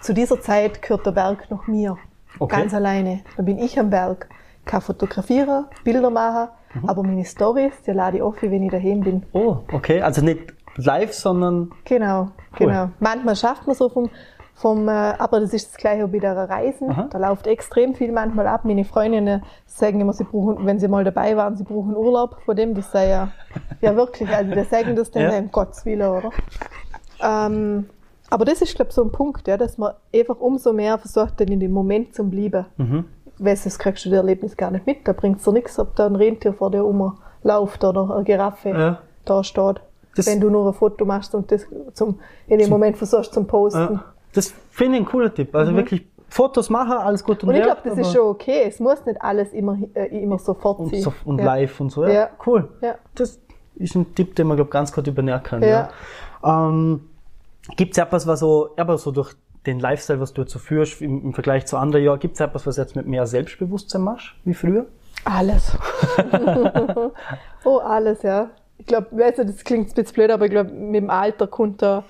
zu 0.00 0.12
dieser 0.12 0.40
Zeit 0.40 0.82
gehört 0.82 1.06
der 1.06 1.12
Berg 1.12 1.50
noch 1.50 1.66
mir. 1.66 1.96
Okay. 2.38 2.56
Ganz 2.60 2.74
alleine. 2.74 3.20
Dann 3.36 3.44
bin 3.46 3.58
ich 3.58 3.78
am 3.78 3.90
Berg. 3.90 4.28
Kann 4.64 4.80
fotografieren, 4.80 5.66
Bilder 5.84 6.10
machen, 6.10 6.48
Mhm. 6.74 6.88
aber 6.88 7.02
meine 7.02 7.24
Stories, 7.24 7.72
die 7.86 7.92
lade 7.92 8.16
ich 8.18 8.22
auf, 8.22 8.36
wenn 8.42 8.62
ich 8.62 8.70
daheim 8.70 9.00
bin. 9.00 9.22
Oh, 9.32 9.58
okay. 9.72 10.00
Also 10.02 10.22
nicht 10.24 10.52
live, 10.76 11.12
sondern 11.12 11.70
Genau, 11.84 12.28
Cool. 12.58 12.66
genau. 12.68 12.88
Manchmal 13.00 13.36
schafft 13.36 13.66
man 13.66 13.76
so 13.76 13.88
vom, 13.88 14.08
Vom, 14.54 14.86
äh, 14.88 14.92
aber 14.92 15.40
das 15.40 15.52
ist 15.54 15.70
das 15.70 15.76
gleiche 15.76 16.06
bei 16.06 16.18
der 16.18 16.36
Reisen. 16.36 16.90
Aha. 16.90 17.08
Da 17.10 17.18
läuft 17.18 17.46
extrem 17.46 17.94
viel 17.94 18.12
manchmal 18.12 18.46
ab. 18.46 18.64
Meine 18.64 18.84
Freundinnen 18.84 19.42
sagen 19.66 20.00
immer, 20.00 20.12
sie 20.12 20.24
brauchen, 20.24 20.64
wenn 20.66 20.78
sie 20.78 20.86
mal 20.88 21.02
dabei 21.04 21.36
waren, 21.36 21.56
sie 21.56 21.64
brauchen 21.64 21.96
Urlaub 21.96 22.36
von 22.44 22.54
dem. 22.54 22.74
Das 22.74 22.92
sei 22.92 23.08
ja, 23.08 23.28
ja 23.80 23.96
wirklich, 23.96 24.28
also 24.28 24.52
die 24.54 24.62
sagen 24.64 24.94
das 24.94 25.10
dann 25.10 25.22
Ja. 25.22 25.38
um 25.38 25.50
Gottes 25.50 25.84
Willen, 25.84 26.08
oder? 26.08 26.30
Ähm, 27.22 27.86
aber 28.30 28.44
das 28.44 28.62
ist, 28.62 28.74
glaube 28.74 28.90
ich, 28.90 28.94
so 28.94 29.02
ein 29.02 29.10
Punkt, 29.12 29.46
ja, 29.48 29.56
dass 29.56 29.78
man 29.78 29.94
einfach 30.14 30.38
umso 30.38 30.72
mehr 30.72 30.96
versucht, 30.98 31.40
dann 31.40 31.48
in 31.48 31.60
dem 31.60 31.72
Moment 31.72 32.14
zu 32.14 32.24
bleiben. 32.24 32.66
Mhm. 32.76 33.04
Weil 33.38 33.56
sonst 33.56 33.78
kriegst 33.78 34.04
du 34.04 34.10
das 34.10 34.18
Erlebnis 34.18 34.56
gar 34.56 34.70
nicht 34.70 34.86
mit. 34.86 35.06
Da 35.08 35.12
bringt 35.12 35.38
es 35.38 35.44
dir 35.44 35.52
nichts, 35.52 35.78
ob 35.78 35.96
da 35.96 36.06
ein 36.06 36.16
Rentier 36.16 36.52
vor 36.52 36.70
dir 36.70 36.82
rumläuft 36.82 37.82
oder 37.84 38.10
eine 38.14 38.24
Giraffe 38.24 38.68
Ja. 38.70 38.98
da 39.24 39.42
steht. 39.42 39.80
Das- 40.14 40.26
wenn 40.26 40.40
du 40.40 40.50
nur 40.50 40.66
ein 40.68 40.74
Foto 40.74 41.04
machst 41.04 41.34
und 41.34 41.50
das 41.50 41.66
zum, 41.94 42.18
in 42.46 42.58
dem 42.58 42.68
Moment 42.68 42.96
versuchst 42.98 43.32
zum 43.32 43.46
Posten. 43.46 43.94
Ja. 43.94 44.04
Das 44.32 44.54
finde 44.70 44.98
ich 44.98 45.04
ein 45.04 45.06
cooler 45.06 45.32
Tipp. 45.32 45.54
Also 45.54 45.74
wirklich 45.74 46.06
Fotos 46.32 46.70
machen, 46.70 46.92
alles 46.92 47.22
gut 47.22 47.42
und, 47.42 47.50
Mhm. 47.50 47.54
Und 47.54 47.56
ich 47.56 47.64
glaube, 47.64 47.80
das 47.84 47.98
ist 47.98 48.12
schon 48.12 48.22
okay. 48.22 48.62
Es 48.66 48.80
muss 48.80 49.04
nicht 49.04 49.20
alles 49.20 49.52
immer, 49.52 49.78
äh, 49.94 50.06
immer 50.06 50.38
sofort 50.38 50.78
und, 50.78 50.90
sein. 50.90 51.02
so, 51.02 51.12
und 51.26 51.38
ja. 51.38 51.44
live 51.44 51.78
und 51.78 51.90
so. 51.90 52.04
Ja. 52.04 52.10
Ja. 52.10 52.30
Cool. 52.46 52.68
Ja. 52.80 52.94
Das 53.14 53.38
ist 53.76 53.94
ein 53.94 54.14
Tipp, 54.14 54.34
den 54.36 54.46
man 54.46 54.56
glaub, 54.56 54.70
ganz 54.70 54.92
gut 54.92 55.06
übernehmen 55.06 55.42
kann. 55.42 55.62
Ja. 55.62 55.90
Ja. 56.42 56.68
Ähm, 56.68 57.08
Gibt 57.76 57.92
es 57.92 57.98
etwas, 57.98 58.26
was 58.26 58.40
so, 58.40 58.70
aber 58.76 58.96
so 58.98 59.12
durch 59.12 59.34
den 59.66 59.78
Lifestyle, 59.78 60.20
was 60.20 60.32
du 60.32 60.42
jetzt 60.42 60.52
so 60.52 60.58
führst 60.58 61.02
im, 61.02 61.22
im 61.22 61.34
Vergleich 61.34 61.66
zu 61.66 61.76
anderen 61.76 62.04
Jahren, 62.04 62.18
gibt 62.18 62.34
es 62.34 62.40
etwas, 62.40 62.66
was 62.66 62.78
jetzt 62.78 62.96
mit 62.96 63.06
mehr 63.06 63.26
Selbstbewusstsein 63.26 64.00
machst, 64.00 64.32
wie 64.44 64.54
früher? 64.54 64.86
Alles. 65.24 65.76
oh, 67.64 67.78
alles, 67.78 68.22
ja. 68.22 68.50
Ich 68.78 68.86
glaube, 68.86 69.06
weißt 69.12 69.38
du, 69.38 69.46
das 69.46 69.62
klingt 69.62 69.90
ein 69.90 69.94
bisschen 69.94 70.14
blöd, 70.14 70.30
aber 70.30 70.46
ich 70.46 70.50
glaube, 70.50 70.70
mit 70.70 71.02
dem 71.02 71.10
Alter 71.10 71.46
kommt 71.46 71.82
da 71.82 72.02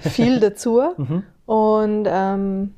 viel 0.00 0.40
dazu. 0.40 0.80
Und 1.46 2.06
ähm, 2.08 2.74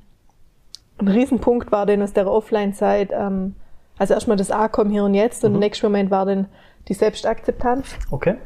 ein 0.98 1.08
Riesenpunkt 1.08 1.72
war 1.72 1.86
dann 1.86 2.02
aus 2.02 2.12
der 2.12 2.30
Offline-Zeit, 2.30 3.10
ähm, 3.12 3.54
also 3.98 4.14
erstmal 4.14 4.36
das 4.36 4.50
Ankommen 4.50 4.90
hier 4.90 5.04
und 5.04 5.14
jetzt 5.14 5.44
und 5.44 5.52
der 5.52 5.60
nächste 5.60 5.86
Moment 5.86 6.10
war 6.10 6.26
dann 6.26 6.46
die 6.88 6.94
Selbstakzeptanz, 6.94 7.86
Okay. 8.10 8.36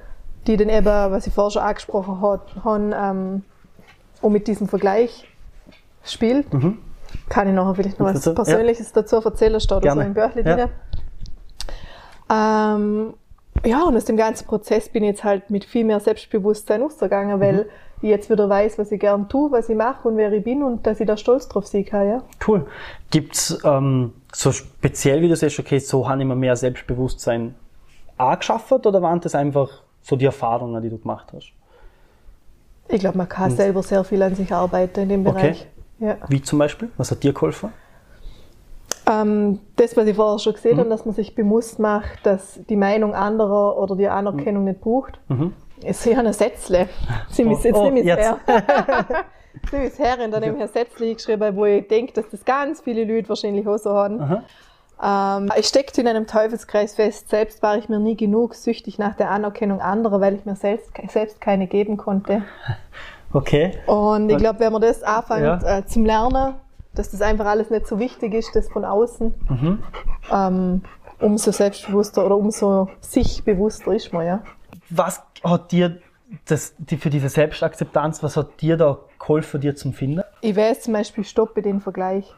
die 0.46 0.56
dann 0.56 0.68
eben, 0.68 0.86
was 0.86 1.26
ich 1.26 1.34
vorher 1.34 1.50
schon 1.50 1.62
angesprochen 1.62 2.20
habe, 2.20 2.42
ähm, 2.94 3.42
und 4.20 4.32
mit 4.32 4.46
diesem 4.46 4.68
Vergleich 4.68 5.28
spielt. 6.04 6.46
Kann 7.28 7.48
ich 7.48 7.54
nachher 7.54 7.74
vielleicht 7.74 7.98
noch 7.98 8.06
was 8.06 8.14
Dazu? 8.14 8.30
Ja. 8.30 8.34
Persönliches 8.36 8.92
dazu 8.92 9.16
erzählen, 9.16 9.60
steht 9.60 9.84
da 9.84 9.94
so 9.94 10.00
im 10.00 10.14
Börchli 10.14 10.42
Ja. 10.42 10.68
Ähm, 12.30 13.14
ja, 13.64 13.82
und 13.82 13.96
aus 13.96 14.04
dem 14.06 14.16
ganzen 14.16 14.46
Prozess 14.46 14.88
bin 14.88 15.02
ich 15.04 15.10
jetzt 15.10 15.24
halt 15.24 15.50
mit 15.50 15.64
viel 15.64 15.84
mehr 15.84 16.00
Selbstbewusstsein 16.00 16.82
ausgegangen, 16.82 17.40
weil 17.40 17.52
Mhm. 17.52 17.64
Ich 18.02 18.10
jetzt 18.10 18.30
wieder 18.30 18.48
weiß, 18.48 18.78
was 18.78 18.90
ich 18.92 19.00
gern 19.00 19.28
tue, 19.28 19.50
was 19.52 19.68
ich 19.68 19.76
mache 19.76 20.06
und 20.08 20.16
wer 20.16 20.32
ich 20.32 20.44
bin 20.44 20.62
und 20.62 20.86
dass 20.86 21.00
ich 21.00 21.06
da 21.06 21.16
stolz 21.16 21.48
drauf 21.48 21.66
sein 21.66 21.84
kann, 21.84 22.08
ja. 22.08 22.22
Cool. 22.46 22.66
Gibt's 23.10 23.58
ähm, 23.64 24.12
so 24.32 24.52
speziell, 24.52 25.20
wie 25.22 25.28
du 25.28 25.36
sagst, 25.36 25.58
okay, 25.58 25.78
so 25.78 26.08
habe 26.08 26.20
ich 26.20 26.26
mir 26.26 26.34
mehr 26.36 26.56
Selbstbewusstsein 26.56 27.54
angeschafft 28.18 28.72
oder 28.86 29.02
waren 29.02 29.20
das 29.20 29.34
einfach 29.34 29.68
so 30.02 30.16
die 30.16 30.24
Erfahrungen, 30.26 30.82
die 30.82 30.90
du 30.90 30.98
gemacht 30.98 31.32
hast? 31.34 31.52
Ich 32.88 33.00
glaube, 33.00 33.16
man 33.18 33.28
kann 33.28 33.50
selber 33.50 33.82
sehr 33.82 34.04
viel 34.04 34.22
an 34.22 34.34
sich 34.34 34.52
arbeiten 34.52 35.00
in 35.00 35.08
dem 35.08 35.26
Okay. 35.26 35.32
Bereich. 35.40 35.66
Ja. 35.98 36.16
Wie 36.28 36.42
zum 36.42 36.58
Beispiel? 36.58 36.90
Was 36.96 37.10
hat 37.10 37.22
dir 37.22 37.32
geholfen? 37.32 37.70
Ähm, 39.06 39.60
das, 39.76 39.96
was 39.96 40.06
ich 40.06 40.14
vorher 40.16 40.38
schon 40.38 40.52
Mhm. 40.52 40.56
gesehen 40.56 40.78
habe, 40.78 40.88
dass 40.90 41.04
man 41.04 41.14
sich 41.14 41.34
bewusst 41.34 41.78
macht, 41.78 42.24
dass 42.24 42.60
die 42.68 42.76
Meinung 42.76 43.14
anderer 43.14 43.78
oder 43.78 43.96
die 43.96 44.08
Anerkennung 44.08 44.64
nicht 44.64 44.80
braucht. 44.80 45.18
Ist 45.84 46.04
ja 46.06 46.18
ein 46.18 46.32
Sätzle. 46.32 46.88
Sie 47.30 47.44
müssen 47.44 47.66
jetzt 47.68 47.76
Mhm. 47.76 47.82
Oh, 47.86 47.90
nicht 47.90 48.04
jetzt. 48.06 48.18
her. 48.20 48.38
Sie 49.70 49.76
müssen 49.76 50.04
her, 50.04 50.14
und 50.24 50.30
dann 50.30 50.42
habe 50.44 50.56
ich 50.56 50.62
ein 50.62 50.68
Sätzle 50.68 51.14
geschrieben, 51.14 51.54
wo 51.56 51.64
ich 51.66 51.86
denke, 51.88 52.12
dass 52.14 52.28
das 52.30 52.44
ganz 52.44 52.80
viele 52.80 53.04
Leute 53.04 53.28
wahrscheinlich 53.28 53.66
auch 53.66 53.76
so 53.78 53.90
haben. 53.90 54.42
Ähm, 55.04 55.52
ich 55.58 55.66
steckte 55.66 56.00
in 56.00 56.08
einem 56.08 56.26
Teufelskreis 56.26 56.94
fest. 56.94 57.28
Selbst 57.28 57.62
war 57.62 57.76
ich 57.76 57.88
mir 57.88 57.98
nie 57.98 58.16
genug 58.16 58.54
süchtig 58.54 58.98
nach 58.98 59.14
der 59.16 59.30
Anerkennung 59.30 59.80
anderer, 59.80 60.20
weil 60.20 60.34
ich 60.34 60.44
mir 60.44 60.56
selbst, 60.56 60.90
selbst 61.08 61.40
keine 61.40 61.66
geben 61.66 61.96
konnte. 61.96 62.42
Okay. 63.34 63.72
Und 63.86 64.28
ich 64.28 64.36
glaube, 64.36 64.60
wenn 64.60 64.72
man 64.74 64.82
das 64.82 65.02
anfängt 65.02 65.40
Ja. 65.40 65.78
äh, 65.78 65.86
zum 65.86 66.04
Lernen, 66.04 66.52
dass 66.94 67.12
das 67.12 67.22
einfach 67.22 67.46
alles 67.46 67.70
nicht 67.70 67.86
so 67.86 67.98
wichtig 67.98 68.34
ist, 68.34 68.54
das 68.54 68.68
von 68.68 68.84
außen, 68.84 69.32
Mhm. 69.48 69.82
ähm, 70.30 70.82
umso 71.18 71.50
selbstbewusster 71.50 72.26
oder 72.26 72.36
umso 72.36 72.90
sich 73.00 73.42
bewusster 73.42 73.94
ist 73.94 74.12
man, 74.12 74.26
ja. 74.26 74.40
Was 74.94 75.22
hat 75.44 75.72
dir 75.72 75.98
das, 76.46 76.74
die, 76.78 76.96
für 76.96 77.10
diese 77.10 77.28
Selbstakzeptanz, 77.28 78.22
was 78.22 78.36
hat 78.36 78.60
dir 78.60 78.76
da 78.76 78.98
geholfen, 79.18 79.60
dir 79.60 79.76
zum 79.76 79.92
Finden? 79.92 80.22
Ich 80.40 80.56
weiß 80.56 80.82
zum 80.82 80.94
Beispiel, 80.94 81.24
stoppe 81.24 81.62
den 81.62 81.80
Vergleich. 81.80 82.32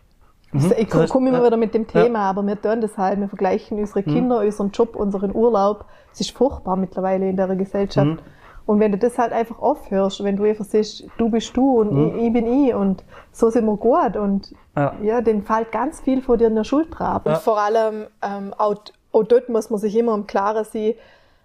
Mhm. 0.52 0.72
Ich 0.78 0.88
Das 0.88 1.00
heißt, 1.02 1.12
komme 1.12 1.28
immer 1.30 1.40
ja. 1.40 1.46
wieder 1.46 1.56
mit 1.56 1.74
dem 1.74 1.86
Thema, 1.86 2.20
aber 2.30 2.42
wir 2.46 2.60
tun 2.60 2.80
das 2.80 2.96
halt. 2.96 3.18
Wir 3.20 3.28
vergleichen 3.28 3.78
unsere 3.78 4.00
Mhm. 4.00 4.04
Kinder, 4.12 4.38
unseren 4.40 4.70
Job, 4.70 4.96
unseren 4.96 5.34
Urlaub. 5.34 5.84
Es 6.12 6.20
ist 6.20 6.30
furchtbar 6.30 6.76
mittlerweile 6.76 7.28
in 7.28 7.36
der 7.36 7.48
Gesellschaft. 7.56 8.06
Mhm. 8.06 8.18
Und 8.66 8.80
wenn 8.80 8.92
du 8.92 8.98
das 8.98 9.18
halt 9.18 9.32
einfach 9.32 9.58
aufhörst, 9.58 10.24
wenn 10.24 10.36
du 10.36 10.44
einfach 10.44 10.64
siehst, 10.64 11.04
du 11.18 11.28
bist 11.28 11.54
du 11.56 11.80
und 11.80 11.92
Mhm. 11.92 12.18
ich, 12.18 12.24
ich 12.26 12.32
bin 12.32 12.46
ich 12.46 12.74
und 12.74 13.04
so 13.30 13.50
sind 13.50 13.66
wir 13.66 13.76
gut 13.76 14.16
und 14.16 14.54
Ja. 14.76 14.94
ja, 15.02 15.20
dann 15.20 15.42
fällt 15.42 15.70
ganz 15.70 16.00
viel 16.00 16.22
von 16.22 16.38
dir 16.38 16.46
in 16.48 16.54
der 16.56 16.64
Schulter 16.64 17.00
ab. 17.04 17.26
Ja. 17.26 17.34
Und 17.34 17.42
vor 17.42 17.60
allem, 17.60 18.06
ähm, 18.22 18.54
auch, 18.56 18.74
auch 19.12 19.22
dort 19.24 19.48
muss 19.50 19.70
man 19.70 19.78
sich 19.78 19.94
immer 19.96 20.14
im 20.14 20.26
Klaren 20.26 20.64
sein, 20.64 20.94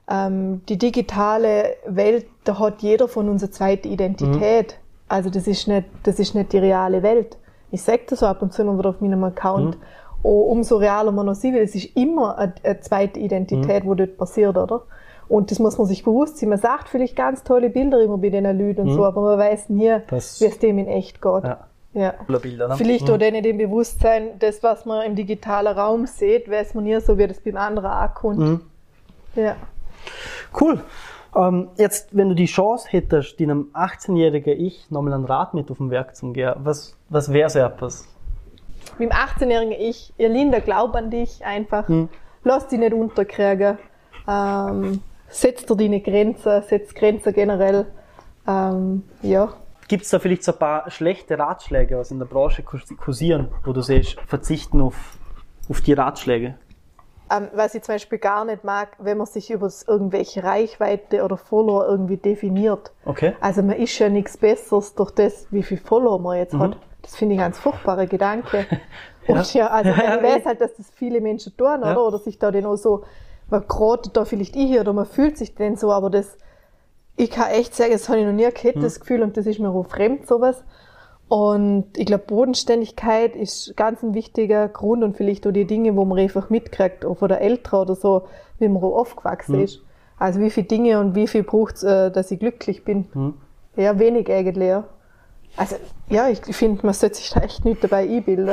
ähm, 0.10 0.62
die 0.67 0.78
digitale 0.78 1.76
Welt, 1.86 2.26
da 2.43 2.60
hat 2.60 2.82
jeder 2.82 3.08
von 3.08 3.30
uns 3.30 3.43
eine 3.43 3.52
zweite 3.52 3.88
Identität. 3.88 4.80
Also 5.08 5.30
das 5.30 5.48
ist 5.48 5.67
nicht, 5.67 5.86
das 6.04 6.19
ist 6.19 6.36
nicht 6.36 6.54
die 6.54 6.58
reale 6.58 7.04
Welt. 7.04 7.38
Ich 7.72 7.82
sage 7.82 8.02
das 8.08 8.19
so 8.19 8.26
ab 8.26 8.41
und 8.41 8.52
zu 8.52 8.63
immer 8.63 8.78
wieder 8.78 8.89
auf 8.89 9.02
meinem 9.02 9.24
Account. 9.24 9.78
Oh, 10.22 10.41
umso 10.52 10.78
realer 10.78 11.12
man 11.12 11.28
noch 11.28 11.36
sieht, 11.36 11.56
es 11.56 11.76
ist 11.76 11.95
immer 11.95 12.38
eine, 12.38 12.54
eine 12.63 12.80
zweite 12.82 13.19
Identität, 13.19 13.86
wo 13.86 13.93
dort 13.93 14.17
passiert, 14.17 14.58
oder? 14.58 14.82
Und 15.30 15.52
das 15.52 15.60
muss 15.60 15.78
man 15.78 15.88
sich 15.88 16.04
bewusst 16.04 16.38
sein. 16.38 16.50
Man 16.50 16.58
sagt 16.58 16.89
vielleicht 16.89 17.15
ganz 17.15 17.43
tolle 17.43 17.69
Bilder 17.69 18.02
immer 18.02 18.17
bei 18.17 18.30
den 18.30 18.43
Leuten 18.43 18.82
und 18.82 18.95
so, 18.95 19.06
aber 19.06 19.22
man 19.22 19.38
weiß 19.38 19.69
nie, 19.69 19.95
wie 20.10 20.15
es 20.15 20.60
dem 20.60 20.80
in 20.80 20.88
echt 20.88 21.22
geht. 21.22 21.43
Ja. 21.43 21.67
Ja. 21.93 22.13
Bilder, 22.39 22.67
ne? 22.67 22.76
Vielleicht 22.76 23.10
auch 23.10 23.17
dann 23.17 23.34
in 23.34 23.43
dem 23.43 23.58
Bewusstsein, 23.58 24.32
das, 24.39 24.62
was 24.62 24.86
man 24.86 25.06
im 25.06 25.15
digitalen 25.15 25.76
Raum 25.76 26.06
sieht, 26.06 26.50
weiß 26.50 26.76
man 26.76 26.84
nie 26.84 27.00
so, 27.00 27.17
wie 27.17 27.28
das 27.28 27.39
beim 27.39 27.58
anderen 27.58 27.89
ankommt. 27.89 28.39
Mhm. 28.39 28.62
Ja. 29.36 29.56
Cool. 30.59 30.81
Ähm, 31.35 31.69
jetzt, 31.77 32.15
wenn 32.15 32.29
du 32.29 32.35
die 32.35 32.47
Chance 32.47 32.88
hättest, 32.89 33.39
deinem 33.39 33.69
18-jährigen 33.73 34.59
Ich 34.59 34.89
nochmal 34.89 35.13
ein 35.13 35.25
Rad 35.25 35.53
mit 35.53 35.69
auf 35.69 35.77
den 35.77 35.91
Werk 35.91 36.15
zu 36.15 36.31
gehen, 36.33 36.53
was, 36.57 36.97
was 37.09 37.31
wäre 37.31 37.49
so 37.49 37.59
etwas? 37.59 38.07
Mit 38.97 39.12
dem 39.12 39.15
18-jährigen 39.15 39.73
Ich, 39.73 40.13
ihr 40.17 40.29
Linda, 40.29 40.59
glaub 40.59 40.95
an 40.95 41.12
dich 41.12 41.45
einfach. 41.45 41.88
Mhm. 41.88 42.09
Lass 42.43 42.67
dich 42.67 42.79
nicht 42.79 42.93
unterkriegen. 42.93 43.77
Ähm, 44.27 45.01
setz 45.27 45.65
dir 45.65 45.75
deine 45.75 46.01
Grenzen, 46.01 46.63
setz 46.63 46.93
Grenzen 46.93 47.33
generell. 47.33 47.85
Ähm, 48.47 49.03
ja. 49.21 49.53
Gibt 49.88 50.03
es 50.03 50.09
da 50.09 50.19
vielleicht 50.19 50.43
so 50.43 50.51
ein 50.51 50.59
paar 50.59 50.89
schlechte 50.89 51.38
Ratschläge, 51.38 51.97
was 51.97 52.12
in 52.12 52.19
der 52.19 52.25
Branche 52.25 52.63
kursieren, 52.63 53.49
wo 53.63 53.73
du 53.73 53.81
siehst, 53.81 54.19
verzichten 54.21 54.81
auf, 54.81 55.17
auf 55.67 55.81
die 55.81 55.93
Ratschläge? 55.93 56.55
Ähm, 57.31 57.47
was 57.53 57.75
ich 57.75 57.83
zum 57.83 57.95
Beispiel 57.95 58.17
gar 58.17 58.43
nicht 58.45 58.63
mag, 58.63 58.89
wenn 58.97 59.17
man 59.17 59.27
sich 59.27 59.51
über 59.51 59.69
irgendwelche 59.87 60.43
Reichweite 60.43 61.23
oder 61.23 61.37
Follower 61.37 61.87
irgendwie 61.87 62.17
definiert. 62.17 62.91
Okay. 63.05 63.33
Also 63.39 63.61
man 63.61 63.75
ist 63.77 63.97
ja 63.99 64.09
nichts 64.09 64.35
Besseres 64.37 64.95
durch 64.95 65.11
das, 65.11 65.45
wie 65.51 65.61
viel 65.63 65.77
Follower 65.77 66.19
man 66.19 66.37
jetzt 66.37 66.55
hat. 66.55 66.77
Das 67.03 67.15
finde 67.15 67.35
ich 67.35 67.39
ein 67.41 67.45
ganz 67.45 67.59
furchtbarer 67.59 68.07
Gedanke. 68.07 68.65
Und 69.27 69.53
ja, 69.53 69.67
also 69.67 69.89
Ja, 69.95 70.03
ja, 70.03 70.15
ich 70.17 70.23
weiß 70.23 70.45
halt, 70.45 70.61
dass 70.61 70.75
das 70.75 70.89
viele 70.89 71.21
Menschen 71.21 71.55
tun, 71.55 71.67
oder? 71.81 71.91
Ja. 71.91 71.97
Oder 71.99 72.17
sich 72.17 72.39
da 72.39 72.49
dann 72.51 72.65
auch 72.65 72.77
so, 72.77 73.03
man 73.49 73.63
gerade 73.67 74.09
da 74.09 74.25
vielleicht 74.25 74.55
ich 74.55 74.65
hier 74.67 74.81
oder 74.81 74.93
man 74.93 75.05
fühlt 75.05 75.37
sich 75.37 75.53
denn 75.55 75.75
so, 75.75 75.91
aber 75.91 76.09
das, 76.09 76.35
ich 77.15 77.29
kann 77.29 77.49
echt 77.51 77.75
sagen, 77.75 77.91
das 77.91 78.09
habe 78.09 78.19
ich 78.19 78.25
noch 78.25 78.33
nie 78.33 78.49
gehabt, 78.49 78.77
Mhm. 78.77 78.81
das 78.81 78.99
Gefühl, 78.99 79.21
und 79.21 79.37
das 79.37 79.45
ist 79.45 79.59
mir 79.59 79.69
auch 79.69 79.83
fremd, 79.85 80.27
sowas. 80.27 80.63
Und 81.29 81.85
ich 81.95 82.07
glaube, 82.07 82.23
Bodenständigkeit 82.25 83.35
ist 83.35 83.77
ganz 83.77 84.01
ein 84.01 84.15
wichtiger 84.15 84.67
Grund 84.67 85.03
und 85.03 85.15
vielleicht 85.15 85.45
auch 85.45 85.51
die 85.51 85.65
Dinge, 85.65 85.95
wo 85.95 86.03
man 86.03 86.17
einfach 86.17 86.49
mitkriegt, 86.49 87.05
auch 87.05 87.17
von 87.19 87.29
der 87.29 87.39
Eltern 87.41 87.81
oder 87.81 87.95
so, 87.95 88.23
wie 88.57 88.67
man 88.67 88.81
aufgewachsen 88.83 89.57
Mhm. 89.57 89.63
ist. 89.63 89.81
Also 90.17 90.39
wie 90.41 90.49
viele 90.49 90.65
Dinge 90.67 90.99
und 90.99 91.13
wie 91.15 91.27
viel 91.27 91.43
braucht's, 91.43 91.83
äh, 91.83 92.11
dass 92.11 92.31
ich 92.31 92.39
glücklich 92.39 92.83
bin. 92.83 93.05
Mhm. 93.13 93.35
Ja, 93.75 93.97
wenig 93.99 94.29
eigentlich, 94.31 94.67
ja. 94.67 94.85
Also, 95.55 95.75
ja, 96.09 96.29
ich 96.29 96.39
finde, 96.55 96.83
man 96.85 96.93
sollte 96.93 97.15
sich 97.15 97.29
da 97.29 97.41
echt 97.41 97.63
nicht 97.63 97.83
dabei 97.83 98.07
einbilden. 98.09 98.49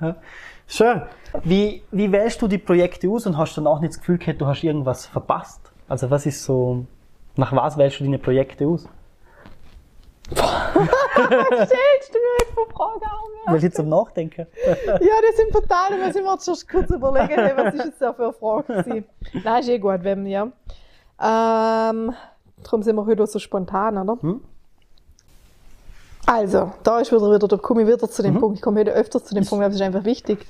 Ja. 0.00 0.16
Schön. 0.66 1.02
Wie, 1.44 1.82
wie 1.90 2.12
wählst 2.12 2.40
du 2.42 2.48
die 2.48 2.58
Projekte 2.58 3.08
aus 3.08 3.26
und 3.26 3.38
hast 3.38 3.56
dann 3.56 3.66
auch 3.66 3.80
nicht 3.80 3.94
das 3.94 4.00
Gefühl 4.00 4.18
gehabt, 4.18 4.40
du 4.40 4.46
hast 4.46 4.62
irgendwas 4.62 5.06
verpasst? 5.06 5.60
Also 5.88 6.10
was 6.10 6.26
ist 6.26 6.44
so, 6.44 6.84
nach 7.36 7.52
was 7.54 7.76
wählst 7.78 8.00
du 8.00 8.04
deine 8.04 8.18
Projekte 8.18 8.66
aus? 8.66 8.86
Stellst 10.36 12.14
du 12.14 12.18
mir 12.18 12.36
jetzt 12.40 12.56
eine 12.58 12.66
Frage 12.74 13.04
an? 13.04 13.52
Weil 13.54 13.64
ich 13.64 13.72
zum 13.74 13.88
Nachdenken. 13.88 14.46
Ja, 14.66 14.74
das 15.26 15.36
sind 15.36 15.52
total, 15.52 15.90
da 15.90 16.06
muss 16.06 16.14
ich 16.14 16.22
mir 16.22 16.38
schon 16.40 16.68
kurz 16.70 16.90
überlegen, 16.90 17.28
hey, 17.34 17.52
was 17.56 17.74
ist 17.74 17.84
jetzt 17.84 18.00
da 18.02 18.12
für 18.12 18.24
eine 18.24 18.32
Frage 18.32 18.66
gewesen? 18.82 19.04
Nein, 19.44 19.60
ist 19.60 19.68
eh 19.68 19.78
gut, 19.78 19.98
wenn, 20.02 20.26
ja. 20.26 20.42
Ähm, 21.20 22.12
darum 22.62 22.82
sind 22.82 22.96
wir 22.96 23.06
heute 23.06 23.26
so 23.26 23.38
spontan, 23.38 23.98
oder? 23.98 24.20
Hm? 24.22 24.40
Also, 26.26 26.72
da 26.84 27.00
ist 27.00 27.10
wieder, 27.12 27.34
wieder 27.34 27.48
da 27.48 27.56
komme 27.56 27.82
ich 27.82 27.88
wieder 27.88 28.08
zu 28.08 28.22
dem 28.22 28.34
Mhm. 28.34 28.40
Punkt, 28.40 28.56
ich 28.58 28.62
komme 28.62 28.80
wieder 28.80 28.92
öfters 28.92 29.24
zu 29.24 29.34
dem 29.34 29.44
Punkt, 29.44 29.66
es 29.66 29.74
ist 29.74 29.82
einfach 29.82 30.04
wichtig. 30.04 30.46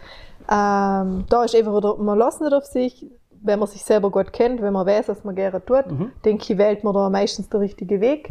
Ähm, 0.50 1.24
da 1.28 1.44
ist 1.44 1.54
eben 1.54 1.74
wieder, 1.74 1.96
man 1.96 2.18
lässt 2.18 2.40
nicht 2.42 2.52
auf 2.52 2.66
sich, 2.66 3.06
wenn 3.42 3.58
man 3.58 3.68
sich 3.68 3.82
selber 3.82 4.10
gut 4.10 4.32
kennt, 4.32 4.60
wenn 4.60 4.72
man 4.72 4.86
weiß, 4.86 5.08
was 5.08 5.24
man 5.24 5.34
gerne 5.34 5.64
tut, 5.64 5.90
Mhm. 5.90 6.12
denke 6.24 6.52
ich, 6.52 6.58
wählt 6.58 6.84
man 6.84 6.92
da 6.94 7.08
meistens 7.08 7.48
den 7.48 7.60
richtigen 7.60 8.00
Weg. 8.00 8.28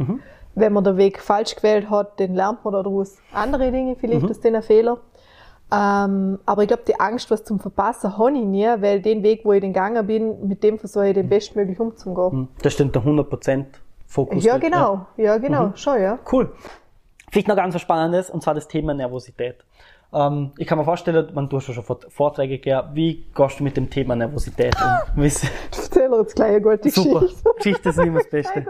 Wenn 0.54 0.72
man 0.72 0.84
den 0.84 0.96
Weg 0.98 1.18
falsch 1.20 1.56
gewählt 1.56 1.88
hat, 1.90 2.20
dann 2.20 2.34
lernt 2.34 2.64
man 2.64 2.74
daraus 2.74 3.18
andere 3.32 3.70
Dinge, 3.70 3.92
Mhm. 3.92 3.96
vielleicht 3.96 4.24
aus 4.30 4.40
den 4.40 4.62
Fehler. 4.62 4.98
Ähm, 5.74 6.38
aber 6.44 6.62
ich 6.62 6.68
glaube, 6.68 6.82
die 6.86 7.00
Angst, 7.00 7.30
was 7.30 7.44
zum 7.44 7.58
Verpassen, 7.58 8.18
habe 8.18 8.32
ich 8.36 8.44
nie, 8.44 8.66
weil 8.66 9.00
den 9.00 9.22
Weg, 9.22 9.42
wo 9.44 9.52
ich 9.54 9.62
den 9.62 9.72
gegangen 9.72 10.06
bin, 10.06 10.46
mit 10.46 10.62
dem 10.62 10.78
versuche 10.78 11.08
ich 11.08 11.14
den 11.14 11.28
bestmöglich 11.28 11.80
umzugehen. 11.80 12.40
Mhm. 12.40 12.48
Das 12.62 12.74
stimmt, 12.74 12.94
der 12.94 13.02
100% 13.04 13.80
Fokus. 14.06 14.44
Ja, 14.44 14.58
genau, 14.58 15.06
ja, 15.16 15.38
genau, 15.38 15.68
Mhm. 15.68 15.76
schon, 15.76 16.02
ja. 16.02 16.18
Cool. 16.30 16.52
Vielleicht 17.30 17.48
noch 17.48 17.56
ganz 17.56 17.74
was 17.74 17.80
Spannendes, 17.80 18.28
und 18.28 18.42
zwar 18.42 18.52
das 18.52 18.68
Thema 18.68 18.92
Nervosität. 18.92 19.64
Ähm, 20.14 20.52
ich 20.58 20.66
kann 20.66 20.78
mir 20.78 20.84
vorstellen, 20.84 21.28
man, 21.34 21.48
ja 21.68 21.74
schon 21.74 21.84
Vort- 21.84 22.06
Vorträge 22.12 22.58
gegeben, 22.58 22.88
wie 22.92 23.24
gehst 23.34 23.60
du 23.60 23.64
mit 23.64 23.76
dem 23.76 23.88
Thema 23.88 24.14
Nervosität 24.14 24.74
um? 25.16 25.22
Erzähle 25.24 26.18
jetzt 26.18 26.36
gleich 26.36 26.50
eine 26.50 26.60
gute 26.60 26.90
Super. 26.90 27.20
Geschichte. 27.20 27.50
Geschichte 27.56 27.88
ist 27.88 27.98
immer 27.98 28.18
das 28.18 28.30
Beste. 28.30 28.66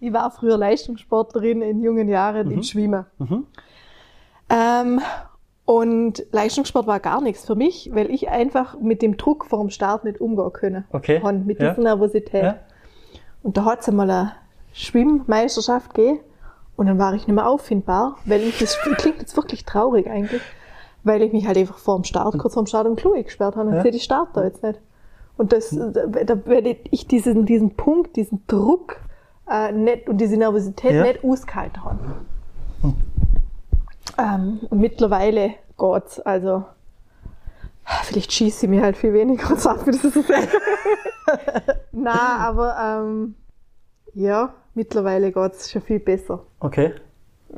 Ich 0.00 0.12
war 0.12 0.30
früher 0.30 0.58
Leistungssportlerin 0.58 1.62
in 1.62 1.80
jungen 1.82 2.08
Jahren 2.08 2.50
im 2.50 2.62
Schwimmen. 2.62 3.06
Mhm. 3.18 3.46
Ähm, 4.50 5.00
und 5.64 6.24
Leistungssport 6.32 6.86
war 6.86 6.98
gar 6.98 7.20
nichts 7.20 7.44
für 7.44 7.54
mich, 7.54 7.90
weil 7.92 8.10
ich 8.10 8.28
einfach 8.30 8.78
mit 8.80 9.02
dem 9.02 9.16
Druck 9.18 9.44
vor 9.44 9.60
dem 9.60 9.70
Start 9.70 10.04
nicht 10.04 10.20
umgehen 10.20 10.52
können. 10.52 10.84
Okay. 10.90 11.20
Und 11.22 11.46
mit 11.46 11.60
Ja. 11.60 11.70
dieser 11.70 11.82
Nervosität. 11.82 12.42
Ja? 12.42 12.56
Und 13.42 13.56
da 13.56 13.64
hat 13.66 13.80
es 13.80 13.88
einmal 13.88 14.10
eine 14.10 14.32
Schwimmmeisterschaft 14.72 15.94
gegeben 15.94 16.20
und 16.78 16.86
dann 16.86 16.98
war 16.98 17.12
ich 17.12 17.26
nicht 17.26 17.34
mehr 17.34 17.48
auffindbar, 17.48 18.16
weil 18.24 18.40
ich, 18.42 18.58
das 18.60 18.78
klingt 18.98 19.18
jetzt 19.18 19.36
wirklich 19.36 19.64
traurig 19.64 20.08
eigentlich, 20.08 20.40
weil 21.02 21.20
ich 21.22 21.32
mich 21.32 21.46
halt 21.46 21.58
einfach 21.58 21.76
vor 21.78 21.96
dem 21.96 22.04
Start, 22.04 22.38
kurz 22.38 22.54
vor 22.54 22.62
dem 22.62 22.66
Start 22.68 22.86
im 22.86 22.94
Klo 22.94 23.20
gesperrt 23.20 23.56
habe 23.56 23.68
und 23.68 23.76
Ja. 23.76 23.82
sehe 23.82 23.90
die 23.90 23.98
Start 24.00 24.28
da 24.34 24.44
jetzt 24.44 24.62
nicht. 24.62 24.78
Und 25.36 25.52
das, 25.52 25.70
da, 25.70 26.06
da 26.06 26.46
werde 26.46 26.76
ich 26.90 27.06
diesen, 27.08 27.46
diesen 27.46 27.74
Punkt, 27.74 28.14
diesen 28.16 28.44
Druck 28.46 28.96
äh, 29.50 29.72
nicht, 29.72 30.08
und 30.08 30.18
diese 30.18 30.36
Nervosität 30.36 30.92
Ja. 30.92 31.02
nicht 31.02 31.24
ausgehalten 31.24 31.84
haben. 31.84 31.98
Ähm, 34.16 34.60
und 34.70 34.78
mittlerweile 34.80 35.54
geht's, 35.78 36.20
also 36.20 36.64
vielleicht 38.04 38.32
schieße 38.32 38.66
ich 38.66 38.70
mir 38.70 38.82
halt 38.82 38.96
viel 38.96 39.12
weniger 39.12 39.50
und 39.50 39.60
sage, 39.60 39.84
das 39.86 40.04
ist 40.04 40.16
Na, 41.92 42.36
aber 42.38 42.76
ähm, 43.04 43.34
ja, 44.14 44.54
mittlerweile 44.74 45.32
geht's 45.32 45.70
schon 45.72 45.82
viel 45.82 45.98
besser. 46.00 46.42
Okay. 46.60 46.94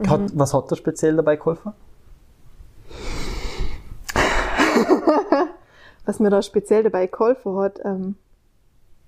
Hat, 0.06 0.20
Mhm. 0.20 0.30
was 0.34 0.54
hat 0.54 0.70
da 0.70 0.76
speziell 0.76 1.16
dabei 1.16 1.36
geholfen? 1.36 1.72
Was 6.06 6.18
mir 6.18 6.30
da 6.30 6.42
speziell 6.42 6.82
dabei 6.82 7.06
geholfen 7.06 7.56
hat, 7.56 7.78
ähm, 7.84 8.16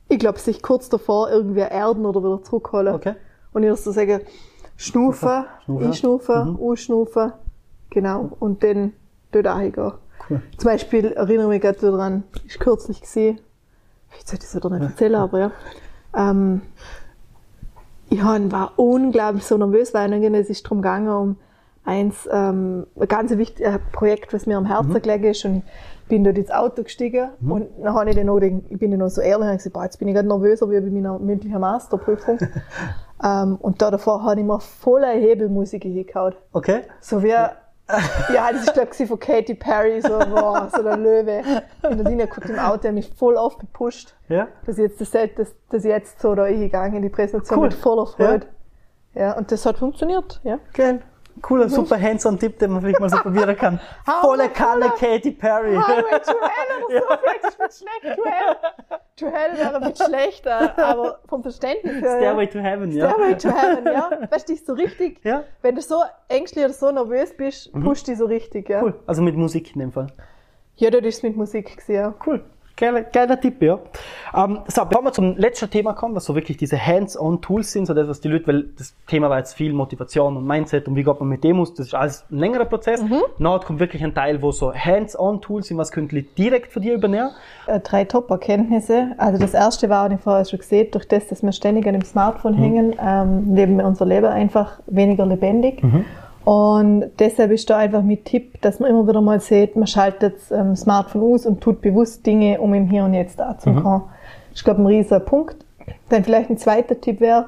ich 0.09 0.19
glaube, 0.19 0.39
sich 0.39 0.63
kurz 0.63 0.89
davor 0.89 1.31
irgendwie 1.31 1.61
erden 1.61 2.05
oder 2.05 2.21
wieder 2.23 2.43
zurückholen. 2.43 2.95
Okay. 2.95 3.15
Und 3.53 3.63
ich 3.63 3.75
so 3.77 3.93
sagen, 3.93 4.21
schnufen, 4.77 5.45
Schnufen. 5.65 5.87
einschnufen, 5.87 6.51
Mhm. 6.53 6.61
ausschnufen, 6.61 7.33
genau, 7.91 8.31
und 8.41 8.63
dann 8.63 8.93
dort 9.33 9.47
reingehen. 9.47 9.93
Cool. 10.29 10.43
Zum 10.59 10.71
Beispiel 10.71 11.07
erinnere 11.13 11.47
ich 11.47 11.49
mich 11.49 11.63
gerade 11.63 11.91
dran, 11.91 12.23
ist 12.47 12.61
kürzlich 12.61 13.01
gesehen, 13.01 13.41
ich 14.19 14.27
sollte 14.27 14.45
das 14.45 14.55
wieder 14.55 14.71
nicht 14.71 14.83
erzählen, 14.91 15.15
aber 15.17 15.39
ja, 15.39 15.51
ähm, 16.15 16.63
ich 18.13 18.23
hab- 18.23 18.53
war 18.53 18.73
unglaublich 18.77 19.45
so 19.45 19.57
nervös, 19.57 19.95
weil 19.95 20.11
dann 20.11 20.35
es 20.35 20.51
ist 20.51 20.65
darum 20.65 20.83
gegangen, 20.83 21.09
um 21.09 21.37
eins, 21.85 22.29
ähm, 22.31 22.87
ein 22.99 23.09
ganz 23.09 23.37
wichtiges 23.37 23.79
Projekt, 23.93 24.33
was 24.33 24.47
mir 24.47 24.57
am 24.57 24.67
Herzen 24.67 25.01
gelegen 25.03 25.25
ist 25.25 25.45
und 25.45 25.57
ich 26.03 26.09
bin 26.09 26.25
dort 26.25 26.37
ins 26.37 26.51
Auto 26.51 26.83
gestiegen 26.83 27.31
und 27.49 27.69
dann 27.83 27.95
habe 27.95 28.11
ich 28.11 28.17
dann 28.17 28.27
noch, 28.27 28.39
den, 28.39 28.65
ich 28.69 28.79
bin 28.79 28.91
dann 28.91 29.01
noch 29.01 29.09
so 29.09 29.23
ehrlich 29.23 29.49
und 29.49 29.57
gesagt, 29.57 29.73
boah, 29.73 29.85
jetzt 29.85 29.99
bin 29.99 30.09
ich 30.09 30.15
gerade 30.15 30.29
nervöser 30.29 30.71
wie 30.71 30.79
bei 30.79 30.91
meiner 30.91 31.19
mündlichen 31.19 31.59
Masterprüfung. 31.59 32.39
ähm, 33.25 33.57
und 33.57 33.81
da 33.81 33.91
davor 33.91 34.23
habe 34.23 34.41
ich 34.41 34.47
mir 34.47 34.61
voller 34.61 35.13
Hebelmusik 35.13 35.85
hingehauen. 35.85 36.35
Okay. 36.53 36.83
So 37.01 37.23
wie, 37.23 37.29
ja, 37.29 37.53
das 37.93 38.63
ist, 38.65 38.75
glaube 38.75 38.91
ich, 38.99 39.09
von 39.09 39.19
Katy 39.19 39.55
Perry, 39.55 40.01
so, 40.01 40.19
boah, 40.19 40.69
so 40.75 40.83
der 40.83 40.97
Löwe. 40.97 41.43
Ich 41.83 41.89
bin 41.89 41.99
da 41.99 42.05
reingeguckt 42.05 42.49
im 42.51 42.59
Auto, 42.59 42.79
der 42.79 42.93
mich 42.93 43.11
voll 43.15 43.37
aufgepusht, 43.37 44.15
Ja. 44.29 44.49
dass 44.67 44.79
ich 44.79 44.91
jetzt, 44.91 45.01
das, 45.01 45.11
dass 45.71 45.85
ich 45.85 45.91
jetzt 45.91 46.21
so 46.21 46.35
da 46.35 46.47
hingegangen 46.47 46.97
in 46.97 47.03
die 47.03 47.09
Präsentation 47.09 47.59
Cool. 47.59 47.65
mit 47.69 47.75
voller 47.75 48.07
Freude. 48.07 48.47
Ja. 49.15 49.33
und 49.37 49.53
das 49.53 49.67
hat 49.67 49.79
funktioniert, 49.79 50.41
ja. 50.43 50.59
Geil. 50.73 51.03
Cooler, 51.41 51.69
super 51.71 51.99
Hands-on-Tipp, 52.01 52.59
den 52.59 52.73
man 52.73 52.83
vielleicht 52.83 53.01
mal 53.01 53.09
so 53.09 53.17
probieren 53.17 53.57
kann. 53.57 53.81
Volle 54.21 54.51
Kanne. 54.51 54.93
Katy 54.99 55.31
Perry. 55.31 55.75
Highway 55.77 56.21
to 56.25 56.33
Hell 56.89 57.03
oder 57.03 57.21
so, 57.43 57.49
ist 57.49 57.61
es 57.69 57.79
schlecht, 57.79 58.17
to 58.17 58.25
Hell. 58.25 58.57
To 59.17 59.27
Hell 59.27 59.59
wäre 59.59 59.75
ein 59.77 59.91
bisschen 59.93 60.07
schlechter, 60.09 60.79
aber 60.79 61.19
vom 61.29 61.43
Verständnis 61.43 62.01
her. 62.03 62.17
Stairway 62.19 62.47
to 62.49 62.59
Heaven, 62.59 62.91
ja. 62.93 63.11
Stairway 63.11 63.37
to 63.37 63.49
Heaven, 63.51 63.87
ja. 63.87 64.11
Weißt 64.31 64.49
du, 64.49 64.53
dich 64.53 64.65
so 64.65 64.73
richtig, 64.73 65.21
Ja. 65.25 65.39
Mhm. 65.39 65.43
wenn 65.63 65.75
du 65.75 65.83
so 65.83 66.03
ängstlich 66.29 66.65
oder 66.65 66.75
so 66.75 66.91
nervös 66.91 67.37
bist, 67.37 67.73
pusht 67.73 68.07
dich 68.09 68.19
so 68.19 68.27
richtig, 68.27 68.69
ja. 68.69 68.83
Cool. 68.83 68.95
Also 69.07 69.23
mit 69.23 69.37
Musik 69.37 69.75
in 69.75 69.81
dem 69.81 69.93
Fall. 69.93 70.09
Ja, 70.77 70.91
das 70.91 71.03
ist 71.05 71.23
mit 71.23 71.37
Musik 71.37 71.71
gewesen, 71.77 71.95
ja. 71.95 72.15
Cool. 72.27 72.43
Geiler, 72.77 73.03
geiler 73.03 73.41
Tipp, 73.41 73.63
ja. 73.63 73.79
Ähm, 74.35 74.61
so, 74.67 74.85
bevor 74.85 75.05
wir 75.05 75.13
zum 75.13 75.37
letzten 75.37 75.69
Thema 75.71 75.93
kommen, 75.93 76.15
was 76.15 76.25
so 76.25 76.35
wirklich 76.35 76.57
diese 76.57 76.85
Hands-on-Tools 76.85 77.71
sind, 77.73 77.87
so 77.87 77.95
das, 77.95 78.09
was 78.09 78.21
die 78.21 78.29
Leute, 78.29 78.47
weil 78.47 78.65
das 78.79 78.95
Thema 79.07 79.29
war 79.29 79.39
jetzt 79.39 79.55
viel 79.55 79.73
Motivation 79.73 80.37
und 80.37 80.47
Mindset 80.47 80.89
und 80.89 80.97
wie 80.97 81.05
geht 81.05 81.21
man 81.21 81.29
mit 81.29 81.45
dem 81.45 81.61
aus, 81.61 81.75
das 81.75 81.89
ist 81.89 81.95
alles 81.95 82.25
ein 82.31 82.39
längerer 82.39 82.65
Prozess. 82.65 83.03
Mhm. 83.03 83.23
Nachher 83.39 83.67
kommt 83.67 83.81
wirklich 83.81 84.03
ein 84.03 84.15
Teil, 84.15 84.41
wo 84.41 84.53
so 84.53 84.73
Hands-on-Tools 84.75 85.69
sind, 85.69 85.79
was 85.79 85.93
können 85.93 86.09
die 86.09 86.23
direkt 86.23 86.73
von 86.73 86.83
dir 86.83 86.95
übernehmen. 86.95 87.31
Äh, 87.67 87.81
drei 87.81 88.05
Top-Erkenntnisse. 88.05 89.13
Also 89.19 89.39
das 89.39 89.55
erste 89.55 89.89
war, 89.91 90.07
und 90.07 90.13
ich 90.13 90.21
vorher 90.21 90.45
schon 90.45 90.59
gesehen, 90.59 90.89
durch 90.93 91.07
das, 91.07 91.27
dass 91.29 91.43
wir 91.43 91.53
ständig 91.53 91.87
an 91.87 91.93
dem 91.93 92.05
Smartphone 92.05 92.55
hängen, 92.55 92.97
ähm, 93.01 93.55
leben 93.55 93.77
wir 93.77 93.85
unser 93.85 94.07
Leben 94.07 94.27
einfach 94.27 94.81
weniger 94.87 95.27
lebendig. 95.27 95.83
Und 96.45 97.11
deshalb 97.19 97.53
ist 97.53 97.71
da 97.71 97.79
einfach 97.79 98.03
mit 98.03 98.25
Tipp, 98.25 98.61
dass 98.63 98.81
man 98.81 98.91
immer 98.91 99.07
wieder 99.07 99.21
mal 99.21 99.41
sieht, 99.41 99.77
man 99.77 99.87
schaltet 99.87 100.35
das 100.37 100.51
ähm, 100.51 100.75
Smartphone 100.75 101.23
aus 101.35 101.47
und 101.47 101.61
tut 101.61 101.81
bewusst 101.81 102.27
Dinge, 102.27 102.61
um 102.61 102.75
im 102.75 102.89
Hier 102.89 103.05
und 103.05 103.15
Jetzt 103.15 103.39
da 103.39 103.57
zu 103.59 103.73
kommen. 103.73 104.03
Das 104.51 104.59
ist, 104.59 104.65
glaube 104.65 104.81
ich, 104.81 104.85
ein 104.85 104.87
riesiger 104.87 105.21
Punkt. 105.21 105.57
Dann 106.09 106.25
vielleicht 106.25 106.51
ein 106.51 106.59
zweiter 106.59 107.01
Tipp 107.01 107.21
wäre, 107.21 107.47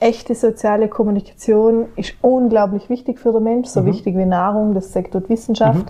echte 0.00 0.34
soziale 0.34 0.88
Kommunikation 0.88 1.86
ist 1.96 2.14
unglaublich 2.22 2.88
wichtig 2.90 3.18
für 3.20 3.32
den 3.32 3.42
Mensch, 3.44 3.68
so 3.68 3.84
wichtig 3.86 4.16
wie 4.16 4.24
Nahrung, 4.26 4.74
das 4.74 4.92
sagt 4.92 5.14
dort 5.14 5.28
Wissenschaft. 5.28 5.86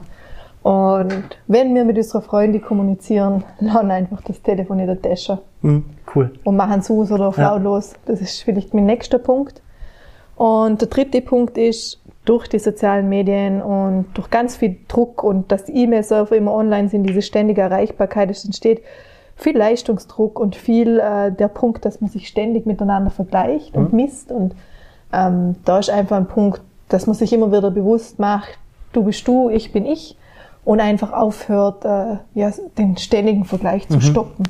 Und 0.62 1.24
wenn 1.46 1.74
wir 1.74 1.84
mit 1.84 1.96
unserer 1.98 2.22
Freundin 2.22 2.62
kommunizieren, 2.62 3.44
lassen 3.60 3.90
einfach 3.90 4.22
das 4.22 4.40
Telefon 4.42 4.78
in 4.80 4.86
der 4.86 5.00
Tasche 5.00 5.38
Mhm. 5.62 5.84
Cool. 6.14 6.32
und 6.44 6.56
machen 6.56 6.80
es 6.80 6.90
aus 6.90 7.10
oder 7.10 7.28
auf 7.28 7.38
Ja. 7.38 7.50
lautlos. 7.52 7.94
Das 8.06 8.20
ist 8.20 8.42
vielleicht 8.42 8.74
mein 8.74 8.86
nächster 8.86 9.18
Punkt. 9.18 9.62
Und 10.36 10.80
der 10.80 10.88
dritte 10.88 11.20
Punkt 11.22 11.56
ist, 11.58 12.00
durch 12.24 12.48
die 12.48 12.58
sozialen 12.58 13.08
Medien 13.08 13.60
und 13.60 14.06
durch 14.14 14.30
ganz 14.30 14.56
viel 14.56 14.76
Druck 14.88 15.22
und 15.22 15.52
dass 15.52 15.64
die 15.64 15.76
E-Mail-Server 15.76 16.34
immer 16.34 16.54
online 16.54 16.88
sind, 16.88 17.04
diese 17.04 17.22
ständige 17.22 17.60
Erreichbarkeit, 17.60 18.30
es 18.30 18.44
entsteht 18.44 18.82
viel 19.36 19.56
Leistungsdruck 19.56 20.38
und 20.38 20.56
viel 20.56 21.00
äh, 21.00 21.32
der 21.32 21.48
Punkt, 21.48 21.84
dass 21.84 22.00
man 22.00 22.08
sich 22.08 22.28
ständig 22.28 22.66
miteinander 22.66 23.10
vergleicht 23.10 23.76
und 23.76 23.92
misst. 23.92 24.30
Und 24.30 24.54
ähm, 25.12 25.56
da 25.64 25.78
ist 25.78 25.90
einfach 25.90 26.16
ein 26.16 26.28
Punkt, 26.28 26.60
dass 26.88 27.06
man 27.06 27.14
sich 27.14 27.32
immer 27.32 27.50
wieder 27.50 27.70
bewusst 27.70 28.18
macht, 28.18 28.58
du 28.92 29.02
bist 29.02 29.26
du, 29.26 29.50
ich 29.50 29.72
bin 29.72 29.86
ich 29.86 30.16
und 30.64 30.80
einfach 30.80 31.12
aufhört, 31.12 31.84
äh, 31.84 32.16
ja, 32.34 32.52
den 32.78 32.96
ständigen 32.96 33.44
Vergleich 33.44 33.88
zu 33.88 34.00
stoppen. 34.00 34.44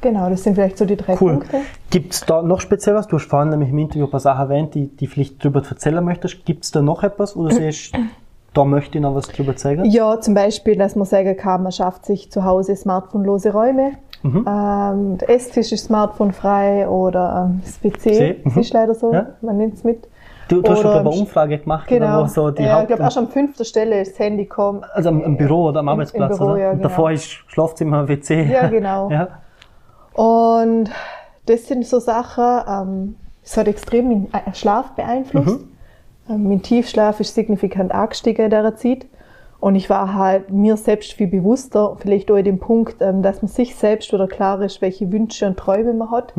Genau, 0.00 0.30
das 0.30 0.42
sind 0.42 0.54
vielleicht 0.54 0.78
so 0.78 0.84
die 0.84 0.96
drei 0.96 1.12
Cool. 1.20 1.32
Punkte. 1.32 1.58
Gibt 1.90 2.14
es 2.14 2.20
da 2.24 2.42
noch 2.42 2.60
speziell 2.60 2.94
was? 2.94 3.06
Du 3.06 3.16
hast 3.16 3.26
vorhin 3.26 3.50
nämlich 3.50 3.68
im 3.70 3.78
Interview 3.78 4.06
ein 4.06 4.10
paar 4.10 4.20
Sachen 4.20 4.40
erwähnt, 4.42 4.74
die, 4.74 4.86
die 4.88 5.06
vielleicht 5.06 5.42
drüber 5.44 5.62
erzählen 5.68 6.02
möchtest. 6.04 6.44
Gibt 6.46 6.64
es 6.64 6.70
da 6.70 6.80
noch 6.80 7.02
etwas, 7.02 7.34
du 7.34 7.48
siehst, 7.50 7.92
da 8.54 8.64
möchte 8.64 8.98
ich 8.98 9.02
noch 9.02 9.14
was 9.14 9.28
drüber 9.28 9.56
zeigen? 9.56 9.84
Ja, 9.84 10.18
zum 10.20 10.34
Beispiel, 10.34 10.76
dass 10.76 10.96
man 10.96 11.04
sagen 11.06 11.36
kann, 11.36 11.62
man 11.62 11.72
schafft 11.72 12.06
sich 12.06 12.30
zu 12.30 12.44
Hause 12.44 12.74
smartphonelose 12.76 13.52
Räume. 13.52 13.92
Mhm. 14.22 14.44
Ähm, 14.46 15.18
der 15.18 15.30
Esstisch 15.30 15.72
ist 15.72 15.84
smartphonefrei 15.86 16.88
oder 16.88 17.48
ähm, 17.50 17.60
das 17.64 17.78
PC. 17.78 18.44
Mhm. 18.44 18.60
ist 18.60 18.72
leider 18.72 18.94
so, 18.94 19.12
Ja. 19.12 19.26
man 19.40 19.56
nimmt 19.56 19.74
es 19.74 19.84
mit. 19.84 20.08
Du, 20.48 20.60
du 20.62 20.70
hast 20.72 20.80
schon 20.80 20.90
Oder 20.90 21.00
im 21.02 21.06
eine 21.06 21.16
Umfrage 21.16 21.58
gemacht, 21.58 21.86
Genau. 21.88 22.06
oder 22.06 22.22
wo 22.24 22.26
so 22.26 22.50
die 22.50 22.62
ja, 22.62 22.68
ich 22.68 22.74
Haupt 22.74 22.86
glaube, 22.88 23.02
erst 23.04 23.18
an 23.18 23.28
fünfter 23.28 23.64
Stelle 23.64 24.00
ist 24.00 24.12
das 24.12 24.18
Handy 24.18 24.46
kommt. 24.46 24.84
also 24.94 25.08
am, 25.10 25.22
am 25.22 25.36
Büro 25.36 25.66
oder 25.68 25.78
am 25.78 25.88
Arbeitsplatz, 25.88 26.36
Büro, 26.36 26.50
oder? 26.50 26.58
ja, 26.60 26.70
Und 26.70 26.78
genau. 26.78 26.88
davor 26.88 27.12
ist 27.12 27.24
Schlafzimmer, 27.46 28.08
WC. 28.08 28.50
Ja, 28.50 28.66
genau. 28.66 29.08
ja. 29.12 29.28
Und 30.14 30.90
das 31.46 31.66
sind 31.66 31.86
so 31.86 31.98
Sachen, 31.98 32.62
ähm, 32.68 33.16
es 33.42 33.56
hat 33.56 33.68
extrem 33.68 34.08
meinen 34.08 34.28
äh, 34.32 34.54
Schlaf 34.54 34.92
beeinflusst. 34.92 35.60
Ähm, 36.28 36.48
mein 36.48 36.62
Tiefschlaf 36.62 37.20
ist 37.20 37.34
signifikant 37.34 37.92
angestiegen 37.92 38.44
in 38.44 38.50
dieser 38.50 38.76
Zeit. 38.76 39.06
Und 39.60 39.74
ich 39.74 39.90
war 39.90 40.14
halt 40.14 40.50
mir 40.50 40.76
selbst 40.76 41.12
viel 41.12 41.26
bewusster, 41.26 41.96
vielleicht 42.00 42.30
auch 42.30 42.36
in 42.36 42.44
dem 42.44 42.58
Punkt, 42.58 42.96
ähm, 43.00 43.22
dass 43.22 43.42
man 43.42 43.48
sich 43.48 43.74
selbst 43.76 44.12
wieder 44.12 44.26
klar 44.26 44.60
ist, 44.62 44.80
welche 44.80 45.10
Wünsche 45.12 45.46
und 45.46 45.58
Träume 45.58 45.92
man 45.92 46.10
hat. 46.10 46.32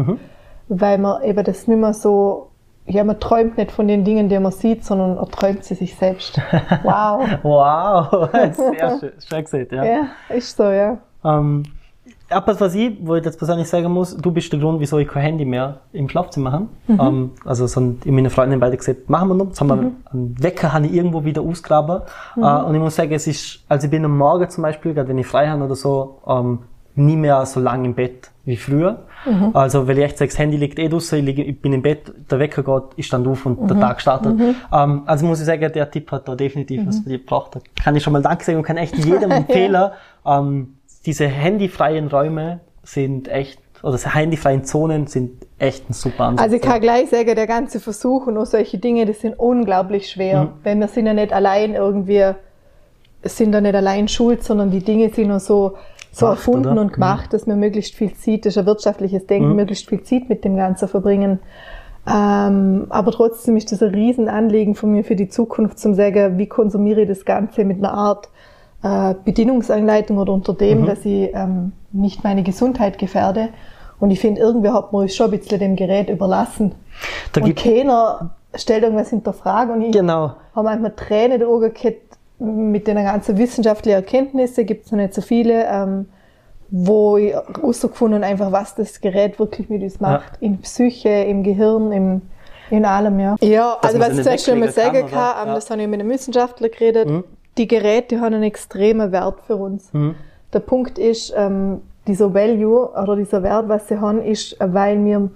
Weil 0.67 0.97
man 0.97 1.21
eben 1.23 1.43
das 1.43 1.67
nicht 1.67 1.79
mehr 1.79 1.93
so 1.93 2.51
ja, 2.87 3.03
man 3.03 3.19
träumt 3.19 3.57
nicht 3.57 3.71
von 3.71 3.87
den 3.87 4.03
Dingen, 4.03 4.29
die 4.29 4.39
man 4.39 4.51
sieht, 4.51 4.83
sondern 4.83 5.17
er 5.17 5.27
träumt 5.27 5.63
sie 5.63 5.75
sich 5.75 5.95
selbst. 5.95 6.39
Wow. 6.83 7.27
wow, 7.43 8.29
sehr 8.53 8.97
schön, 8.99 9.11
schön 9.27 9.43
gesagt, 9.43 9.71
ja. 9.71 9.83
Ja, 9.83 10.07
ist 10.29 10.57
so, 10.57 10.63
ja. 10.63 10.97
Ähm, 11.23 11.63
etwas, 12.31 12.59
was 12.61 12.75
ich, 12.75 12.93
wo 13.01 13.15
ich 13.15 13.25
jetzt 13.25 13.37
persönlich 13.37 13.67
sagen 13.67 13.91
muss, 13.91 14.15
du 14.15 14.31
bist 14.31 14.51
der 14.51 14.59
Grund, 14.59 14.79
wieso 14.79 14.97
ich 14.97 15.07
kein 15.07 15.23
Handy 15.23 15.45
mehr 15.45 15.81
im 15.93 16.09
Schlafzimmer 16.09 16.51
habe. 16.51 16.67
Ähm, 16.87 17.31
also 17.45 17.67
so 17.67 17.79
ein, 17.79 17.99
meine 18.05 18.29
Freundin 18.29 18.59
beide 18.59 18.77
gesagt, 18.77 19.09
machen 19.09 19.29
wir 19.29 19.35
noch. 19.35 19.47
Jetzt 19.47 19.61
haben 19.61 19.67
wir 19.67 19.91
einen 20.11 20.43
Wecker 20.43 20.73
habe 20.73 20.85
ich 20.85 20.93
irgendwo 20.93 21.23
wieder 21.23 21.41
ausgraben. 21.41 22.01
Äh, 22.37 22.41
und 22.41 22.75
ich 22.75 22.81
muss 22.81 22.95
sagen, 22.95 23.11
es 23.11 23.27
ist, 23.27 23.63
also 23.67 23.85
ich 23.85 23.91
bin 23.91 24.05
am 24.05 24.17
Morgen 24.17 24.49
zum 24.49 24.61
Beispiel, 24.63 24.93
gerade 24.93 25.09
wenn 25.09 25.17
ich 25.17 25.27
frei 25.27 25.47
habe 25.47 25.63
oder 25.63 25.75
so, 25.75 26.19
ähm, 26.27 26.59
nie 26.95 27.15
mehr 27.15 27.45
so 27.45 27.59
lange 27.59 27.85
im 27.85 27.95
Bett 27.95 28.31
wie 28.45 28.57
früher. 28.57 29.03
Also, 29.53 29.87
weil 29.87 29.99
ich 29.99 30.03
echt 30.03 30.17
sage, 30.17 30.29
das 30.29 30.39
Handy 30.39 30.57
liegt 30.57 30.79
eh 30.79 30.89
draussen, 30.89 31.19
ich, 31.19 31.25
liege, 31.25 31.43
ich 31.43 31.61
bin 31.61 31.73
im 31.73 31.83
Bett, 31.83 32.11
der 32.29 32.39
Wecker 32.39 32.63
geht, 32.63 32.83
ich 32.95 33.05
stand 33.05 33.27
auf 33.27 33.45
und 33.45 33.69
der 33.69 33.79
Tag 33.79 34.01
startet. 34.01 34.33
Ähm, 34.73 35.03
also 35.05 35.25
muss 35.25 35.39
ich 35.39 35.45
sagen, 35.45 35.71
der 35.71 35.91
Tipp 35.91 36.11
hat 36.11 36.27
da 36.27 36.35
definitiv 36.35 36.87
was 36.87 36.99
für 36.99 37.09
dich 37.09 37.19
gebracht. 37.19 37.51
Da 37.55 37.59
kann 37.83 37.95
ich 37.95 38.03
schon 38.03 38.13
mal 38.13 38.21
Danke 38.21 38.43
sagen 38.43 38.57
und 38.57 38.63
kann 38.63 38.77
echt 38.77 38.97
jedem 38.97 39.29
empfehlen, 39.31 39.91
ähm, 40.25 40.75
diese 41.05 41.27
handyfreien 41.27 42.07
Räume 42.07 42.59
sind 42.83 43.27
echt, 43.27 43.59
oder 43.83 43.93
diese 43.93 44.13
handyfreien 44.13 44.63
Zonen 44.63 45.07
sind 45.07 45.45
echt 45.57 45.89
ein 45.89 45.93
super 45.93 46.25
Ansatz. 46.25 46.43
Also 46.43 46.55
ich 46.57 46.61
kann 46.61 46.81
gleich 46.81 47.09
sagen, 47.09 47.35
der 47.35 47.47
ganze 47.47 47.79
Versuch 47.79 48.27
und 48.27 48.37
auch 48.37 48.45
solche 48.45 48.77
Dinge, 48.77 49.05
die 49.05 49.13
sind 49.13 49.37
unglaublich 49.37 50.09
schwer. 50.09 50.53
Weil 50.63 50.75
wir 50.77 50.87
sind 50.87 51.07
ja 51.07 51.13
nicht 51.13 51.33
allein 51.33 51.73
irgendwie, 51.73 52.31
sind 53.23 53.51
da 53.51 53.61
nicht 53.61 53.75
allein 53.75 54.07
schuld, 54.07 54.43
sondern 54.43 54.71
die 54.71 54.83
Dinge 54.83 55.09
sind 55.09 55.29
nur 55.29 55.39
so, 55.39 55.77
so 56.11 56.25
Gemacht, 56.25 56.37
erfunden 56.37 56.71
oder? 56.71 56.81
und 56.81 56.93
gemacht, 56.93 57.33
dass 57.33 57.47
man 57.47 57.59
möglichst 57.59 57.95
viel 57.95 58.13
Zeit, 58.13 58.45
das 58.45 58.53
ist 58.53 58.57
ein 58.57 58.65
wirtschaftliches 58.65 59.25
Denken, 59.27 59.55
möglichst 59.55 59.89
viel 59.89 60.03
Zeit 60.03 60.29
mit 60.29 60.43
dem 60.43 60.55
Ganzen 60.55 60.87
verbringen. 60.87 61.39
Ähm, 62.07 62.87
aber 62.89 63.11
trotzdem 63.11 63.57
ist 63.57 63.71
das 63.71 63.83
ein 63.83 63.93
Riesenanliegen 63.93 64.73
von 64.73 64.91
mir 64.91 65.03
für 65.03 65.15
die 65.15 65.29
Zukunft, 65.29 65.77
zum 65.77 65.93
sagen, 65.93 66.37
wie 66.37 66.47
konsumiere 66.47 67.01
ich 67.01 67.07
das 67.07 67.25
Ganze 67.25 67.63
mit 67.63 67.77
einer 67.77 67.93
Art 67.93 68.29
äh, 68.83 69.13
Bedienungsanleitung 69.23 70.17
oder 70.17 70.33
unter 70.33 70.53
dem, 70.53 70.85
dass 70.85 71.05
ich 71.05 71.29
ähm, 71.33 71.71
nicht 71.91 72.23
meine 72.23 72.43
Gesundheit 72.43 72.97
gefährde. 72.97 73.49
Und 73.99 74.09
ich 74.11 74.19
finde, 74.19 74.41
irgendwie 74.41 74.69
hat 74.69 74.91
man 74.91 75.03
uns 75.03 75.15
schon 75.15 75.31
ein 75.31 75.37
bisschen 75.39 75.59
dem 75.59 75.75
Gerät 75.75 76.09
überlassen. 76.09 76.73
Da 77.33 77.41
und 77.41 77.55
keiner 77.55 78.31
stellt 78.55 78.83
irgendwas 78.83 79.09
hinter 79.11 79.33
Frage. 79.33 79.73
Und 79.73 79.81
ich 79.83 79.91
Genau. 79.91 80.33
habe 80.55 80.65
manchmal 80.65 80.91
Tränen 80.95 81.33
in 81.33 81.39
den 81.41 81.49
Augen 81.49 81.73
gehabt, 81.73 81.97
mit 82.39 82.87
den 82.87 82.95
ganzen 82.95 83.37
wissenschaftlichen 83.37 83.97
Erkenntnissen, 83.97 84.65
gibt 84.65 84.85
es 84.87 84.91
noch 84.91 84.97
nicht 84.97 85.13
so 85.13 85.21
viele, 85.21 85.63
ähm, 85.67 86.07
wo 86.71 87.17
ich 87.17 87.33
herausgefunden 87.33 88.23
habe, 88.23 88.31
einfach, 88.31 88.51
was 88.51 88.73
das 88.73 88.99
Gerät 88.99 89.37
wirklich 89.37 89.69
mit 89.69 89.83
uns 89.83 89.99
macht. 89.99 90.31
In 90.39 90.57
Psyche, 90.61 91.09
im 91.09 91.43
Gehirn, 91.43 91.91
im, 91.91 92.21
in 92.71 92.85
allem, 92.85 93.19
ja. 93.19 93.35
Ja, 93.41 93.77
Dass 93.81 93.93
also 93.93 93.99
was 94.09 94.17
ich 94.17 94.23
zuerst 94.23 94.45
schon 94.45 94.59
mal 94.59 94.71
sagen 94.71 95.01
kann, 95.01 95.09
kann, 95.11 95.35
ähm, 95.43 95.47
Ja. 95.49 95.55
das 95.55 95.69
habe 95.69 95.81
ich 95.83 95.87
mit 95.87 95.99
einem 95.99 96.09
Wissenschaftler 96.09 96.69
geredet, 96.69 97.07
die 97.57 97.67
Geräte 97.67 98.19
haben 98.21 98.33
einen 98.33 98.43
extremen 98.43 99.11
Wert 99.11 99.41
für 99.45 99.55
uns. 99.55 99.91
Der 100.53 100.59
Punkt 100.59 100.97
ist, 100.97 101.33
ähm, 101.35 101.81
dieser 102.07 102.33
Value 102.33 102.89
oder 102.91 103.15
dieser 103.15 103.43
Wert, 103.43 103.69
was 103.69 103.87
sie 103.87 103.99
haben, 103.99 104.21
ist, 104.23 104.57
weil 104.59 105.03
wir 105.03 105.29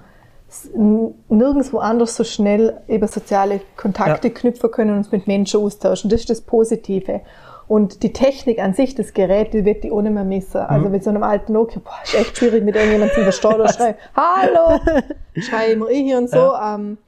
nirgendwo 1.30 1.80
anders 1.80 2.15
so 2.15 2.23
schnell 2.23 2.78
eben 2.88 3.08
soziale 3.08 3.62
Kontakte 3.75 4.30
Ja. 4.30 4.34
knüpfen 4.34 4.71
können 4.71 4.91
und 4.91 4.97
uns 4.97 5.12
mit 5.12 5.28
Menschen 5.28 5.60
austauschen. 5.62 6.10
Das 6.10 6.21
ist 6.21 6.30
das 6.30 6.41
Positive. 6.41 7.21
Und 7.67 8.04
die 8.04 8.13
Technik 8.13 8.60
an 8.60 8.73
sich, 8.75 8.93
das 8.93 9.13
Gerät, 9.15 9.54
die 9.54 9.65
wird 9.65 9.84
die 9.84 9.91
ohne 9.91 10.12
mehr 10.12 10.23
missen. 10.23 10.62
Also 10.62 10.88
mit 10.89 11.04
so 11.04 11.10
einem 11.10 11.23
alten 11.23 11.54
Nokia, 11.54 11.82
boah, 11.84 11.95
ist 12.04 12.13
echt 12.13 12.38
schwierig 12.38 12.63
mit 12.63 12.75
irgendjemandem 12.75 13.15
zu 13.15 13.23
verstehen 13.23 13.54
oder 13.56 13.67
schreien, 13.73 13.95
hallo, 14.15 14.80
schrei 15.36 15.71
immer 15.71 15.89
ich 15.89 16.04
hier 16.04 16.19
und 16.19 16.30
so. 16.30 16.54
Ähm, 16.54 16.99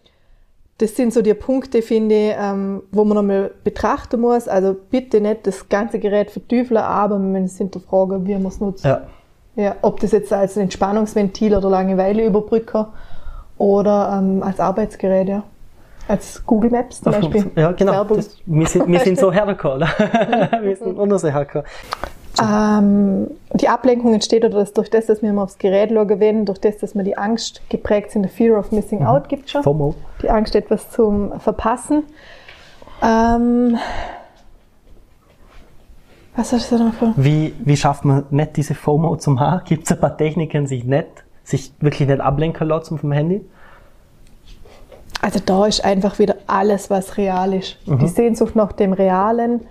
das 0.80 0.96
sind 0.96 1.12
so 1.14 1.22
die 1.22 1.34
Punkte, 1.34 1.82
finde 1.82 2.16
ich, 2.16 2.36
ähm, 2.40 2.84
wo 2.92 3.04
man 3.04 3.16
nochmal 3.16 3.52
betrachten 3.64 4.22
muss. 4.22 4.48
Also 4.48 4.76
bitte 4.92 5.22
nicht 5.22 5.48
das 5.48 5.70
ganze 5.70 5.98
Gerät 6.00 6.30
verteufeln, 6.30 6.78
aber 6.78 7.18
wir 7.18 7.26
müssen 7.26 7.44
uns 7.44 7.58
hinterfragen, 7.58 8.28
wie 8.28 8.34
man 8.34 8.48
es 8.48 8.60
nutzt. 8.60 8.86
Ja. 8.86 9.02
Ja, 9.56 9.76
ob 9.82 10.00
das 10.00 10.12
jetzt 10.12 10.32
als 10.32 10.56
Entspannungsventil 10.56 11.56
oder 11.56 11.68
Langeweile-Überbrücker 11.68 12.94
oder 13.58 14.20
ähm, 14.20 14.44
als 14.44 14.60
Arbeitsgerät, 14.60 15.28
ja. 15.28 15.44
Als 16.08 16.46
Google 16.46 16.70
Maps 16.70 17.02
zum 17.02 17.12
Beispiel. 17.12 17.52
Ja, 17.56 17.72
genau. 17.72 18.04
Das, 18.04 18.38
wir, 18.46 18.68
sind, 18.68 18.88
wir 18.88 19.00
sind 19.00 19.18
so 19.18 19.32
hergekommen. 19.34 19.78
oder? 19.78 20.60
wir 20.62 20.76
sind 20.76 21.20
so 21.20 21.28
hergekommen. 21.28 21.68
Ähm, 22.42 23.28
die 23.54 23.70
Ablenkung 23.70 24.14
entsteht 24.14 24.46
oder 24.46 24.60
das, 24.60 24.74
durch 24.74 24.90
das, 24.90 25.08
dass 25.08 25.22
wir 25.22 25.30
immer 25.30 25.44
aufs 25.44 25.58
Gerät 25.58 25.92
werden, 25.92 26.46
durch 26.46 26.60
das, 26.60 26.78
dass 26.78 26.96
wir 26.96 27.04
die 27.04 27.18
Angst 27.18 27.62
geprägt 27.70 28.12
sind, 28.12 28.24
der 28.24 28.32
Fear 28.32 28.60
of 28.60 28.72
Missing 28.72 29.04
Out 29.04 29.30
gibt 29.30 29.50
schon. 29.50 29.64
FOMO. 29.64 29.96
Die 30.22 30.30
Angst, 30.30 30.56
etwas 30.56 30.90
zum 30.92 31.40
Verpassen. 31.40 32.04
Ähm, 33.02 33.78
was 36.36 36.54
hast 36.54 36.72
du 36.72 36.78
da 36.78 36.84
noch 36.86 36.94
für? 36.94 37.14
Wie, 37.16 37.56
wie 37.60 37.78
schafft 37.78 38.06
man 38.06 38.26
nicht 38.30 38.58
diese 38.58 38.76
FOMO 38.76 39.16
zum 39.18 39.40
haben? 39.40 39.64
Gibt 39.66 39.86
es 39.86 39.92
ein 39.92 40.00
paar 40.00 40.16
Techniken, 40.16 40.68
sich 40.68 40.84
nicht, 40.84 41.08
sich 41.44 41.74
wirklich 41.80 42.08
nicht 42.08 42.22
ablenken 42.22 42.68
lassen 42.68 42.98
vom 42.98 43.12
Handy? 43.12 43.44
Also 45.22 45.40
da 45.44 45.66
ist 45.66 45.84
einfach 45.84 46.20
wieder 46.20 46.36
alles, 46.46 46.90
was 46.90 47.18
real 47.18 47.54
ist. 47.54 47.78
Die 47.86 48.08
Sehnsucht 48.08 48.56
nach 48.56 48.72
dem 48.72 48.94
Realen, 48.94 49.62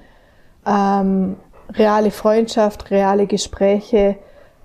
ähm, 0.66 1.36
reale 1.74 2.10
Freundschaft, 2.10 2.90
reale 2.90 3.26
Gespräche, 3.26 4.16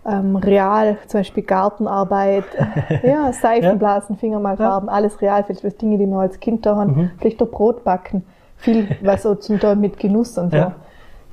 ähm, 0.06 0.36
real, 0.36 0.98
zum 1.08 1.20
Beispiel 1.20 1.44
Gartenarbeit, 1.44 2.46
ja, 3.04 3.32
Seifenblasen, 3.34 4.18
Fingermalfarben, 4.18 4.90
alles 4.90 5.22
real, 5.22 5.44
vielleicht 5.44 5.64
was 5.64 5.78
Dinge, 5.78 5.98
die 5.98 6.08
wir 6.08 6.18
als 6.18 6.40
Kind 6.40 6.66
da 6.66 6.76
haben, 6.76 7.12
vielleicht 7.20 7.42
auch 7.42 7.50
Brot 7.50 7.84
backen, 7.84 8.24
viel, 8.58 8.88
was 9.02 9.24
so 9.24 9.36
zum 9.36 9.60
Teil 9.60 9.76
mit 9.76 10.00
Genuss 10.00 10.38
und 10.38 10.52
so. 10.52 10.58
Ja. 10.58 10.76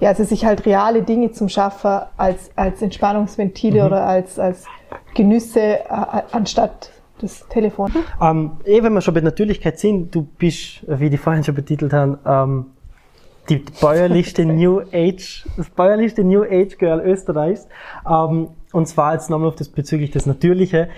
Ja. 0.01 0.09
also 0.11 0.25
sich 0.25 0.45
halt 0.45 0.67
reale 0.67 1.03
Dinge 1.03 1.33
zum 1.33 1.49
Schaffen 1.49 2.01
als, 2.17 2.51
als 2.57 2.83
Entspannungsventile 2.83 3.85
oder 3.85 4.05
als, 4.05 4.39
als 4.39 4.67
Genüsse 5.15 5.61
äh, 5.61 6.23
anstatt 6.33 6.91
das 7.21 7.47
Telefon. 7.49 7.91
Ähm, 8.21 8.53
eh, 8.65 8.83
wenn 8.83 8.93
wir 8.93 9.01
schon 9.01 9.15
bei 9.15 9.21
Natürlichkeit 9.21 9.79
sind, 9.79 10.15
du 10.15 10.23
bist, 10.23 10.85
wie 10.87 11.11
die 11.11 11.17
vorhin 11.17 11.43
schon 11.43 11.55
betitelt 11.55 11.93
haben, 11.93 12.19
ähm, 12.25 12.67
die 13.49 13.65
bäuerlichste 13.81 14.45
New 14.45 14.81
Age, 14.93 15.47
das 15.57 15.71
bäuerlichste 15.71 16.25
New 16.25 16.43
Age 16.43 16.77
Girl 16.79 17.01
Österreichs. 17.01 17.69
Ähm, 18.09 18.49
und 18.73 18.87
zwar 18.87 19.15
jetzt 19.15 19.31
nochmal 19.31 19.49
auf 19.49 19.57
das 19.57 19.69
bezüglich 19.69 20.11
das 20.11 20.27
Natürliche. 20.27 20.89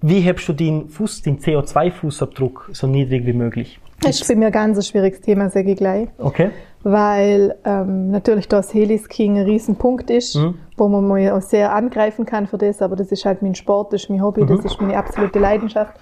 Wie 0.00 0.20
hebst 0.20 0.48
du 0.48 0.52
den 0.52 0.88
Fuß, 0.88 1.22
den 1.22 1.38
CO2-Fußabdruck 1.38 2.72
so 2.72 2.86
niedrig 2.86 3.24
wie 3.24 3.32
möglich? 3.32 3.80
Das 4.02 4.20
ist 4.20 4.28
bei 4.28 4.34
mir 4.34 4.50
ganz 4.50 4.76
ein 4.76 4.82
schwieriges 4.82 5.20
Thema, 5.20 5.48
sage 5.48 5.72
ich 5.72 5.78
gleich. 5.78 6.08
Okay? 6.18 6.50
Weil 6.82 7.54
ähm, 7.64 8.10
natürlich 8.10 8.46
das 8.48 8.74
Helisking 8.74 9.38
ein 9.38 9.46
Riesenpunkt 9.46 10.10
ist, 10.10 10.38
wo 10.76 10.88
man 10.88 11.06
mal 11.06 11.30
auch 11.30 11.40
sehr 11.40 11.74
angreifen 11.74 12.26
kann 12.26 12.46
für 12.46 12.58
das, 12.58 12.82
aber 12.82 12.96
das 12.96 13.12
ist 13.12 13.24
halt 13.24 13.40
mein 13.40 13.54
Sport, 13.54 13.94
das 13.94 14.02
ist 14.02 14.10
mein 14.10 14.22
Hobby, 14.22 14.44
das 14.44 14.64
ist 14.64 14.78
meine 14.80 14.98
absolute 14.98 15.38
Leidenschaft. 15.38 15.94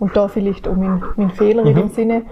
Und 0.00 0.16
da 0.16 0.26
vielleicht 0.26 0.66
auch 0.66 0.74
mein, 0.74 1.04
mein 1.14 1.30
Fehler 1.30 1.64
in 1.64 1.76
dem 1.76 1.88
Sinne. 1.90 2.22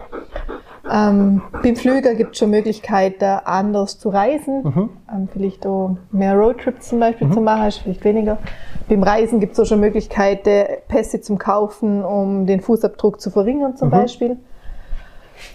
Ähm, 0.92 1.40
beim 1.62 1.76
Flüger 1.76 2.14
gibt 2.14 2.32
es 2.32 2.38
schon 2.38 2.50
Möglichkeiten, 2.50 3.24
anders 3.44 3.98
zu 3.98 4.10
reisen. 4.10 4.90
Ähm, 5.10 5.28
vielleicht 5.32 5.66
auch 5.66 5.96
mehr 6.10 6.34
Roadtrips 6.34 6.88
zum 6.88 7.00
Beispiel 7.00 7.30
zu 7.30 7.40
machen, 7.40 7.68
ist 7.68 7.78
vielleicht 7.78 8.04
weniger. 8.04 8.38
Beim 8.88 9.02
Reisen 9.02 9.40
gibt 9.40 9.54
es 9.54 9.60
auch 9.60 9.64
schon 9.64 9.80
Möglichkeiten, 9.80 10.66
Pässe 10.88 11.20
zum 11.22 11.38
Kaufen, 11.38 12.04
um 12.04 12.46
den 12.46 12.60
Fußabdruck 12.60 13.20
zu 13.20 13.30
verringern 13.30 13.76
zum 13.76 13.88
Beispiel. 13.90 14.36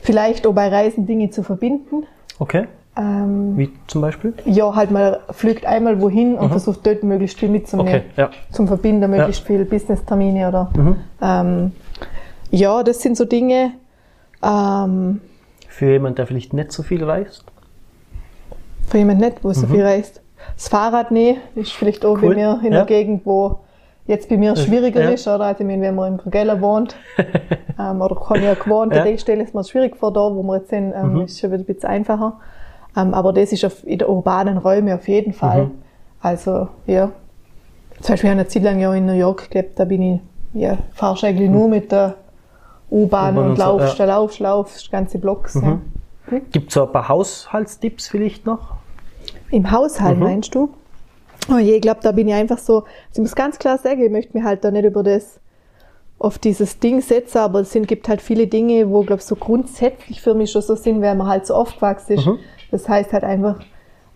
Vielleicht 0.02 0.48
auch 0.48 0.54
bei 0.54 0.70
Reisen 0.70 1.06
Dinge 1.06 1.30
zu 1.30 1.44
verbinden. 1.44 2.04
Okay. 2.40 2.66
Ähm, 2.98 3.56
Wie 3.58 3.70
zum 3.86 4.02
Beispiel? 4.02 4.34
ja, 4.46 4.76
halt 4.76 4.90
mal 4.90 5.20
fliegt 5.30 5.68
einmal 5.68 6.02
wohin 6.02 6.36
und 6.36 6.50
versucht 6.50 6.86
dort 6.88 7.04
möglichst 7.04 7.38
viel 7.38 7.50
mitzunehmen. 7.50 7.94
Okay, 7.94 8.04
ja. 8.16 8.32
Zum 8.52 8.68
Verbinden, 8.68 9.12
möglichst 9.12 9.46
viel 9.46 9.66
Business-Termine 9.66 10.48
oder. 10.48 10.72
Ähm, 11.22 11.74
ja, 12.50 12.82
das 12.82 13.02
sind 13.02 13.18
so 13.18 13.26
Dinge. 13.26 13.74
Ähm, 14.44 15.22
Für 15.68 15.92
jemanden, 15.92 16.16
der 16.16 16.28
vielleicht 16.28 16.54
nicht 16.54 16.72
so 16.72 16.84
viel 16.84 17.04
reist? 17.04 17.44
für 18.88 18.98
jemand 19.00 19.20
nicht, 19.20 19.44
wo 19.44 19.52
so 19.52 19.68
viel 19.68 19.84
reist. 19.84 20.22
Das 20.56 20.70
Fahrrad, 20.70 21.12
nee, 21.12 21.38
ist 21.56 21.74
vielleicht 21.74 22.06
auch 22.06 22.22
Cool, 22.22 22.30
bei 22.30 22.36
mir 22.36 22.60
in 22.64 22.72
ja. 22.72 22.80
der 22.80 22.86
Gegend, 22.86 23.26
wo 23.26 23.60
jetzt 24.06 24.30
bei 24.30 24.38
mir 24.38 24.56
schwieriger 24.56 25.04
ja. 25.04 25.10
ist, 25.10 25.28
oder? 25.28 25.42
Also, 25.42 25.62
ich 25.62 25.68
meine, 25.68 25.82
wenn 25.82 25.96
man 25.96 26.14
im 26.14 26.20
Vergeller 26.20 26.62
wohnt, 26.62 26.96
ähm, 27.80 28.02
oder 28.02 28.16
kann 28.16 28.42
ja 28.42 28.54
gewohnt, 28.54 28.94
Ja. 28.94 29.02
an 29.02 29.08
der 29.08 29.18
Stelle 29.18 29.44
ist 29.44 29.54
mir 29.54 29.64
schwierig 29.66 29.98
vor 29.98 30.14
da, 30.14 30.22
wo 30.22 30.42
wir 30.42 30.58
jetzt 30.58 30.70
sind, 30.70 30.94
ähm, 30.96 31.22
ist 31.22 31.40
schon 31.40 31.52
wieder 31.52 31.62
ein 31.62 31.66
bisschen 31.66 31.90
einfacher. 31.90 32.40
Ähm, 32.96 33.14
aber 33.14 33.34
das 33.34 33.52
ist 33.52 33.66
auf, 33.66 33.86
in 33.86 34.00
den 34.00 34.08
urbanen 34.08 34.58
Räumen 34.58 34.94
auf 34.94 35.08
jeden 35.10 35.34
Fall. 35.34 35.70
Also, 36.22 36.70
ja. 36.86 37.12
Zum 38.00 38.14
Beispiel, 38.14 38.16
ich 38.16 38.32
habe 38.32 38.40
eine 38.40 38.48
Zeit 38.48 38.64
lang 38.64 38.80
ja 38.80 38.94
in 38.94 39.06
New 39.06 39.14
York 39.14 39.50
gelebt, 39.52 39.78
da 39.78 39.84
bin 39.86 40.02
ich, 40.02 40.22
ja, 40.54 40.78
fahrst 40.94 41.26
eigentlich 41.26 41.50
nur 41.50 41.68
mit 41.68 41.92
der 41.92 42.16
U-Bahn 42.92 43.38
und, 43.38 43.50
und 43.52 43.56
so, 43.58 43.64
laufst, 43.64 44.00
ja. 44.00 44.06
da 44.06 44.16
laufst, 44.16 44.40
laufst, 44.40 44.92
ganze 44.92 45.18
Blocks, 45.20 45.56
ja. 45.56 45.80
Gibt 46.52 46.70
es 46.70 46.74
so 46.74 46.86
ein 46.86 46.92
paar 46.92 47.08
Haushaltstipps 47.08 48.08
vielleicht 48.08 48.46
noch? 48.46 48.76
Im 49.50 49.72
Haushalt, 49.72 50.20
meinst 50.20 50.54
du? 50.56 50.70
Oh 51.50 51.58
je, 51.58 51.76
ich 51.76 51.82
glaube, 51.82 52.02
da 52.04 52.12
bin 52.12 52.28
ich 52.28 52.34
einfach 52.34 52.58
so, 52.58 52.84
ich 53.14 53.20
muss 53.20 53.34
ganz 53.36 53.58
klar 53.60 53.78
sagen, 53.78 54.04
ich 54.04 54.12
möchte 54.12 54.36
mich 54.36 54.44
halt 54.44 54.64
da 54.66 54.72
nicht 54.72 54.84
über 54.84 55.04
das 55.04 55.40
auf 56.20 56.38
dieses 56.40 56.80
Ding 56.80 57.00
setze, 57.02 57.40
aber 57.40 57.62
es 57.62 57.72
sind, 57.72 57.88
gibt 57.88 58.10
halt 58.10 58.22
viele 58.22 58.48
Dinge, 58.48 58.90
wo, 58.90 59.02
glaube 59.02 59.20
ich, 59.20 59.26
so 59.26 59.36
grundsätzlich 59.36 60.22
für 60.22 60.34
mich 60.34 60.52
schon 60.52 60.62
so 60.64 60.76
sind, 60.76 61.02
weil 61.02 61.16
man 61.16 61.28
halt 61.28 61.46
so 61.46 61.56
oft 61.56 61.76
gewachsen 61.76 62.14
ist. 62.14 62.26
Mhm. 62.26 62.40
Das 62.72 62.90
heißt 62.90 63.14
halt 63.14 63.24
einfach 63.24 63.60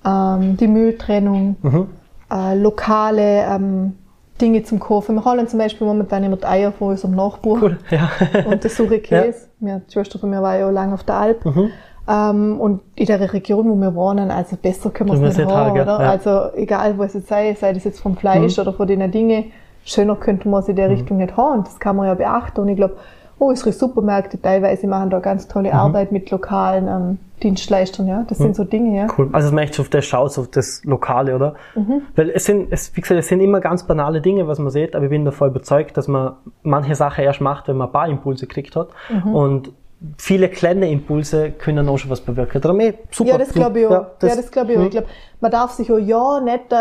ähm, 0.06 0.58
die 0.58 0.68
Mülltrennung, 0.68 1.56
Mhm. 1.62 1.88
äh, 2.30 2.56
lokale 2.56 3.46
ähm, 3.46 3.98
Dinge 4.40 4.64
zum 4.64 4.80
Kaufen. 4.80 5.16
Wir 5.16 5.26
holen 5.26 5.48
zum 5.48 5.60
Beispiel 5.60 5.86
momentan 5.86 6.24
immer 6.24 6.38
die 6.38 6.46
Eier 6.46 6.72
von 6.72 6.90
unserem 6.90 7.16
Nachbarn 7.16 7.62
Cool, 7.62 7.78
ja. 7.90 8.10
und 8.46 8.64
der 8.64 8.70
saure 8.72 9.00
Käse. 9.00 9.48
Ja. 9.60 9.80
Die 9.88 9.92
Schwester 9.94 10.18
von 10.20 10.30
mir 10.30 10.42
war 10.42 10.58
ja 10.58 10.68
auch 10.68 10.72
lange 10.72 10.94
auf 10.94 11.04
der 11.04 11.16
Alp. 11.16 11.46
Mhm. 11.46 11.70
Ähm, 12.08 12.60
und 12.60 12.82
in 12.96 13.06
der 13.06 13.34
Region, 13.34 13.70
wo 13.70 13.76
wir 13.76 13.94
wohnen, 13.94 14.32
also 14.32 14.56
besser 14.60 14.90
können 14.90 15.12
wir 15.12 15.28
es 15.28 15.38
nicht 15.38 15.48
haben, 15.48 15.56
haben, 15.68 15.72
oder? 15.82 16.02
ja. 16.02 16.10
Also 16.10 16.56
egal, 16.56 16.98
was 16.98 17.14
es 17.14 17.28
sei, 17.28 17.54
sei 17.54 17.74
das 17.74 17.84
jetzt 17.84 18.00
vom 18.00 18.18
Fleisch 18.18 18.58
Mhm. 18.58 18.62
oder 18.62 18.74
von 18.74 18.88
den 18.88 19.12
Dingen, 19.12 19.52
schöner 19.86 20.16
könnte 20.16 20.48
man 20.50 20.62
es 20.62 20.68
in 20.70 20.76
der 20.76 20.90
Richtung 20.90 21.18
nicht 21.18 21.38
haben. 21.38 21.60
Und 21.60 21.68
das 21.68 21.80
kann 21.80 21.96
man 21.96 22.08
ja 22.08 22.16
beachten. 22.16 22.62
Und 22.62 22.70
ich 22.70 22.76
glaube, 22.78 22.96
unsere 23.42 23.72
Supermärkte 23.72 24.40
teilweise 24.40 24.88
machen 24.88 25.10
da 25.10 25.20
ganz 25.20 25.48
tolle 25.48 25.70
Mhm. 25.70 25.76
Arbeit 25.76 26.12
mit 26.12 26.30
lokalen 26.30 26.88
ähm, 26.88 27.18
Dienstleistern. 27.42 28.08
Ja, 28.08 28.24
das 28.28 28.38
sind 28.38 28.56
so 28.56 28.64
Dinge. 28.64 28.96
Ja. 28.96 29.08
Cool. 29.18 29.30
Also, 29.32 29.48
dass 29.48 29.54
man 29.56 29.64
echt 29.64 29.80
auf 29.80 29.90
das 29.90 30.06
schaut, 30.06 30.38
auf 30.38 30.48
das 30.50 30.84
Lokale, 30.86 31.36
oder? 31.36 31.56
Mhm. 31.76 32.04
Weil 32.16 32.30
es 32.30 32.46
sind, 32.46 32.72
es, 32.72 32.96
wie 32.96 33.02
gesagt, 33.02 33.20
es 33.20 33.28
sind 33.28 33.40
immer 33.42 33.60
ganz 33.60 33.84
banale 33.84 34.22
Dinge, 34.22 34.48
was 34.48 34.60
man 34.60 34.70
sieht, 34.70 34.96
aber 34.96 35.06
ich 35.06 35.10
bin 35.10 35.26
davon 35.26 35.50
überzeugt, 35.50 35.98
dass 35.98 36.08
man 36.08 36.34
manche 36.62 36.94
Sachen 36.94 37.24
erst 37.24 37.42
macht, 37.42 37.68
wenn 37.68 37.78
man 37.78 37.88
ein 37.88 37.92
paar 37.92 38.08
Impulse 38.08 38.46
gekriegt 38.46 38.76
hat. 38.76 38.90
Mhm. 39.10 39.36
Und 39.36 39.72
viele 40.18 40.50
kleine 40.50 40.90
Impulse 40.92 41.52
können 41.52 41.90
auch 41.90 41.98
schon 41.98 42.12
was 42.12 42.22
bewirken. 42.22 42.62
Darum 42.62 42.80
eh, 42.80 42.94
super. 43.10 43.32
Ja, 43.32 43.38
das 43.40 43.50
glaube 43.54 43.80
ich 43.80 43.88
auch. 43.88 43.92
Ja, 43.92 44.12
Ja, 44.22 44.36
das, 44.36 44.52
glaube 44.52 44.72
ich 44.74 44.78
auch. 44.78 44.82
Mhm. 44.82 44.86
Ich 44.88 44.92
glaube, 44.92 45.08
man 45.40 45.52
darf 45.52 45.72
sich 45.72 45.92
auch 45.92 45.98
ja 45.98 46.40
nicht 46.42 46.76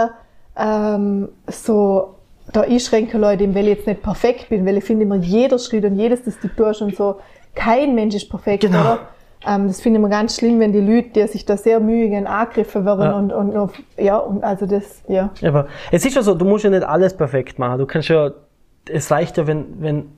ähm, 0.59 1.29
so 1.47 2.17
da 2.53 2.63
einschränken, 2.63 3.21
Leute, 3.21 3.55
weil 3.55 3.69
ich 3.69 3.77
jetzt 3.79 3.87
nicht 3.87 4.03
perfekt 4.03 4.49
bin, 4.49 4.65
weil 4.67 4.77
ich 4.79 4.85
finde 4.85 5.05
immer 5.05 5.17
jeder 5.17 5.59
Schritt 5.59 5.85
und 5.85 5.97
jedes, 5.97 6.25
das 6.25 6.39
du 6.41 6.49
tust 6.49 6.83
und 6.83 6.95
so, 6.97 7.17
kein 7.55 7.95
Mensch 7.95 8.15
ist 8.15 8.29
perfekt, 8.31 8.63
Genau. 8.65 8.81
oder? 8.81 8.99
Ähm, 9.47 9.69
das 9.69 9.81
finde 9.81 9.99
ich 9.99 10.01
immer 10.05 10.11
ganz 10.11 10.37
schlimm, 10.37 10.61
wenn 10.61 10.73
die 10.73 10.81
Leute, 10.81 11.09
die 11.15 11.27
sich 11.27 11.47
da 11.47 11.57
sehr 11.57 11.81
mühe 11.81 12.09
geben, 12.11 12.27
angegriffen 12.27 12.85
werden 12.85 13.05
Ja. 13.05 13.13
und, 13.17 13.33
und, 13.33 13.51
und, 13.57 13.73
ja, 13.97 14.19
und 14.19 14.45
also 14.45 14.67
das, 14.67 15.03
ja. 15.09 15.31
Aber 15.43 15.67
es 15.91 16.05
ist 16.05 16.15
ja 16.15 16.23
so, 16.23 16.35
du 16.35 16.45
musst 16.45 16.65
ja 16.65 16.71
nicht 16.71 16.83
alles 16.85 17.17
perfekt 17.17 17.59
machen. 17.59 17.79
Du 17.79 17.87
kannst 17.87 18.09
ja, 18.11 18.33
es 18.89 19.11
reicht 19.11 19.39
ja, 19.39 19.47
wenn, 19.47 19.81
wenn, 19.81 20.13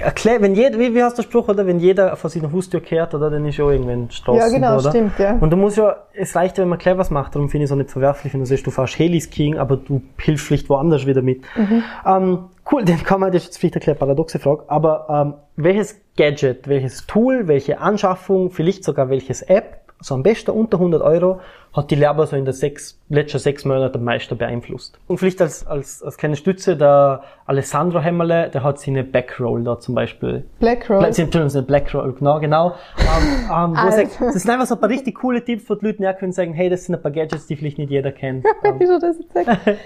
erklär, 0.00 0.40
wenn 0.42 0.54
jeder, 0.54 0.78
wie, 0.78 0.94
wie 0.94 1.02
heißt 1.02 1.18
der 1.18 1.22
Spruch, 1.22 1.48
oder? 1.48 1.66
Wenn 1.66 1.78
jeder 1.78 2.16
vor 2.16 2.30
seiner 2.30 2.52
Haustür 2.52 2.80
kehrt, 2.80 3.14
oder? 3.14 3.30
Dann 3.30 3.44
ist 3.46 3.56
ja 3.56 3.68
irgendwann 3.68 4.10
Straßen, 4.10 4.40
Ja, 4.40 4.48
genau, 4.48 4.78
oder? 4.78 4.90
stimmt, 4.90 5.18
ja. 5.18 5.36
Und 5.40 5.50
du 5.50 5.56
musst 5.56 5.76
ja, 5.76 5.96
es 6.14 6.34
reicht 6.34 6.58
ja, 6.58 6.62
wenn 6.62 6.68
man 6.68 6.78
clever 6.78 6.98
was 6.98 7.10
macht. 7.10 7.34
Darum 7.34 7.48
finde 7.48 7.64
ich 7.64 7.68
es 7.68 7.72
auch 7.72 7.76
nicht 7.76 7.90
verwerflich, 7.90 8.32
wenn 8.32 8.40
du 8.40 8.46
sagst, 8.46 8.66
du 8.66 8.70
fährst 8.70 8.98
Heliskiing, 8.98 9.58
aber 9.58 9.76
du 9.76 10.02
hilfst 10.18 10.46
vielleicht 10.46 10.68
woanders 10.68 11.06
wieder 11.06 11.22
mit. 11.22 11.42
Mhm. 11.56 11.82
Ähm, 12.06 12.38
cool, 12.70 12.84
dann 12.86 13.02
kann 13.02 13.20
man, 13.20 13.32
das 13.32 13.42
ist 13.42 13.48
jetzt 13.48 13.58
vielleicht 13.58 13.74
eine 13.74 13.82
kleine 13.82 13.98
paradoxe 13.98 14.38
Frage, 14.38 14.64
aber 14.68 15.06
ähm, 15.10 15.34
welches 15.56 16.00
Gadget, 16.16 16.68
welches 16.68 17.06
Tool, 17.06 17.48
welche 17.48 17.80
Anschaffung, 17.80 18.50
vielleicht 18.50 18.84
sogar 18.84 19.08
welches 19.10 19.42
App, 19.42 19.78
so 20.00 20.14
am 20.14 20.22
besten 20.22 20.50
unter 20.52 20.76
100 20.78 21.02
Euro, 21.02 21.40
hat 21.72 21.90
die 21.90 21.96
Lehrer 21.96 22.26
so 22.26 22.36
in 22.36 22.44
den 22.44 22.54
sechs, 22.54 22.98
letzten 23.08 23.38
sechs 23.38 23.64
Monaten 23.64 23.98
am 23.98 24.04
meisten 24.04 24.36
beeinflusst. 24.38 24.98
Und 25.06 25.18
vielleicht 25.18 25.40
als, 25.42 25.66
als, 25.66 26.02
als 26.02 26.16
kleine 26.16 26.36
Stütze, 26.36 26.76
der 26.76 27.22
Alessandro 27.46 28.00
Hemmerle, 28.00 28.48
der 28.48 28.62
hat 28.62 28.78
seine 28.80 29.04
Backroll 29.04 29.64
da 29.64 29.78
zum 29.80 29.94
Beispiel. 29.94 30.44
Black 30.60 30.88
Roll. 30.88 30.98
Bla- 31.00 31.12
sie- 31.12 31.22
Entschuldigung, 31.22 31.50
seine 31.50 31.66
Blackroll, 31.66 32.12
genau, 32.14 32.38
genau. 32.40 32.74
Ähm, 32.98 33.50
ähm, 33.50 33.72
wo 33.72 33.76
Also. 33.76 33.96
sagt, 33.98 34.20
das 34.20 34.34
sind 34.42 34.50
einfach 34.50 34.66
so 34.66 34.74
ein 34.76 34.80
paar 34.80 34.88
richtig 34.90 35.16
coole 35.16 35.44
Tipps, 35.44 35.68
wo 35.68 35.74
die 35.74 35.86
Leute 35.86 36.14
können 36.18 36.32
sagen, 36.32 36.52
hey, 36.54 36.68
das 36.70 36.84
sind 36.84 36.94
ein 36.94 37.02
paar 37.02 37.10
Gadgets, 37.12 37.46
die 37.46 37.56
vielleicht 37.56 37.78
nicht 37.78 37.90
jeder 37.90 38.12
kennt. 38.12 38.44
Er 38.62 38.72
das 38.72 39.16
jetzt 39.18 39.32
sagt? 39.32 39.60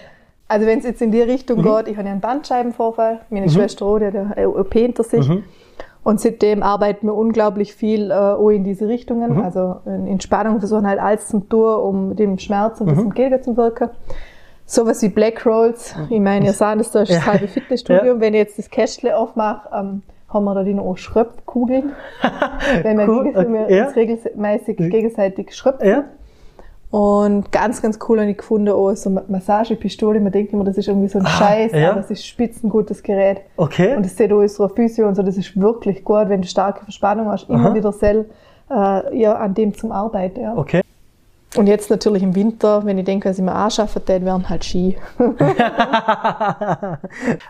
Also 0.49 0.67
wenn 0.67 0.81
es 0.81 0.85
jetzt 0.85 1.01
in 1.01 1.11
die 1.11 1.23
Richtung 1.23 1.63
geht, 1.63 1.89
ich 1.89 1.97
habe 1.97 2.07
ja 2.07 2.13
einen 2.13 2.21
Bandscheibenvorfall, 2.21 3.21
meine 3.31 3.49
Schwester 3.49 3.87
auch, 3.87 3.99
die 3.99 4.05
hat 4.07 4.15
eine 4.15 4.51
OP 4.51 4.75
hinter 4.75 5.03
sich. 5.03 5.27
Mhm. 5.27 5.45
Und 6.05 6.21
seitdem 6.21 6.63
arbeiten 6.63 7.07
wir 7.07 7.15
unglaublich 7.15 7.75
viel 7.75 8.11
äh, 8.11 8.15
auch 8.15 8.51
in 8.51 8.65
diese 8.65 8.89
Richtungen. 8.89 9.41
Also 9.41 9.77
in 9.87 10.09
Entspannung 10.09 10.59
versuchen 10.59 10.87
halt 10.87 10.99
alles 10.99 11.29
zum 11.29 11.49
tun, 11.49 11.75
um 11.75 12.17
dem 12.17 12.39
Schmerz 12.39 12.81
und 12.81 12.91
das 12.91 12.99
entgegenzuwirken. 12.99 13.91
Sowas 14.67 15.03
wie 15.03 15.09
Black 15.09 15.45
Rolls. 15.47 15.95
Ich 16.11 16.21
meine, 16.21 16.47
ihr 16.47 16.53
seht 16.53 16.81
das, 16.81 16.91
da 16.91 17.03
ist 17.03 17.13
das 17.13 17.27
halbe 17.27 17.47
Fitnessstudio. 17.47 18.15
Ja. 18.15 18.21
Wenn 18.21 18.35
ich 18.35 18.41
jetzt 18.41 18.59
das 18.59 18.71
Kästle 18.71 19.17
aufmache, 19.17 19.69
ähm, 19.73 20.03
haben 20.29 20.45
wir 20.45 20.55
da 20.55 20.65
die 20.65 20.75
noch 20.75 20.97
Schröpfkugeln. 20.97 21.93
wenn 22.83 22.99
wir, 22.99 23.09
Cool, 23.09 23.35
wir 23.35 23.71
ja. 23.71 23.87
uns 23.87 23.97
regelmäßig 23.97 24.77
gegenseitig 24.79 25.55
schröpfen. 25.55 25.89
ja? 25.89 26.05
Und 26.93 27.51
ganz, 27.53 27.81
ganz 27.81 27.99
cool 28.07 28.21
habe 28.21 28.31
ich 28.31 28.37
gefunden, 28.37 28.69
auch 28.69 28.95
so 28.95 29.09
eine 29.09 29.25
Massagepistole. 29.27 30.21
Man 30.21 30.31
denkt 30.31 30.53
immer, 30.53 30.63
das 30.63 30.77
ist 30.77 30.89
irgendwie 30.89 31.09
so 31.09 31.21
ein 31.21 31.27
Scheiß, 31.27 31.73
Ah, 31.73 31.79
ja. 31.79 31.91
aber 31.93 32.01
es 32.01 32.11
ist 32.11 32.27
spitzengutes 32.27 33.03
Gerät. 33.03 33.41
Okay. 33.57 33.97
Und 33.97 34.05
das 34.05 34.15
sieht 34.15 34.31
auch 34.31 34.37
unserer 34.41 34.69
Physio 34.69 35.09
und 35.09 35.15
so, 35.15 35.23
das 35.23 35.39
ist 35.39 35.59
wirklich 35.59 36.05
gut, 36.05 36.29
wenn 36.29 36.43
du 36.43 36.47
starke 36.49 36.85
Verspannung 36.85 37.29
hast, 37.29 37.49
immer 37.49 37.69
Aha. 37.71 37.75
wieder 37.75 37.93
sel, 37.93 38.27
äh, 38.71 39.19
ja, 39.19 39.35
an 39.37 39.55
dem 39.55 39.73
zum 39.75 39.91
Arbeiten. 39.91 40.43
Ja. 40.43 40.55
Okay. 40.55 40.82
Und 41.55 41.67
jetzt 41.67 41.91
natürlich 41.91 42.23
im 42.23 42.35
Winter, 42.35 42.87
wenn 42.87 42.97
ich 42.97 43.05
denke, 43.05 43.29
was 43.29 43.37
ich 43.39 43.45
mir 43.45 43.55
anschaffen 43.55 44.01
würde, 44.07 44.25
wären 44.25 44.49
halt 44.49 44.65
Ski. 44.65 44.97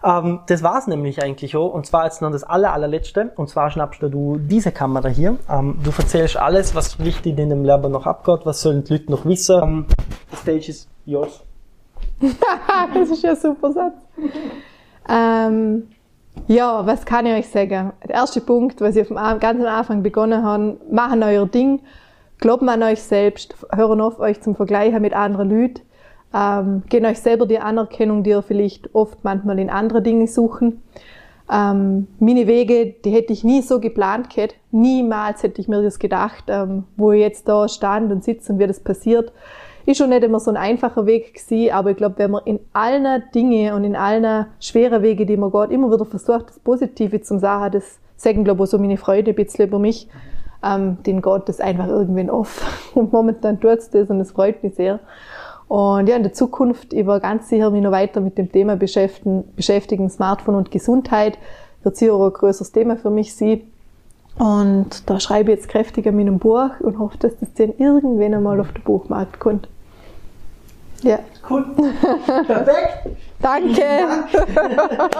ähm, 0.04 0.40
das 0.48 0.62
war's 0.64 0.88
nämlich 0.88 1.22
eigentlich 1.22 1.56
auch. 1.56 1.72
Und 1.72 1.86
zwar 1.86 2.06
jetzt 2.06 2.20
noch 2.20 2.32
das 2.32 2.42
aller, 2.42 2.72
allerletzte. 2.72 3.30
Und 3.36 3.48
zwar 3.48 3.70
schnappst 3.70 4.02
du 4.02 4.38
diese 4.38 4.72
Kamera 4.72 5.06
hier. 5.08 5.36
Ähm, 5.48 5.78
du 5.84 5.92
erzählst 5.96 6.36
alles, 6.36 6.74
was 6.74 6.98
wichtig 6.98 7.38
in 7.38 7.50
dem 7.50 7.64
Leben 7.64 7.92
noch 7.92 8.06
abgeht. 8.06 8.40
Was 8.44 8.62
sollen 8.62 8.82
die 8.82 8.94
Leute 8.94 9.12
noch 9.12 9.24
wissen? 9.24 9.62
Ähm, 9.62 9.86
the 10.30 10.36
stage 10.36 10.68
is 10.70 10.88
yours. 11.06 11.40
das 12.94 13.08
ist 13.08 13.22
ja 13.22 13.30
ein 13.30 13.36
super 13.36 13.70
Satz. 13.70 13.94
Ähm, 15.08 15.88
ja, 16.48 16.84
was 16.86 17.04
kann 17.04 17.26
ich 17.26 17.34
euch 17.34 17.48
sagen? 17.48 17.92
Der 18.02 18.16
erste 18.16 18.40
Punkt, 18.40 18.80
was 18.80 18.96
ich 18.96 19.08
am 19.10 19.38
ganz 19.38 19.60
am 19.60 19.66
Anfang 19.66 20.02
begonnen 20.02 20.42
habe, 20.42 20.76
machen 20.90 21.22
euer 21.22 21.46
Ding, 21.46 21.80
glauben 22.42 22.68
an 22.68 22.82
euch 22.82 23.00
selbst, 23.00 23.54
hören 23.74 24.00
auf 24.00 24.18
euch 24.18 24.42
zum 24.42 24.54
Vergleichen 24.54 25.00
mit 25.00 25.14
anderen 25.14 25.48
Leuten, 25.48 25.80
ähm, 26.34 26.82
gehen 26.88 27.06
euch 27.06 27.20
selber 27.20 27.46
die 27.46 27.60
Anerkennung, 27.60 28.24
die 28.24 28.30
ihr 28.30 28.42
vielleicht 28.42 28.94
oft 28.94 29.22
manchmal 29.22 29.58
in 29.58 29.70
andere 29.70 30.02
Dinge 30.02 30.26
suchen. 30.26 30.82
Ähm, 31.50 32.08
meine 32.18 32.46
Wege, 32.46 32.94
die 33.04 33.10
hätte 33.10 33.32
ich 33.32 33.44
nie 33.44 33.62
so 33.62 33.78
geplant 33.80 34.34
gehabt. 34.34 34.56
Niemals 34.72 35.42
hätte 35.42 35.60
ich 35.60 35.68
mir 35.68 35.82
das 35.82 35.98
gedacht, 35.98 36.44
ähm, 36.48 36.84
wo 36.96 37.12
ich 37.12 37.20
jetzt 37.20 37.48
da 37.48 37.68
stand 37.68 38.10
und 38.10 38.24
sitze 38.24 38.52
und 38.52 38.58
wie 38.58 38.66
das 38.66 38.80
passiert. 38.80 39.32
Ist 39.86 39.98
schon 39.98 40.10
nicht 40.10 40.24
immer 40.24 40.40
so 40.40 40.50
ein 40.50 40.56
einfacher 40.56 41.06
Weg 41.06 41.34
gewesen, 41.34 41.72
aber 41.72 41.90
ich 41.92 41.96
glaube, 41.96 42.18
wenn 42.18 42.32
man 42.32 42.42
in 42.44 42.60
allen 42.72 43.22
Dingen 43.34 43.74
und 43.74 43.84
in 43.84 43.94
allen 43.94 44.46
schweren 44.58 45.02
Wegen, 45.02 45.26
die 45.26 45.36
man 45.36 45.52
geht, 45.52 45.70
immer 45.70 45.92
wieder 45.92 46.06
versucht, 46.06 46.48
das 46.48 46.58
Positive 46.58 47.20
zu 47.20 47.38
sagen, 47.38 47.72
das 47.72 47.98
sagen, 48.16 48.44
glaube 48.44 48.64
ich, 48.64 48.70
so 48.70 48.78
meine 48.78 48.96
Freude 48.96 49.30
ein 49.30 49.36
bisschen 49.36 49.66
über 49.68 49.78
mich, 49.78 50.08
ähm, 50.62 50.98
den 51.04 51.22
geht 51.22 51.48
das 51.48 51.60
einfach 51.60 51.88
irgendwann 51.88 52.30
auf. 52.30 52.64
Und 52.94 53.12
momentan 53.12 53.60
tut's 53.60 53.90
das 53.90 54.10
und 54.10 54.20
es 54.20 54.32
freut 54.32 54.62
mich 54.62 54.74
sehr. 54.74 55.00
Und 55.68 56.08
ja, 56.08 56.16
in 56.16 56.22
der 56.22 56.34
Zukunft, 56.34 56.92
ich 56.92 57.06
war 57.06 57.18
ganz 57.20 57.48
sicher 57.48 57.70
mich 57.70 57.82
noch 57.82 57.92
weiter 57.92 58.20
mit 58.20 58.36
dem 58.36 58.52
Thema 58.52 58.76
beschäftigen, 58.76 59.44
beschäftigen 59.56 60.10
Smartphone 60.10 60.56
und 60.56 60.70
Gesundheit. 60.70 61.38
Wird 61.82 61.96
sicher 61.96 62.12
auch 62.14 62.26
ein 62.26 62.32
größeres 62.32 62.72
Thema 62.72 62.96
für 62.96 63.10
mich 63.10 63.34
sein. 63.34 63.62
Und 64.38 65.08
da 65.08 65.18
schreibe 65.18 65.52
ich 65.52 65.58
jetzt 65.58 65.68
kräftig 65.68 66.06
an 66.06 66.16
meinem 66.16 66.38
Buch 66.38 66.70
und 66.80 66.98
hoffe, 66.98 67.16
dass 67.18 67.38
das 67.38 67.54
dann 67.54 67.72
irgendwann 67.78 68.34
einmal 68.34 68.60
auf 68.60 68.72
den 68.72 68.82
Buchmarkt 68.82 69.40
kommt. 69.40 69.68
Ja, 71.02 71.18
Cool. 71.48 71.64
Perfekt. 72.46 73.16
danke. 73.40 73.82